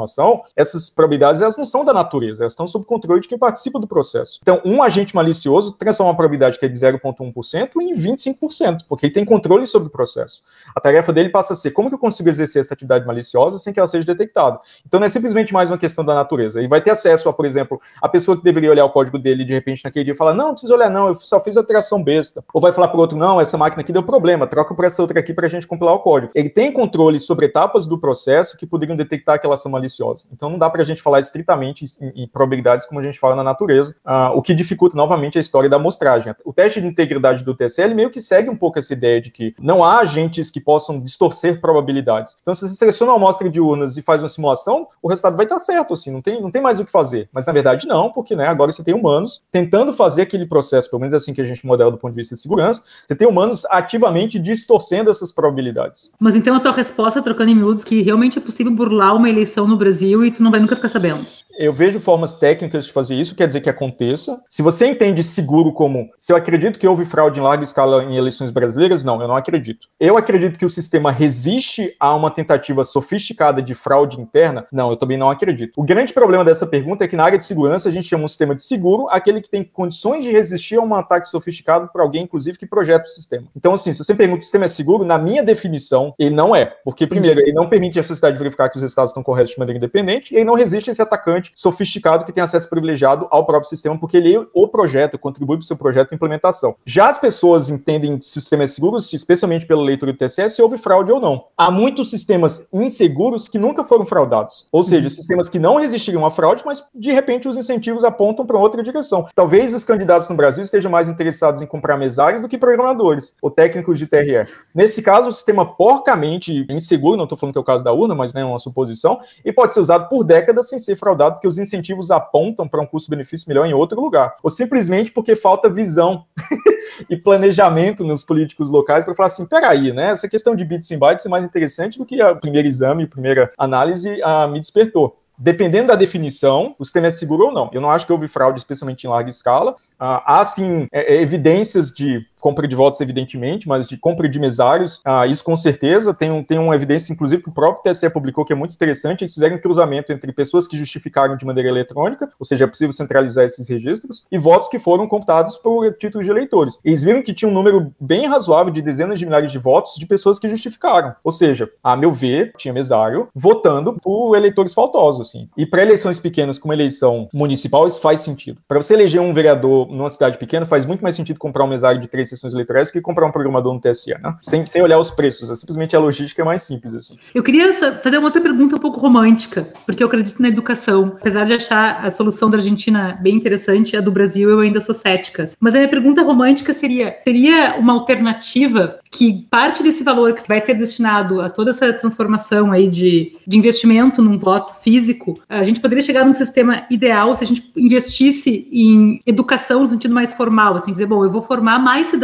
essas 0.57 0.91
probabilidades 0.91 1.41
elas 1.41 1.57
não 1.57 1.65
são 1.65 1.85
da 1.85 1.93
natureza, 1.93 2.43
elas 2.43 2.53
estão 2.53 2.67
sob 2.67 2.85
controle 2.85 3.21
de 3.21 3.29
quem 3.29 3.39
participa 3.39 3.79
do 3.79 3.87
processo. 3.87 4.39
Então, 4.43 4.61
um 4.65 4.83
agente 4.83 5.15
malicioso 5.15 5.73
transforma 5.73 6.11
uma 6.11 6.17
probabilidade 6.17 6.59
que 6.59 6.65
é 6.65 6.69
de 6.69 6.77
0,1% 6.77 7.71
em 7.81 7.97
25%, 7.97 8.81
porque 8.89 9.07
ele 9.07 9.13
tem 9.13 9.25
controle 9.25 9.67
sobre 9.67 9.89
o 9.89 9.91
processo. 9.91 10.43
A 10.75 10.81
tarefa 10.81 11.13
dele 11.13 11.29
passa 11.29 11.55
a 11.55 11.57
ser 11.57 11.73
como 11.73 11.89
que 11.89 11.95
eu 11.95 11.99
consigo 11.99 12.29
exercer 12.29 12.61
essa 12.61 12.75
atividade 12.75 13.07
maliciosa 13.07 13.59
sem 13.59 13.73
que 13.73 13.81
ela 13.81 13.87
seja 13.87 14.07
detectada. 14.07 14.59
Então, 14.87 15.01
não 15.01 15.07
é 15.07 15.09
simplesmente 15.09 15.53
mais 15.53 15.71
uma 15.71 15.79
questão 15.79 16.05
da 16.05 16.15
natureza. 16.15 16.59
Ele 16.59 16.69
vai 16.69 16.81
ter 16.81 16.91
acesso 16.91 17.29
a, 17.29 17.33
por 17.33 17.45
exemplo, 17.45 17.81
a 18.01 18.09
pessoa 18.09 18.37
que 18.37 18.43
deveria 18.43 18.71
olhar 18.71 18.85
o 18.85 18.91
código 18.91 19.19
dele 19.19 19.45
de 19.45 19.53
repente 19.53 19.85
naquele 19.85 20.05
dia 20.05 20.17
fala: 20.17 20.35
Não, 20.35 20.47
não 20.47 20.53
precisa 20.53 20.75
olhar, 20.75 20.91
não, 20.91 21.09
eu 21.09 21.15
só 21.15 21.41
fiz 21.41 21.57
alteração 21.57 22.03
besta. 22.03 22.45
Ou 22.53 22.61
vai 22.61 22.73
falar 22.73 22.89
para 22.89 22.97
o 22.97 23.01
outro: 23.01 23.17
Não, 23.17 23.41
essa 23.41 23.57
máquina 23.57 23.83
aqui 23.83 23.93
deu 23.93 24.03
problema, 24.03 24.47
troca 24.47 24.75
por 24.75 24.85
essa 24.85 25.01
outra 25.03 25.19
aqui 25.19 25.33
para 25.33 25.47
a 25.47 25.51
gente 25.51 25.67
compilar 25.67 25.95
o 25.95 26.01
código. 26.01 26.33
Ele 26.35 26.49
tem 26.49 26.73
controle 26.73 27.19
sobre 27.19 27.47
etapas 27.47 27.87
do 27.87 27.99
processo 27.99 28.57
que 28.57 28.67
poderiam 28.67 28.97
detectar 28.97 29.37
aquela 29.37 29.55
ação 29.55 29.71
maliciosa. 29.83 30.25
Então, 30.33 30.49
não 30.49 30.59
dá 30.59 30.71
para 30.71 30.83
a 30.83 30.85
gente 30.85 31.03
falar 31.03 31.21
estritamente 31.21 31.85
em, 32.01 32.23
em, 32.23 32.29
probabilidades 32.29 32.87
como 32.87 33.01
a 33.01 33.03
gente 33.03 33.19
fala 33.19 33.35
na 33.35 33.43
natureza, 33.43 33.95
uh, 34.05 34.37
o 34.37 34.41
que 34.41 34.55
dificulta 34.55 34.97
novamente 34.97 35.37
a 35.37 35.41
história 35.41 35.69
da 35.69 35.77
amostragem. 35.77 36.35
O 36.45 36.53
teste 36.53 36.81
de 36.81 36.87
integridade 36.87 37.45
do 37.45 37.55
TSL 37.55 37.95
meio 37.95 38.11
que 38.11 38.21
segue 38.21 38.49
um 38.49 38.57
pouco 38.57 38.79
essa 38.79 38.93
ideia 38.93 39.21
de 39.21 39.31
que 39.31 39.55
não 39.61 39.83
há 39.83 39.99
agentes 39.99 40.51
que 40.51 40.61
possam 40.61 41.01
distorcer 41.01 41.61
probabilidades. 41.61 42.37
Então, 42.41 42.55
se 42.55 42.69
você 42.69 42.75
seleciona 42.75 43.13
uma 43.13 43.19
amostra 43.19 43.51
de 43.51 43.61
urnas 43.61 43.97
e 43.97 44.03
faz 44.03 44.23
uma 44.23 44.29
simulação, 44.29 44.87
o 45.03 45.09
resultado 45.09 45.37
vai 45.37 45.45
estar 45.45 45.59
certo, 45.59 45.95
assim, 45.95 46.11
não 46.11 46.23
tem, 46.23 46.41
não 46.41 46.51
tem 46.51 46.63
mais 46.63 46.79
o 46.79 46.85
que 46.85 46.93
fazer. 46.93 47.29
Mas, 47.33 47.45
na 47.45 47.53
verdade, 47.53 47.87
não, 47.87 48.11
porque 48.11 48.37
né, 48.37 48.47
agora 48.47 48.71
você 48.71 48.85
tem 48.85 48.95
humanos 48.95 49.43
tentando 49.51 49.93
fazer 49.93 50.23
aquele 50.23 50.47
processo, 50.47 50.89
pelo 50.89 51.01
menos 51.01 51.13
é 51.13 51.17
assim 51.17 51.35
que 51.35 51.41
a 51.41 51.45
gente 51.45 51.67
modela 51.67 51.91
do 51.91 51.99
ponto 51.99 52.13
de 52.13 52.21
vista 52.21 52.35
de 52.35 52.41
segurança, 52.41 52.83
você 53.07 53.15
tem 53.15 53.27
humanos 53.27 53.65
ativamente 53.67 54.39
distorcendo 54.39 55.11
essas 55.11 55.33
probabilidades. 55.33 56.13
Mas 56.19 56.37
então 56.37 56.55
a 56.55 56.61
tua 56.61 56.73
resposta, 56.73 57.21
trocando 57.23 57.51
em 57.51 57.55
miúdos, 57.55 57.85
que 57.85 58.03
realmente 58.03 58.39
é 58.39 58.41
possível 58.41 58.73
burlar 58.73 59.17
uma 59.17 59.29
eleição 59.29 59.67
no 59.73 59.79
Brasil 59.79 60.25
e 60.25 60.31
tu 60.31 60.43
não 60.43 60.51
vai 60.51 60.61
nunca 60.61 60.77
ficar 60.77 60.89
sabendo. 60.89 61.27
Eu 61.63 61.73
vejo 61.73 62.01
formas 62.01 62.33
técnicas 62.33 62.87
de 62.87 62.93
fazer 62.93 63.15
isso, 63.15 63.37
quer 63.37 63.47
dizer 63.47 63.61
que 63.61 63.71
aconteça. 63.71 64.43
Se 64.51 64.63
você 64.63 64.85
entende 64.85 65.23
seguro 65.23 65.73
como 65.73 66.11
se 66.19 66.33
eu 66.33 66.37
acredito 66.37 66.77
que 66.77 66.89
houve 66.89 67.05
fraude 67.05 67.39
em 67.39 67.43
larga 67.43 67.63
escala 67.63 68.03
em 68.03 68.17
eleições 68.17 68.51
brasileiras, 68.51 69.05
não, 69.05 69.23
eu 69.23 69.29
não 69.29 69.37
acredito. 69.37 69.87
Eu 70.01 70.17
acredito 70.17 70.59
que 70.59 70.67
o 70.67 70.71
sistema 70.71 71.13
resiste 71.13 71.95
a 72.01 72.17
uma 72.17 72.33
tentativa 72.33 72.83
sofisticada 72.83 73.63
de 73.63 73.75
fraude 73.75 74.21
interna? 74.21 74.67
Não, 74.73 74.91
eu 74.91 74.97
também 74.97 75.17
não 75.17 75.31
acredito. 75.31 75.81
O 75.81 75.85
grande 75.85 76.13
problema 76.13 76.45
dessa 76.45 76.67
pergunta 76.67 77.05
é 77.05 77.07
que 77.07 77.15
na 77.15 77.23
área 77.23 77.39
de 77.39 77.45
segurança 77.45 77.89
a 77.89 77.93
gente 77.93 78.09
chama 78.09 78.25
um 78.25 78.29
sistema 78.29 78.57
de 78.57 78.63
seguro 78.63 79.07
aquele 79.09 79.41
que 79.41 79.49
tem 79.49 79.63
condições 79.63 80.25
de 80.25 80.33
resistir 80.33 80.81
a 80.81 80.83
um 80.83 80.93
ataque 80.97 81.29
sofisticado 81.29 81.89
para 81.93 82.03
alguém, 82.03 82.25
inclusive, 82.25 82.59
que 82.59 82.67
projeta 82.67 83.05
o 83.05 83.09
sistema. 83.09 83.47
Então, 83.55 83.75
assim, 83.75 83.93
se 83.93 84.03
você 84.03 84.17
pergunta 84.17 84.41
se 84.41 84.47
o 84.47 84.47
sistema 84.47 84.65
é 84.65 84.69
seguro, 84.69 85.05
na 85.05 85.17
minha 85.17 85.45
definição, 85.45 86.13
ele 86.19 86.35
não 86.35 86.57
é. 86.57 86.75
Porque, 86.85 87.07
primeiro, 87.07 87.39
ele 87.39 87.53
não 87.53 87.69
permite 87.69 88.01
a 88.01 88.03
sociedade 88.03 88.37
verificar 88.37 88.69
que 88.69 88.79
os 88.79 88.83
resultados 88.83 89.11
estão 89.11 89.23
corretos 89.23 89.53
de 89.53 89.61
maneira 89.61 89.79
independente, 89.79 90.35
e 90.35 90.39
ele 90.39 90.45
não 90.45 90.55
resiste 90.55 90.91
a 90.91 90.93
esse 90.93 91.01
atacante 91.01 91.52
sofisticado 91.55 92.25
que 92.25 92.33
tem 92.33 92.43
acesso 92.43 92.69
privilegiado 92.69 93.27
ao 93.31 93.47
próprio 93.47 93.69
sistema, 93.69 93.99
porque 93.99 94.17
ele 94.17 94.33
o 94.55 94.69
projeto, 94.69 95.19
contribui 95.19 95.57
para 95.57 95.63
o 95.63 95.67
seu 95.67 95.77
projeto 95.77 96.11
de 96.11 96.15
implementação. 96.15 96.75
Já 96.85 97.09
as 97.09 97.19
pessoas 97.19 97.69
entendem 97.69 98.21
se 98.21 98.39
o 98.39 98.41
sistema 98.41 98.65
é 98.65 98.67
seguro, 98.67 98.97
especialmente 98.99 99.67
pela 99.67 99.83
leitura 99.83 100.13
do 100.13 100.19
TCS, 100.19 100.55
se 100.55 100.63
houve 100.63 100.79
fraude 100.79 101.13
ou 101.13 101.21
não. 101.21 101.45
Há 101.57 101.71
muitos 101.71 102.11
sistemas 102.11 102.69
inseguros 102.73 103.49
que 103.49 103.59
nunca 103.59 103.85
foram 103.85 104.05
fraudados. 104.05 104.67
Ou 104.73 104.83
seja, 104.83 105.05
uhum. 105.05 105.11
sistemas 105.11 105.49
que 105.49 105.59
não 105.59 105.77
resistiriam 105.77 106.25
à 106.25 106.31
fraude, 106.31 106.63
mas 106.65 106.85
de 106.95 107.13
repente 107.13 107.49
os 107.49 107.57
incentivos 107.57 108.05
apontam 108.05 108.47
para 108.47 108.59
outra 108.59 108.83
direção. 108.83 109.29
Talvez 109.35 109.75
os 109.75 109.85
candidatos 109.85 110.29
no 110.29 110.37
Brasil 110.37 110.63
estejam 110.63 110.91
mais 110.91 111.09
interessados 111.09 111.63
em 111.63 111.67
comprar 111.67 111.97
mesários 111.97 112.43
do 112.43 112.49
que 112.49 112.59
programadores 112.59 113.35
ou 113.43 113.51
técnicos 113.51 113.99
de 113.99 114.07
TRE. 114.07 114.47
Nesse 114.75 115.03
caso, 115.03 115.29
o 115.29 115.33
sistema 115.33 115.65
porcamente 115.65 116.67
inseguro, 116.71 117.17
não 117.17 117.25
estou 117.25 117.39
falando 117.39 117.53
que 117.53 117.59
é 117.59 117.61
o 117.61 117.65
caso 117.65 117.85
da 117.85 117.93
urna, 117.93 118.15
mas 118.15 118.33
né, 118.33 118.41
é 118.41 118.45
uma 118.45 118.59
suposição, 118.59 119.21
e 119.45 119.53
pode 119.53 119.73
ser 119.73 119.81
usado 119.81 120.09
por 120.09 120.25
décadas 120.25 120.69
sem 120.69 120.79
ser 120.79 120.97
fraudado 120.97 121.32
porque 121.33 121.49
os 121.49 121.59
incentivos 121.59 122.11
apontam 122.11 122.69
para 122.69 122.81
um 122.81 122.87
custo-benefício 122.87 123.49
melhor 123.49 123.67
em 123.67 123.75
outro 123.75 124.01
lugar, 124.01 124.35
ou 124.43 124.51
simplesmente 124.51 125.11
porque 125.11 125.35
falta 125.35 125.69
visão 125.69 126.25
e 127.09 127.17
planejamento 127.17 128.05
nos 128.05 128.23
políticos 128.23 128.71
locais 128.71 129.05
para 129.05 129.15
falar 129.15 129.29
assim, 129.29 129.47
peraí, 129.47 129.93
né? 129.93 130.11
Essa 130.11 130.29
questão 130.29 130.55
de 130.55 130.65
bits 130.65 130.91
e 130.91 130.97
bytes 130.97 131.27
é 131.27 131.29
mais 131.29 131.45
interessante 131.45 131.99
do 131.99 132.07
que 132.07 132.21
a 132.21 132.35
primeiro 132.35 132.69
exame, 132.69 133.05
a 133.05 133.09
primeira 133.09 133.51
análise 133.59 134.21
me 134.51 134.61
despertou 134.61 135.19
dependendo 135.43 135.89
da 135.89 135.97
definição, 135.97 136.75
o 136.79 136.85
sistema 136.85 137.09
é 137.09 137.11
seguro 137.11 137.47
ou 137.47 137.53
não. 137.53 137.69
Eu 137.73 137.81
não 137.81 137.91
acho 137.91 138.07
que 138.07 138.13
houve 138.13 138.29
fraude, 138.29 138.61
especialmente 138.61 139.05
em 139.05 139.11
larga 139.11 139.29
escala. 139.29 139.75
Ah, 139.99 140.41
há, 140.41 140.45
sim, 140.45 140.87
é, 140.93 141.17
é, 141.17 141.21
evidências 141.21 141.91
de 141.91 142.25
compra 142.43 142.67
de 142.67 142.75
votos, 142.75 143.01
evidentemente, 143.01 143.69
mas 143.69 143.87
de 143.87 143.97
compra 143.97 144.29
de 144.29 144.39
mesários, 144.39 145.01
ah, 145.05 145.27
isso 145.27 145.45
com 145.45 145.57
certeza. 145.57 146.13
Tem, 146.13 146.31
um, 146.31 146.43
tem 146.43 146.59
uma 146.59 146.75
evidência, 146.75 147.13
inclusive, 147.13 147.43
que 147.43 147.49
o 147.49 147.53
próprio 147.53 147.83
TSE 147.91 148.11
publicou, 148.11 148.45
que 148.45 148.53
é 148.53 148.57
muito 148.57 148.75
interessante. 148.75 149.23
Eles 149.23 149.33
fizeram 149.33 149.57
um 149.57 149.61
cruzamento 149.61 150.13
entre 150.13 150.33
pessoas 150.33 150.67
que 150.67 150.77
justificaram 150.77 151.37
de 151.37 151.47
maneira 151.47 151.69
eletrônica, 151.69 152.29
ou 152.39 152.45
seja, 152.45 152.65
é 152.65 152.67
possível 152.67 152.93
centralizar 152.93 153.45
esses 153.45 153.69
registros, 153.69 154.27
e 154.31 154.37
votos 154.37 154.69
que 154.69 154.79
foram 154.79 155.07
computados 155.07 155.57
por 155.57 155.93
títulos 155.95 156.27
de 156.27 156.33
eleitores. 156.33 156.81
Eles 156.85 157.05
viram 157.05 157.23
que 157.23 157.33
tinha 157.33 157.49
um 157.49 157.55
número 157.55 157.95
bem 158.01 158.27
razoável 158.27 158.73
de 158.73 158.83
dezenas 158.83 159.19
de 159.19 159.25
milhares 159.25 159.53
de 159.53 159.59
votos 159.59 159.95
de 159.95 160.05
pessoas 160.05 160.39
que 160.39 160.49
justificaram. 160.49 161.15
Ou 161.23 161.31
seja, 161.31 161.71
a 161.83 161.97
meu 161.97 162.11
ver, 162.11 162.53
tinha 162.59 162.75
mesário 162.75 163.29
votando 163.35 163.97
por 164.03 164.35
eleitores 164.35 164.75
faltosos. 164.75 165.29
Assim. 165.29 165.49
E 165.57 165.65
para 165.65 165.83
eleições 165.83 166.19
pequenas, 166.19 166.59
como 166.59 166.73
eleição 166.73 167.29
municipal, 167.33 167.87
isso 167.87 168.01
faz 168.01 168.21
sentido. 168.21 168.61
Para 168.67 168.83
você 168.83 168.95
eleger 168.95 169.21
um 169.21 169.33
vereador 169.33 169.89
numa 169.89 170.11
cidade 170.11 170.39
pequena, 170.39 170.67
faz 170.67 170.85
muito 170.85 171.03
mais 171.03 171.15
sentido 171.15 171.39
comprar 171.39 171.65
um 171.65 171.69
mesário 171.69 172.01
de 172.01 172.09
três 172.09 172.32
sessões 172.37 172.53
eleitorais 172.53 172.89
do 172.89 172.93
que 172.93 173.01
comprar 173.01 173.27
um 173.27 173.33
programador 173.33 173.73
no 173.73 173.81
TSE, 173.81 174.11
né? 174.21 174.35
Sem, 174.43 174.65
sem 174.65 174.83
olhar 174.83 174.99
os 174.99 175.11
preços, 175.11 175.51
é 175.51 175.55
simplesmente 175.55 175.95
a 175.97 175.99
logística 175.99 176.43
é 176.43 176.45
mais 176.45 176.63
simples, 176.63 176.95
assim. 176.95 177.17
Eu 177.35 177.43
queria 177.43 177.73
fazer 177.73 178.19
uma 178.19 178.27
outra 178.27 178.41
pergunta 178.41 178.77
um 178.77 178.79
pouco 178.79 179.01
romântica, 179.01 179.69
porque 179.87 180.03
eu 180.03 180.07
acredito 180.07 180.41
na 180.41 180.49
educação. 180.49 181.17
Apesar 181.21 181.45
de 181.45 181.55
achar 181.55 182.05
a 182.05 182.11
solução 182.11 182.51
da 182.51 182.59
Argentina 182.59 183.19
bem 183.21 183.35
interessante, 183.35 183.97
a 183.97 184.01
do 184.01 184.11
Brasil 184.11 184.51
eu 184.51 184.61
ainda 184.61 184.81
sou 184.81 184.95
cética. 184.95 185.49
Mas 185.61 185.75
a 185.75 185.79
minha 185.79 185.89
pergunta 185.89 186.23
romântica 186.23 186.73
seria, 186.75 187.17
seria 187.25 187.77
uma 187.79 187.93
alternativa 187.93 188.99
que 189.11 189.47
parte 189.51 189.83
desse 189.83 190.03
valor 190.03 190.35
que 190.35 190.49
vai 190.49 190.61
ser 190.61 190.75
destinado 190.75 191.41
a 191.41 191.51
toda 191.51 191.71
essa 191.71 191.93
transformação 191.93 192.73
aí 192.73 192.89
de, 192.89 193.37
de 193.47 193.59
investimento 193.59 194.23
num 194.23 194.39
voto 194.39 194.75
físico, 194.81 195.39
a 195.49 195.63
gente 195.63 195.81
poderia 195.81 196.03
chegar 196.03 196.25
num 196.25 196.33
sistema 196.33 196.85
ideal 196.91 197.35
se 197.37 197.45
a 197.45 197.47
gente 197.47 197.71
investisse 197.77 198.69
em 198.73 199.21
educação 199.27 199.83
no 199.83 199.89
sentido 199.89 200.15
mais 200.15 200.33
formal, 200.33 200.75
assim, 200.77 200.93
dizer, 200.93 201.07
bom, 201.07 201.25
eu 201.25 201.31
vou 201.31 201.43
formar 201.43 201.79
mais 201.79 202.07
cidadãos 202.07 202.22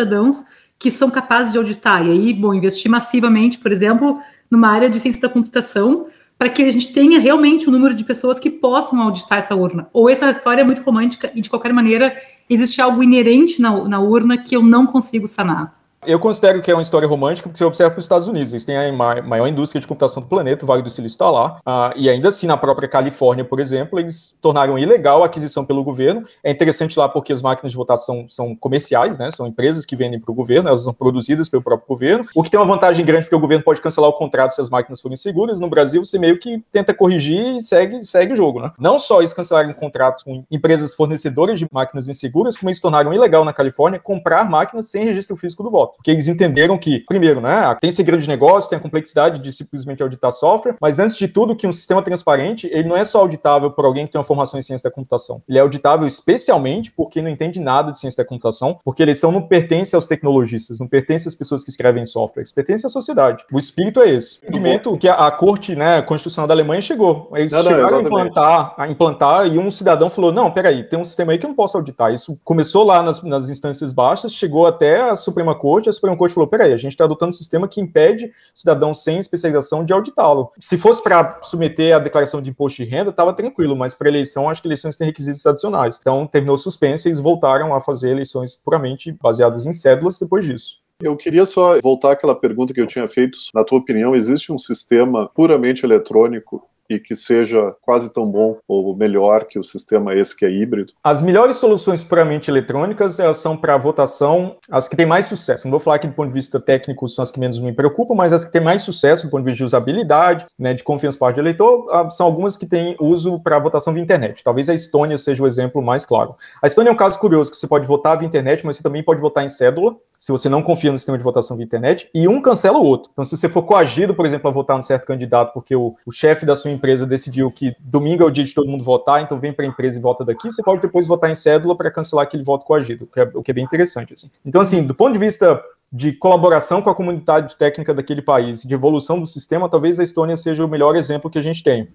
que 0.79 0.91
são 0.91 1.11
capazes 1.11 1.51
de 1.51 1.59
auditar, 1.59 2.07
e 2.07 2.11
aí, 2.11 2.33
bom, 2.33 2.55
investir 2.55 2.91
massivamente, 2.91 3.59
por 3.59 3.73
exemplo, 3.73 4.21
numa 4.51 4.69
área 4.69 4.89
de 4.89 5.01
ciência 5.01 5.21
da 5.21 5.29
computação, 5.29 6.07
para 6.39 6.49
que 6.49 6.63
a 6.63 6.71
gente 6.71 6.93
tenha 6.93 7.19
realmente 7.19 7.69
um 7.69 7.73
número 7.73 7.93
de 7.95 8.05
pessoas 8.05 8.39
que 8.39 8.49
possam 8.49 9.03
auditar 9.03 9.39
essa 9.39 9.57
urna. 9.57 9.89
Ou 9.93 10.09
essa 10.09 10.31
história 10.31 10.61
é 10.61 10.65
muito 10.65 10.83
romântica 10.83 11.33
e, 11.35 11.41
de 11.41 11.51
qualquer 11.51 11.73
maneira, 11.73 12.17
existe 12.49 12.81
algo 12.81 13.03
inerente 13.03 13.61
na, 13.61 13.89
na 13.89 14.01
urna 14.01 14.39
que 14.39 14.55
eu 14.55 14.63
não 14.63 14.87
consigo 14.87 15.27
sanar. 15.27 15.78
Eu 16.07 16.19
considero 16.21 16.63
que 16.63 16.71
é 16.71 16.75
uma 16.75 16.83
história 16.83 17.09
romântica 17.09 17.49
porque 17.49 17.59
você 17.59 17.65
observa 17.65 17.99
os 17.99 18.05
Estados 18.05 18.29
Unidos. 18.29 18.53
Eles 18.53 18.65
têm 18.65 18.77
a 18.77 18.93
maior 18.93 19.47
indústria 19.47 19.81
de 19.81 19.87
computação 19.87 20.23
do 20.23 20.29
planeta, 20.29 20.65
o 20.65 20.69
Vale 20.69 20.83
do 20.83 20.91
Silício 20.91 21.15
está 21.15 21.29
lá. 21.29 21.59
Uh, 21.67 21.93
e 21.97 22.09
ainda 22.09 22.29
assim, 22.29 22.47
na 22.47 22.57
própria 22.57 22.89
Califórnia, 22.89 23.45
por 23.45 23.59
exemplo, 23.59 23.99
eles 23.99 24.39
tornaram 24.41 24.79
ilegal 24.79 25.23
a 25.23 25.27
aquisição 25.27 25.65
pelo 25.65 25.83
governo. 25.83 26.23
É 26.43 26.51
interessante 26.51 26.99
lá 26.99 27.09
porque 27.09 27.33
as 27.33 27.43
máquinas 27.43 27.73
de 27.73 27.77
votação 27.77 28.27
são 28.29 28.55
comerciais, 28.55 29.19
né? 29.19 29.31
São 29.31 29.47
empresas 29.47 29.85
que 29.85 29.97
vendem 29.97 30.21
para 30.21 30.31
o 30.31 30.35
governo, 30.35 30.69
elas 30.69 30.83
são 30.83 30.95
produzidas 30.95 31.49
pelo 31.49 31.63
próprio 31.63 31.89
governo. 31.89 32.27
O 32.35 32.43
que 32.43 32.51
tem 32.51 32.61
uma 32.61 32.67
vantagem 32.67 33.05
grande 33.05 33.25
porque 33.25 33.37
o 33.37 33.41
governo 33.41 33.65
pode 33.65 33.81
cancelar 33.81 34.09
o 34.09 34.15
contrato 34.15 34.53
se 34.53 34.61
as 34.61 34.71
máquinas 34.71 35.01
forem 35.01 35.17
seguras. 35.17 35.59
No 35.59 35.69
Brasil, 35.69 36.05
você 36.05 36.19
meio 36.19 36.39
que 36.39 36.63
tenta 36.71 36.95
corrigir 36.95 37.57
e 37.57 37.63
segue, 37.63 38.05
segue 38.05 38.35
o 38.35 38.37
jogo, 38.37 38.61
né? 38.61 38.71
Não 38.79 38.99
só 38.99 39.19
eles 39.19 39.33
cancelaram 39.33 39.73
contratos 39.73 40.23
com 40.23 40.45
empresas 40.51 40.95
fornecedoras 40.95 41.59
de 41.59 41.67
máquinas 41.73 42.09
inseguras, 42.09 42.57
como 42.57 42.71
eles 42.71 42.81
tornaram 42.81 43.13
ilegal 43.13 43.45
na 43.45 43.53
Califórnia 43.53 43.99
comprar 43.99 44.49
máquinas 44.49 44.89
sem 44.89 45.05
registro 45.05 45.37
físico 45.37 45.63
do 45.63 45.71
voto. 45.71 45.88
Voto. 45.89 45.97
Porque 45.97 46.11
eles 46.11 46.29
entenderam 46.29 46.79
que, 46.79 47.01
primeiro, 47.01 47.41
né, 47.41 47.77
tem 47.81 47.91
segredo 47.91 48.21
de 48.21 48.29
negócio, 48.29 48.71
tem 48.71 48.79
a 48.79 48.83
complexidade 48.83 49.41
de 49.41 49.53
simplesmente 49.53 50.03
auditar 50.03 50.33
software, 50.33 50.77
mas 50.81 50.99
antes 50.99 51.17
de 51.17 51.29
tudo, 51.29 51.57
que 51.57 51.67
um 51.67 51.73
sistema 51.73 52.03
transparente, 52.03 52.69
ele 52.73 52.89
não 52.89 52.97
é 52.97 53.05
só 53.05 53.21
auditável 53.21 53.71
por 53.71 53.85
alguém 53.85 54.07
que 54.07 54.13
tem 54.13 54.19
uma 54.19 54.25
formação 54.25 54.59
em 54.59 54.63
ciência 54.63 54.89
da 54.89 54.95
computação. 54.95 55.43
Ele 55.49 55.59
é 55.59 55.61
auditável 55.61 56.07
especialmente 56.07 56.93
porque 56.93 57.23
não 57.23 57.31
entende 57.31 57.61
nada 57.61 57.93
de 57.93 57.99
ciência 57.99 58.23
da 58.23 58.29
computação, 58.29 58.79
porque 58.85 59.03
a 59.03 59.05
eleição 59.05 59.33
não 59.33 59.43
pertence 59.43 59.95
aos 59.95 60.07
tecnologistas, 60.07 60.79
não 60.79 60.87
pertence 60.87 61.29
às 61.29 61.35
pessoas 61.35 61.65
que 61.65 61.71
escrevem 61.71 62.05
software, 62.05 62.45
pertence 62.55 62.87
à 62.87 62.89
sociedade. 62.89 63.45
O 63.53 63.59
espírito 63.59 64.01
é 64.01 64.11
esse. 64.11 64.37
O 64.37 64.49
entendimento 64.49 64.97
que 64.97 65.09
a, 65.09 65.15
a 65.15 65.31
corte 65.31 65.75
né, 65.75 66.03
constitucional 66.03 66.47
da 66.47 66.55
Alemanha 66.55 66.81
chegou. 66.81 67.31
Eles 67.35 67.53
não, 67.53 67.63
chegaram 67.63 67.91
não, 67.91 67.99
a, 67.99 68.03
implantar, 68.03 68.75
a 68.77 68.89
implantar 68.89 69.47
e 69.47 69.59
um 69.59 69.71
cidadão 69.71 70.11
falou, 70.11 70.33
não, 70.33 70.51
peraí, 70.51 70.85
tem 70.85 70.99
um 70.99 71.05
sistema 71.05 71.33
aí 71.33 71.39
que 71.39 71.47
eu 71.47 71.49
não 71.49 71.57
posso 71.57 71.77
auditar. 71.77 72.13
Isso 72.13 72.39
começou 72.45 72.85
lá 72.85 73.03
nas, 73.03 73.23
nas 73.23 73.49
instâncias 73.49 73.93
baixas, 73.93 74.33
chegou 74.33 74.67
até 74.67 75.01
a 75.01 75.17
Suprema 75.17 75.55
Corte, 75.55 75.78
a 75.87 75.93
Suprema 75.93 76.17
Corte 76.17 76.35
falou, 76.35 76.49
peraí, 76.49 76.73
a 76.73 76.77
gente 76.77 76.93
está 76.93 77.05
adotando 77.05 77.31
um 77.31 77.35
sistema 77.35 77.69
que 77.69 77.81
impede 77.81 78.33
cidadão 78.55 78.95
sem 78.95 79.19
especialização 79.19 79.85
de 79.85 79.93
auditá-lo. 79.93 80.51
Se 80.59 80.79
fosse 80.79 81.03
para 81.03 81.41
submeter 81.43 81.95
a 81.95 81.99
declaração 81.99 82.41
de 82.41 82.49
imposto 82.49 82.83
de 82.83 82.89
renda, 82.89 83.11
estava 83.11 83.35
tranquilo, 83.35 83.77
mas 83.77 83.93
para 83.93 84.09
eleição, 84.09 84.49
acho 84.49 84.63
que 84.63 84.69
eleições 84.69 84.97
têm 84.97 85.07
requisitos 85.07 85.45
adicionais. 85.45 85.99
Então, 86.01 86.27
terminou 86.27 86.57
suspensa 86.57 87.07
e 87.07 87.11
eles 87.11 87.21
voltaram 87.21 87.75
a 87.75 87.81
fazer 87.81 88.11
eleições 88.11 88.55
puramente 88.55 89.13
baseadas 89.13 89.67
em 89.67 89.73
cédulas 89.73 90.19
depois 90.19 90.47
disso. 90.47 90.79
Eu 91.01 91.17
queria 91.17 91.47
só 91.47 91.79
voltar 91.81 92.13
àquela 92.13 92.35
pergunta 92.35 92.75
que 92.75 92.81
eu 92.81 92.87
tinha 92.87 93.07
feito. 93.07 93.39
Na 93.55 93.63
tua 93.63 93.79
opinião, 93.79 94.17
existe 94.17 94.53
um 94.53 94.59
sistema 94.59 95.29
puramente 95.29 95.85
eletrônico 95.85 96.69
e 96.89 96.99
que 96.99 97.15
seja 97.15 97.75
quase 97.83 98.13
tão 98.13 98.27
bom 98.27 98.57
ou 98.67 98.97
melhor 98.97 99.45
que 99.45 99.59
o 99.59 99.65
sistema 99.65 100.15
esse 100.15 100.37
que 100.37 100.45
é 100.45 100.51
híbrido? 100.51 100.93
As 101.03 101.21
melhores 101.21 101.57
soluções 101.57 102.03
puramente 102.03 102.51
eletrônicas 102.51 103.19
elas 103.19 103.39
são 103.39 103.57
para 103.57 103.77
votação, 103.77 104.57
as 104.71 104.89
que 104.89 104.97
têm 104.97 105.07
mais 105.07 105.27
sucesso. 105.27 105.65
Não 105.65 105.71
vou 105.71 105.81
falar 105.81 105.99
que 105.99 106.07
do 106.07 106.15
ponto 106.15 106.29
de 106.29 106.35
vista 106.35 106.59
técnico 106.59 107.07
são 107.09 107.23
as 107.23 107.31
que 107.31 107.41
menos 107.41 107.61
me 107.61 107.73
preocupam, 107.73 108.15
mas 108.15 108.33
as 108.33 108.45
que 108.45 108.53
têm 108.53 108.61
mais 108.61 108.83
sucesso 108.83 109.27
do 109.27 109.31
ponto 109.31 109.41
de 109.41 109.51
vista 109.51 109.59
de 109.59 109.65
usabilidade, 109.65 110.47
né, 110.59 110.75
de 110.75 110.83
confiança 110.83 111.19
parte 111.19 111.37
do 111.37 111.43
eleitor, 111.43 111.87
ah, 111.91 112.09
são 112.11 112.27
algumas 112.27 112.57
que 112.57 112.67
têm 112.67 112.97
uso 113.01 113.41
para 113.41 113.59
votação 113.59 113.93
via 113.93 114.03
internet. 114.03 114.43
Talvez 114.43 114.69
a 114.69 114.75
Estônia 114.75 115.19
seja 115.19 115.43
o 115.43 115.47
exemplo 115.47 115.83
mais 115.83 116.07
claro. 116.07 116.35
A 116.63 116.67
Estônia 116.67 116.91
é 116.91 116.93
um 116.93 116.97
caso 116.97 117.19
curioso, 117.19 117.51
que 117.51 117.57
você 117.57 117.67
pode 117.67 117.87
votar 117.87 118.19
via 118.19 118.27
internet, 118.27 118.65
mas 118.65 118.77
você 118.77 118.83
também 118.83 119.03
pode 119.03 119.21
votar 119.21 119.45
em 119.45 119.49
cédula, 119.49 119.97
se 120.19 120.33
você 120.33 120.49
não 120.49 120.63
confia 120.63 120.91
no 120.91 120.99
sistema 120.99 121.17
de 121.17 121.23
votação 121.23 121.57
via 121.57 121.65
internet, 121.65 122.11
e 122.13 122.27
um 122.27 122.43
cancela 122.43 122.79
o 122.79 122.85
outro. 122.85 123.11
Então, 123.13 123.25
se 123.25 123.37
você 123.37 123.49
for 123.49 123.63
coagido, 123.63 124.15
por 124.15 124.27
exemplo, 124.27 124.49
a 124.49 124.53
votar 124.53 124.77
num 124.77 124.83
certo 124.83 125.07
candidato 125.07 125.53
porque 125.55 125.77
o, 125.77 125.95
o 126.05 126.11
chefe 126.11 126.45
da 126.45 126.57
sua 126.57 126.73
empresa 126.73 127.07
decidiu 127.07 127.51
que 127.51 127.75
domingo 127.79 128.25
é 128.25 128.27
o 128.27 128.31
dia 128.31 128.45
de 128.45 128.53
todo 128.53 128.69
mundo 128.69 128.83
votar, 128.83 129.23
então 129.23 129.39
vem 129.39 129.53
para 129.53 129.65
a 129.65 129.69
empresa 129.69 129.99
e 129.99 130.03
vota 130.03 130.25
daqui, 130.25 130.51
você 130.51 130.63
pode 130.63 130.83
depois 130.83 131.07
votar 131.07 131.31
em 131.31 131.35
cédula 131.37 131.77
para 131.77 131.91
cancelar 131.91 132.25
aquele 132.25 132.43
voto 132.43 132.67
coagido, 132.67 133.05
o 133.05 133.07
que, 133.07 133.21
é, 133.21 133.31
o 133.33 133.43
que 133.43 133.51
é 133.53 133.55
bem 133.55 133.65
interessante. 133.65 134.13
Assim. 134.13 134.29
Então, 134.45 134.61
assim, 134.61 134.83
do 134.83 134.95
ponto 134.95 135.13
de 135.13 135.19
vista 135.21 135.63
de 135.93 136.13
colaboração 136.13 136.83
com 136.83 136.91
a 136.91 136.95
comunidade 136.95 137.57
técnica 137.57 137.95
daquele 137.95 138.21
país, 138.21 138.63
de 138.63 138.75
evolução 138.75 139.19
do 139.19 139.27
sistema, 139.27 139.69
talvez 139.69 139.99
a 139.99 140.03
Estônia 140.03 140.37
seja 140.37 140.65
o 140.65 140.69
melhor 140.69 140.97
exemplo 140.97 141.31
que 141.31 141.39
a 141.39 141.43
gente 141.43 141.63
tem. 141.63 141.89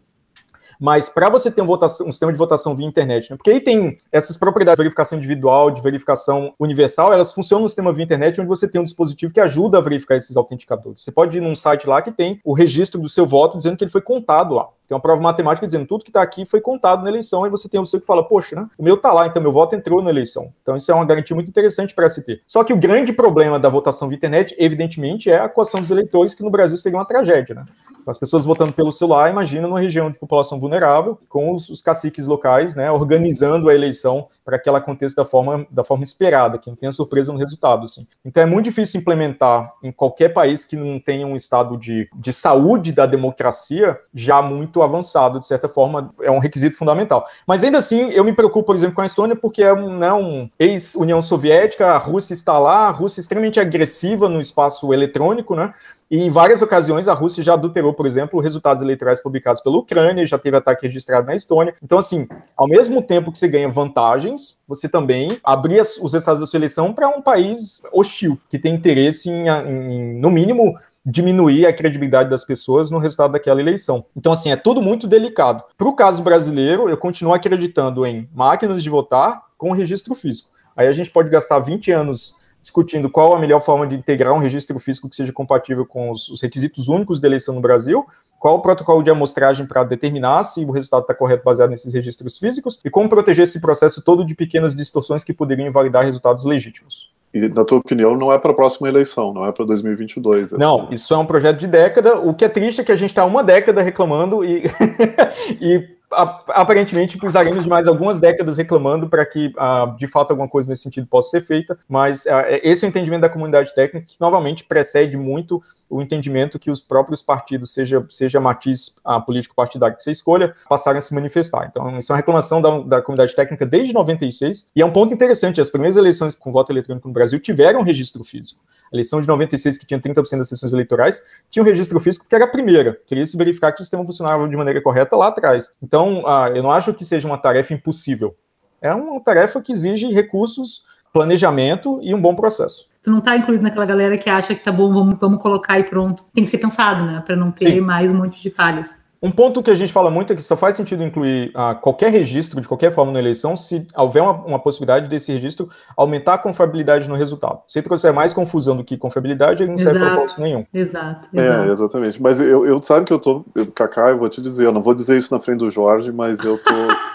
Mas 0.80 1.10
para 1.10 1.30
você 1.30 1.52
ter 1.52 1.62
um, 1.62 1.66
votação, 1.66 2.08
um, 2.08 2.12
sistema 2.12 2.32
de 2.32 2.38
votação 2.38 2.76
via 2.76 2.86
internet, 2.86 3.30
né? 3.30 3.38
porque 3.38 3.52
aí 3.52 3.60
tem 3.60 3.98
essas 4.12 4.38
propriedades 4.38 4.78
de 4.78 4.84
verificação 4.84 5.18
individual, 5.18 5.72
de 5.72 5.82
verificação 5.82 6.54
universal, 6.60 7.14
elas 7.14 7.34
funcionam 7.34 7.64
no 7.64 7.70
sistema 7.70 7.94
via 7.94 8.04
internet, 8.04 8.40
onde 8.40 8.48
você 8.48 8.68
tem 8.68 8.80
um 8.80 8.84
dispositivo 8.84 9.34
que 9.34 9.40
ajuda 9.40 9.78
a 9.78 9.82
verificar 9.82 10.16
esses 10.16 10.36
autenticadores. 10.38 11.04
Você 11.04 11.12
pode 11.12 11.38
ir 11.38 11.42
num 11.42 11.56
site 11.56 11.88
lá 11.88 12.02
que 12.02 12.12
tem 12.12 12.40
o 12.44 12.54
registro 12.54 13.00
do 13.00 13.10
seu 13.10 13.26
voto 13.26 13.58
dizendo 13.58 13.78
que 13.78 13.84
ele 13.84 13.92
foi 13.92 14.02
contado 14.02 14.54
lá. 14.54 14.68
Tem 14.88 14.96
uma 14.96 15.02
prova 15.02 15.22
matemática 15.22 15.66
dizendo 15.66 15.88
tudo 15.88 16.04
que 16.04 16.10
está 16.10 16.22
aqui 16.22 16.46
foi 16.46 16.60
contado 16.60 17.04
na 17.04 17.10
eleição, 17.10 17.48
e 17.48 17.50
você 17.50 17.70
tem 17.70 17.84
seu 17.86 18.00
que 18.00 18.06
fala, 18.06 18.28
poxa, 18.28 18.56
né? 18.56 18.68
O 18.78 18.84
meu 18.84 18.96
está 18.96 19.14
lá, 19.14 19.26
então 19.26 19.42
meu 19.42 19.52
voto 19.52 19.76
entrou 19.76 20.02
na 20.02 20.10
eleição. 20.10 20.54
Então 20.62 20.76
isso 20.76 20.92
é 20.92 20.96
uma 20.96 21.06
garantia 21.06 21.36
muito 21.36 21.50
interessante 21.50 21.96
para 21.96 22.08
se 22.10 22.24
ter. 22.24 22.42
Só 22.46 22.64
que 22.64 22.74
o 22.74 22.78
grande 22.78 23.14
problema 23.14 23.60
da 23.60 23.70
votação 23.70 24.08
via 24.08 24.18
internet, 24.18 24.56
evidentemente, 24.60 25.30
é 25.30 25.40
a 25.40 25.50
coação 25.50 25.80
dos 25.80 25.90
eleitores, 25.90 26.36
que 26.36 26.44
no 26.44 26.50
Brasil 26.50 26.78
seria 26.78 26.98
uma 26.98 27.06
tragédia, 27.06 27.56
né? 27.56 27.66
As 28.08 28.18
pessoas 28.18 28.46
votando 28.46 28.74
pelo 28.74 28.92
celular, 28.92 29.30
imagina 29.30 29.68
numa 29.68 29.80
região 29.80 30.12
de 30.12 30.20
população 30.20 30.60
vulnerável, 30.60 31.18
com 31.30 31.52
os, 31.54 31.70
os 31.70 31.82
caciques 31.82 32.28
locais, 32.28 32.76
né, 32.76 32.92
organizando 32.92 33.70
a 33.70 33.76
eleição 33.76 34.28
para 34.44 34.60
que 34.60 34.68
ela 34.68 34.78
aconteça 34.78 35.16
da 35.16 35.26
forma, 35.26 35.66
da 35.70 35.84
forma 35.84 36.04
esperada, 36.04 36.58
que 36.58 36.70
não 36.70 36.76
tenha 36.76 36.92
surpresa 36.92 37.32
no 37.32 37.40
resultado. 37.40 37.86
Assim. 37.86 38.08
Então 38.24 38.44
é 38.44 38.46
muito 38.46 38.66
difícil 38.66 39.02
implementar 39.02 39.74
em 39.84 39.92
qualquer 39.92 40.30
país 40.30 40.66
que 40.66 40.76
não 40.76 41.00
tenha 41.00 41.26
um 41.26 41.36
estado 41.36 41.78
de, 41.78 42.10
de 42.14 42.34
saúde 42.34 42.92
da 42.92 43.06
democracia 43.06 43.98
já 44.14 44.42
muito 44.42 44.82
avançado, 44.82 45.40
de 45.40 45.48
certa 45.48 45.68
forma, 45.68 46.14
é 46.22 46.32
um 46.32 46.40
requisito 46.40 46.78
fundamental. 46.78 47.26
Mas 47.48 47.64
ainda 47.64 47.78
assim, 47.78 48.10
eu 48.12 48.24
me 48.24 48.34
preocupo, 48.34 48.66
por 48.66 48.76
exemplo, 48.76 48.96
com 48.96 49.02
a 49.02 49.06
Estônia, 49.06 49.36
porque 49.36 49.64
é 49.64 49.74
um, 49.74 49.98
né, 49.98 50.12
um 50.14 50.50
ex-União 50.60 51.22
Soviética, 51.22 51.92
a 51.92 51.98
Rússia 51.98 52.34
está 52.34 52.58
lá, 52.60 52.88
a 52.88 52.92
Rússia 52.92 53.20
é 53.20 53.22
extremamente 53.22 53.60
agressiva 53.60 54.30
no 54.30 54.40
espaço 54.40 54.94
eletrônico, 54.94 55.56
né? 55.56 55.74
E 56.10 56.22
em 56.22 56.30
várias 56.30 56.62
ocasiões 56.62 57.08
a 57.08 57.14
Rússia 57.14 57.44
já 57.44 57.54
adulterou, 57.54 57.93
por 57.94 58.06
exemplo, 58.06 58.40
resultados 58.40 58.82
eleitorais 58.82 59.22
publicados 59.22 59.62
pela 59.62 59.78
Ucrânia, 59.78 60.26
já 60.26 60.38
teve 60.38 60.58
ataque 60.58 60.88
registrado 60.88 61.28
na 61.28 61.36
Estônia. 61.36 61.74
Então, 61.82 61.98
assim, 61.98 62.28
ao 62.56 62.68
mesmo 62.68 63.02
tempo 63.02 63.32
que 63.32 63.38
você 63.38 63.48
ganha 63.48 63.70
vantagens, 63.70 64.62
você 64.68 64.90
também 64.90 65.38
abria 65.44 65.82
os 65.82 66.14
resultados 66.14 66.40
da 66.40 66.46
sua 66.46 66.58
eleição 66.58 66.94
para 66.94 67.08
um 67.08 67.22
país 67.22 67.82
hostil, 67.92 68.40
que 68.50 68.60
tem 68.60 68.74
interesse 68.74 69.30
em, 69.30 69.48
em 69.48 70.20
no 70.20 70.30
mínimo, 70.30 70.74
diminuir 71.06 71.66
a 71.66 71.74
credibilidade 71.74 72.30
das 72.30 72.46
pessoas 72.46 72.90
no 72.90 72.98
resultado 72.98 73.34
daquela 73.34 73.60
eleição. 73.60 74.06
Então, 74.16 74.32
assim, 74.32 74.52
é 74.52 74.56
tudo 74.56 74.82
muito 74.82 75.08
delicado. 75.08 75.64
Para 75.78 75.88
o 75.88 75.96
caso 75.96 76.24
brasileiro, 76.24 76.90
eu 76.90 76.98
continuo 76.98 77.34
acreditando 77.34 78.06
em 78.06 78.30
máquinas 78.34 78.82
de 78.82 78.90
votar 78.90 79.44
com 79.58 79.72
registro 79.72 80.16
físico. 80.16 80.50
Aí 80.76 80.88
a 80.88 80.92
gente 80.92 81.12
pode 81.12 81.30
gastar 81.30 81.60
20 81.60 81.92
anos 81.92 82.36
discutindo 82.64 83.10
qual 83.10 83.36
a 83.36 83.40
melhor 83.40 83.60
forma 83.60 83.86
de 83.86 83.94
integrar 83.94 84.34
um 84.34 84.40
registro 84.40 84.80
físico 84.80 85.10
que 85.10 85.18
seja 85.18 85.34
compatível 85.34 85.86
com 85.86 86.10
os, 86.10 86.30
os 86.30 86.42
requisitos 86.42 86.88
únicos 86.88 87.20
da 87.20 87.28
eleição 87.28 87.54
no 87.54 87.60
Brasil, 87.60 88.06
qual 88.40 88.56
o 88.56 88.62
protocolo 88.62 89.04
de 89.04 89.12
amostragem 89.12 89.68
para 89.68 89.84
determinar 89.84 90.42
se 90.44 90.64
o 90.64 90.72
resultado 90.72 91.02
está 91.02 91.14
correto 91.14 91.44
baseado 91.44 91.72
nesses 91.72 91.94
registros 91.94 92.38
físicos 92.38 92.80
e 92.84 92.90
como 92.90 93.10
proteger 93.10 93.44
esse 93.44 93.60
processo 93.60 94.02
todo 94.02 94.26
de 94.26 94.34
pequenas 94.34 94.74
distorções 94.74 95.26
que 95.26 95.34
poderiam 95.34 95.68
invalidar 95.68 96.06
resultados 96.06 96.46
legítimos. 96.46 97.12
E, 97.34 97.50
na 97.50 97.66
tua 97.66 97.80
opinião, 97.80 98.16
não 98.16 98.32
é 98.32 98.40
para 98.40 98.52
a 98.52 98.56
próxima 98.56 98.88
eleição, 98.88 99.34
não 99.34 99.46
é 99.46 99.52
para 99.52 99.66
2022. 99.66 100.54
Assim. 100.54 100.58
Não, 100.58 100.88
isso 100.90 101.14
é 101.14 101.18
um 101.18 101.26
projeto 101.26 101.58
de 101.58 101.68
década. 101.68 102.18
O 102.20 102.34
que 102.34 102.46
é 102.46 102.50
triste 102.50 102.80
é 102.80 102.84
que 102.84 102.92
a 102.94 102.96
gente 102.96 103.10
está 103.10 103.26
uma 103.26 103.44
década 103.44 103.82
reclamando 103.82 104.46
e, 104.46 104.64
e 105.60 105.90
aparentemente 106.14 107.18
precisaremos 107.18 107.64
de 107.64 107.70
mais 107.70 107.88
algumas 107.88 108.20
décadas 108.20 108.58
reclamando 108.58 109.10
para 109.10 109.26
que, 109.26 109.48
uh, 109.48 109.96
de 109.98 110.08
fato, 110.08 110.32
alguma 110.32 110.48
coisa 110.48 110.70
nesse 110.70 110.84
sentido 110.84 111.08
possa 111.08 111.32
ser 111.32 111.42
feita, 111.42 111.78
mas 111.88 112.26
uh, 112.26 112.44
esse 112.64 112.86
é 112.86 112.88
o 112.88 112.90
entendimento 112.90 113.22
da 113.22 113.30
comunidade 113.30 113.74
técnica 113.74 114.06
que, 114.08 114.20
novamente, 114.20 114.64
precede 114.64 115.18
muito 115.18 115.62
o 115.90 116.02
entendimento 116.02 116.58
que 116.58 116.72
os 116.72 116.82
próprios 116.82 117.22
partidos, 117.22 117.74
seja, 117.74 118.04
seja 118.10 118.40
matiz 118.40 119.00
uh, 119.06 119.24
político-partidário 119.24 119.96
que 119.96 120.04
você 120.04 120.12
escolha, 120.12 120.54
passaram 120.68 120.98
a 120.98 121.02
se 121.02 121.14
manifestar. 121.14 121.68
Então, 121.70 121.98
isso 121.98 122.12
é 122.12 122.14
uma 122.14 122.18
reclamação 122.18 122.62
da, 122.62 122.80
da 122.80 123.02
comunidade 123.02 123.36
técnica 123.36 123.66
desde 123.66 123.94
96, 123.94 124.72
e 124.76 124.82
é 124.82 124.86
um 124.86 124.92
ponto 124.92 125.14
interessante, 125.14 125.62
as 125.62 125.70
primeiras 125.70 125.98
eleições 125.98 126.36
com 126.36 126.52
voto 126.52 126.72
eletrônico 126.72 127.08
no 127.08 127.14
Brasil 127.14 127.40
tiveram 127.40 127.84
registro 127.84 128.24
físico. 128.24 128.62
A 128.92 128.96
eleição 128.96 129.20
de 129.20 129.28
96, 129.28 129.78
que 129.78 129.88
tinha 129.88 130.00
30% 130.00 130.38
das 130.38 130.50
sessões 130.50 130.72
eleitorais, 130.72 131.20
tinha 131.50 131.64
um 131.64 131.66
registro 131.66 132.00
físico 132.00 132.26
que 132.30 132.36
era 132.36 132.46
a 132.46 132.48
primeira. 132.48 133.00
Queria 133.08 133.26
se 133.26 133.36
verificar 133.36 133.72
que 133.72 133.82
o 133.82 133.84
sistema 133.84 134.06
funcionava 134.06 134.48
de 134.48 134.56
maneira 134.56 134.82
correta 134.82 135.16
lá 135.16 135.28
atrás. 135.28 135.76
Então, 135.82 136.03
ah, 136.26 136.50
eu 136.54 136.64
não 136.64 136.72
acho 136.72 136.94
que 136.94 137.06
seja 137.06 137.28
uma 137.28 137.38
tarefa 137.38 137.74
impossível. 137.74 138.36
É 138.82 138.94
uma 138.94 139.20
tarefa 139.22 139.62
que 139.62 139.72
exige 139.72 140.12
recursos, 140.12 140.84
planejamento 141.14 142.00
e 142.02 142.14
um 142.14 142.22
bom 142.22 142.36
processo. 142.36 142.88
Tu 143.02 143.12
não 143.12 143.20
está 143.20 143.36
incluído 143.36 143.64
naquela 143.64 143.86
galera 143.86 144.18
que 144.18 144.30
acha 144.30 144.56
que 144.56 144.64
tá 144.64 144.72
bom, 144.72 144.94
vamos, 144.94 145.18
vamos 145.20 145.42
colocar 145.42 145.78
e 145.78 145.84
pronto. 145.84 146.24
Tem 146.34 146.44
que 146.44 146.50
ser 146.50 146.58
pensado, 146.58 147.06
né? 147.06 147.22
Para 147.26 147.36
não 147.36 147.52
ter 147.52 147.70
Sim. 147.70 147.82
mais 147.82 148.10
um 148.10 148.16
monte 148.16 148.42
de 148.42 148.50
falhas. 148.50 149.03
Um 149.24 149.32
ponto 149.32 149.64
que 149.64 149.72
a 149.72 149.74
gente 149.74 149.94
fala 149.94 150.12
muito 150.12 150.34
é 150.34 150.36
que 150.36 150.44
só 150.44 150.58
faz 150.58 150.76
sentido 150.76 151.02
incluir 151.02 151.54
uh, 151.56 151.80
qualquer 151.80 152.12
registro, 152.12 152.60
de 152.60 152.68
qualquer 152.68 152.94
forma, 152.94 153.10
na 153.14 153.20
eleição, 153.20 153.56
se 153.56 153.88
houver 153.96 154.22
uma, 154.22 154.34
uma, 154.34 154.60
possibilidade 154.60 155.08
desse 155.08 155.32
registro 155.32 155.70
aumentar 155.96 156.34
a 156.34 156.38
confiabilidade 156.38 157.08
no 157.08 157.16
resultado. 157.16 157.62
Se 157.66 157.82
trouxer 157.82 158.12
mais 158.12 158.34
confusão 158.34 158.76
do 158.76 158.84
que 158.84 158.98
confiabilidade, 158.98 159.64
ele 159.64 159.72
não 159.72 159.80
serve 159.80 160.00
para 160.00 160.10
propósito 160.10 160.42
nenhum. 160.42 160.66
Exato, 160.74 161.30
exato. 161.34 161.70
É, 161.70 161.72
exatamente. 161.72 162.22
Mas 162.22 162.42
eu, 162.42 162.68
eu 162.68 162.84
sabe 162.84 163.06
que 163.06 163.14
eu 163.14 163.20
tô, 163.20 163.46
eu, 163.56 163.66
Kaká, 163.68 164.10
eu 164.10 164.18
vou 164.18 164.28
te 164.28 164.42
dizer, 164.42 164.66
eu 164.66 164.74
não 164.74 164.82
vou 164.82 164.94
dizer 164.94 165.16
isso 165.16 165.34
na 165.34 165.40
frente 165.40 165.60
do 165.60 165.70
Jorge, 165.70 166.12
mas 166.12 166.42
eu 166.42 166.58
tô, 166.58 166.74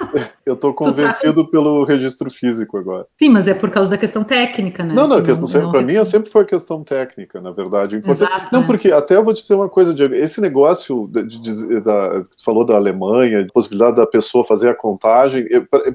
eu 0.47 0.57
tô 0.57 0.73
convencido 0.73 1.45
tá... 1.45 1.51
pelo 1.51 1.85
registro 1.85 2.31
físico 2.31 2.79
agora. 2.79 3.05
Sim, 3.19 3.29
mas 3.29 3.47
é 3.47 3.53
por 3.53 3.69
causa 3.69 3.91
da 3.91 3.99
questão 3.99 4.25
técnica, 4.25 4.83
né? 4.83 4.95
Não, 4.95 5.07
não, 5.07 5.19
a 5.19 5.23
questão 5.23 5.47
sempre, 5.47 5.71
para 5.71 5.83
mim 5.83 6.03
sempre 6.07 6.31
foi 6.31 6.41
a 6.41 6.47
questão 6.47 6.83
técnica, 6.83 7.39
na 7.39 7.51
verdade. 7.51 8.01
Exato, 8.03 8.47
não, 8.51 8.61
né? 8.61 8.67
porque 8.67 8.91
até 8.91 9.17
eu 9.17 9.23
vou 9.23 9.35
te 9.35 9.43
dizer 9.43 9.57
uma 9.57 9.69
coisa, 9.69 9.93
Diego, 9.93 10.15
esse 10.15 10.41
negócio 10.41 11.07
de, 11.13 11.23
de, 11.25 11.41
de, 11.41 11.81
da 11.83 11.98
tu 12.37 12.45
falou 12.45 12.65
da 12.65 12.77
Alemanha, 12.77 13.43
a 13.43 13.53
possibilidade 13.53 13.97
da 13.97 14.07
pessoa 14.07 14.45
fazer 14.45 14.69
a 14.69 14.75
contagem, 14.75 15.47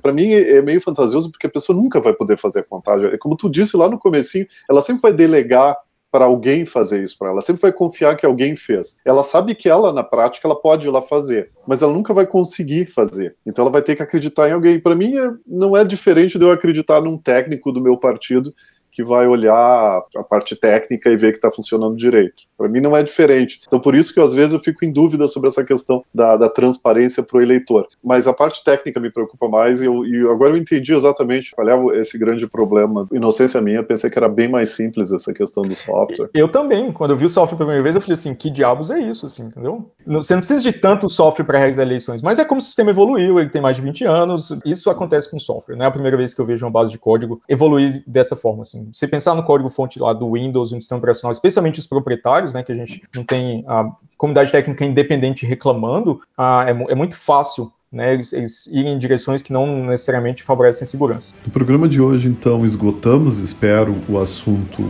para 0.01 0.13
mim 0.13 0.31
é 0.31 0.61
meio 0.61 0.81
fantasioso 0.81 1.31
porque 1.31 1.47
a 1.47 1.49
pessoa 1.49 1.75
nunca 1.75 1.99
vai 1.99 2.13
poder 2.13 2.37
fazer 2.37 2.59
a 2.59 2.63
contagem. 2.63 3.07
É 3.07 3.17
como 3.17 3.35
tu 3.35 3.49
disse 3.49 3.75
lá 3.77 3.89
no 3.89 3.99
comecinho, 3.99 4.47
ela 4.69 4.81
sempre 4.81 5.01
vai 5.01 5.13
delegar 5.13 5.75
para 6.13 6.25
alguém 6.25 6.63
fazer 6.63 7.01
isso 7.01 7.17
para 7.17 7.29
ela. 7.29 7.37
ela 7.37 7.41
sempre 7.41 7.63
vai 7.63 7.71
confiar 7.71 8.15
que 8.15 8.23
alguém 8.23 8.55
fez. 8.55 8.95
Ela 9.03 9.23
sabe 9.23 9.55
que 9.55 9.67
ela 9.67 9.91
na 9.91 10.03
prática 10.03 10.47
ela 10.47 10.55
pode 10.55 10.87
ir 10.87 10.91
lá 10.91 11.01
fazer, 11.01 11.49
mas 11.67 11.81
ela 11.81 11.91
nunca 11.91 12.13
vai 12.13 12.27
conseguir 12.27 12.85
fazer. 12.85 13.35
Então 13.43 13.63
ela 13.63 13.71
vai 13.71 13.81
ter 13.81 13.95
que 13.95 14.03
acreditar 14.03 14.47
em 14.47 14.51
alguém. 14.51 14.79
Para 14.79 14.93
mim 14.93 15.17
é, 15.17 15.31
não 15.47 15.75
é 15.75 15.83
diferente 15.83 16.37
de 16.37 16.45
eu 16.45 16.51
acreditar 16.51 17.01
num 17.01 17.17
técnico 17.17 17.71
do 17.71 17.81
meu 17.81 17.97
partido 17.97 18.53
que 18.93 19.03
vai 19.03 19.27
olhar 19.27 20.01
a 20.15 20.23
parte 20.23 20.55
técnica 20.55 21.09
e 21.09 21.17
ver 21.17 21.31
que 21.31 21.39
está 21.39 21.51
funcionando 21.51 21.95
direito. 21.95 22.43
Para 22.57 22.69
mim 22.69 22.79
não 22.79 22.95
é 22.95 23.03
diferente. 23.03 23.59
Então 23.65 23.79
por 23.79 23.95
isso 23.95 24.13
que 24.13 24.19
às 24.19 24.33
vezes 24.33 24.53
eu 24.53 24.59
fico 24.59 24.85
em 24.85 24.91
dúvida 24.91 25.27
sobre 25.27 25.49
essa 25.49 25.63
questão 25.63 26.03
da, 26.13 26.37
da 26.37 26.49
transparência 26.49 27.23
para 27.23 27.37
o 27.37 27.41
eleitor. 27.41 27.87
Mas 28.03 28.27
a 28.27 28.33
parte 28.33 28.63
técnica 28.63 28.99
me 28.99 29.11
preocupa 29.11 29.49
mais 29.49 29.81
e, 29.81 29.85
eu, 29.85 30.05
e 30.05 30.21
agora 30.29 30.53
eu 30.53 30.57
entendi 30.57 30.93
exatamente 30.93 31.51
qual 31.51 31.67
é 31.91 31.99
esse 31.99 32.17
grande 32.17 32.47
problema. 32.47 33.07
Inocência 33.11 33.59
minha, 33.59 33.83
pensei 33.83 34.09
que 34.09 34.17
era 34.17 34.29
bem 34.29 34.47
mais 34.47 34.69
simples 34.69 35.11
essa 35.11 35.33
questão 35.33 35.63
do 35.63 35.75
software. 35.75 36.29
Eu 36.33 36.47
também, 36.47 36.91
quando 36.91 37.11
eu 37.11 37.17
vi 37.17 37.25
o 37.25 37.29
software 37.29 37.57
pela 37.57 37.67
primeira 37.67 37.83
vez, 37.83 37.95
eu 37.95 38.01
falei 38.01 38.13
assim, 38.13 38.35
que 38.35 38.49
diabos 38.49 38.91
é 38.91 38.99
isso, 38.99 39.25
assim, 39.25 39.43
entendeu? 39.43 39.91
Você 40.05 40.33
não 40.33 40.41
precisa 40.41 40.63
de 40.63 40.73
tanto 40.73 41.09
software 41.09 41.45
para 41.45 41.57
realizar 41.57 41.81
eleições, 41.83 42.21
mas 42.21 42.39
é 42.39 42.45
como 42.45 42.59
o 42.59 42.63
sistema 42.63 42.91
evoluiu, 42.91 43.39
ele 43.39 43.49
tem 43.49 43.61
mais 43.61 43.75
de 43.75 43.81
20 43.81 44.05
anos, 44.05 44.55
isso 44.65 44.89
acontece 44.89 45.29
com 45.29 45.39
software, 45.39 45.75
não 45.75 45.85
é 45.85 45.87
a 45.87 45.91
primeira 45.91 46.17
vez 46.17 46.33
que 46.33 46.41
eu 46.41 46.45
vejo 46.45 46.65
uma 46.65 46.71
base 46.71 46.91
de 46.91 46.97
código 46.97 47.41
evoluir 47.47 48.03
dessa 48.05 48.35
forma, 48.35 48.63
assim. 48.63 48.82
Você 48.91 49.07
pensar 49.07 49.35
no 49.35 49.43
código 49.43 49.69
fonte 49.69 49.99
lá 49.99 50.13
do 50.13 50.31
Windows, 50.31 50.71
no 50.71 50.81
sistema 50.81 50.99
operacional, 50.99 51.31
especialmente 51.31 51.79
os 51.79 51.87
proprietários, 51.87 52.53
né, 52.53 52.63
que 52.63 52.71
a 52.71 52.75
gente 52.75 53.03
não 53.15 53.23
tem 53.23 53.63
a 53.67 53.89
comunidade 54.17 54.51
técnica 54.51 54.85
independente 54.85 55.45
reclamando, 55.45 56.19
ah, 56.37 56.65
é, 56.67 56.91
é 56.91 56.95
muito 56.95 57.17
fácil 57.17 57.71
né, 57.93 58.11
eles, 58.11 58.33
eles 58.33 58.65
irem 58.67 58.93
em 58.93 58.97
direções 58.97 59.43
que 59.43 59.53
não 59.53 59.85
necessariamente 59.85 60.41
favorecem 60.41 60.85
segurança. 60.85 61.35
No 61.45 61.51
programa 61.51 61.87
de 61.87 62.01
hoje, 62.01 62.27
então, 62.27 62.65
esgotamos, 62.65 63.37
espero, 63.37 63.95
o 64.09 64.17
assunto 64.17 64.81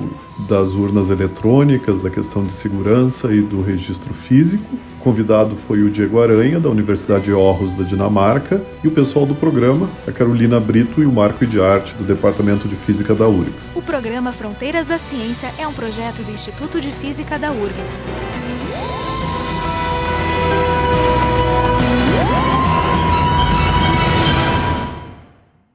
das 0.48 0.70
urnas 0.70 1.10
eletrônicas, 1.10 2.02
da 2.02 2.10
questão 2.10 2.46
de 2.46 2.54
segurança 2.54 3.34
e 3.34 3.42
do 3.42 3.62
registro 3.62 4.14
físico. 4.14 4.66
Convidado 5.04 5.58
foi 5.68 5.84
o 5.84 5.90
Diego 5.90 6.22
Aranha, 6.22 6.62
da 6.62 6.70
Universidade 6.70 7.30
Aarhus 7.30 7.74
da 7.74 7.84
Dinamarca, 7.84 8.62
e 8.82 8.88
o 8.88 8.92
pessoal 8.92 9.26
do 9.26 9.36
programa, 9.36 9.90
a 10.08 10.12
Carolina 10.14 10.62
Brito 10.62 11.04
e 11.04 11.06
o 11.06 11.12
Marco 11.12 11.46
de 11.46 11.60
Arte, 11.60 11.94
do 11.96 12.06
Departamento 12.06 12.70
de 12.70 12.76
Física 12.78 13.14
da 13.14 13.28
URGS. 13.28 13.76
O 13.76 13.82
programa 13.82 14.32
Fronteiras 14.32 14.88
da 14.88 14.98
Ciência 14.98 15.52
é 15.60 15.68
um 15.68 15.74
projeto 15.74 16.24
do 16.24 16.32
Instituto 16.32 16.80
de 16.80 16.90
Física 16.90 17.38
da 17.38 17.52
URGS. 17.52 18.06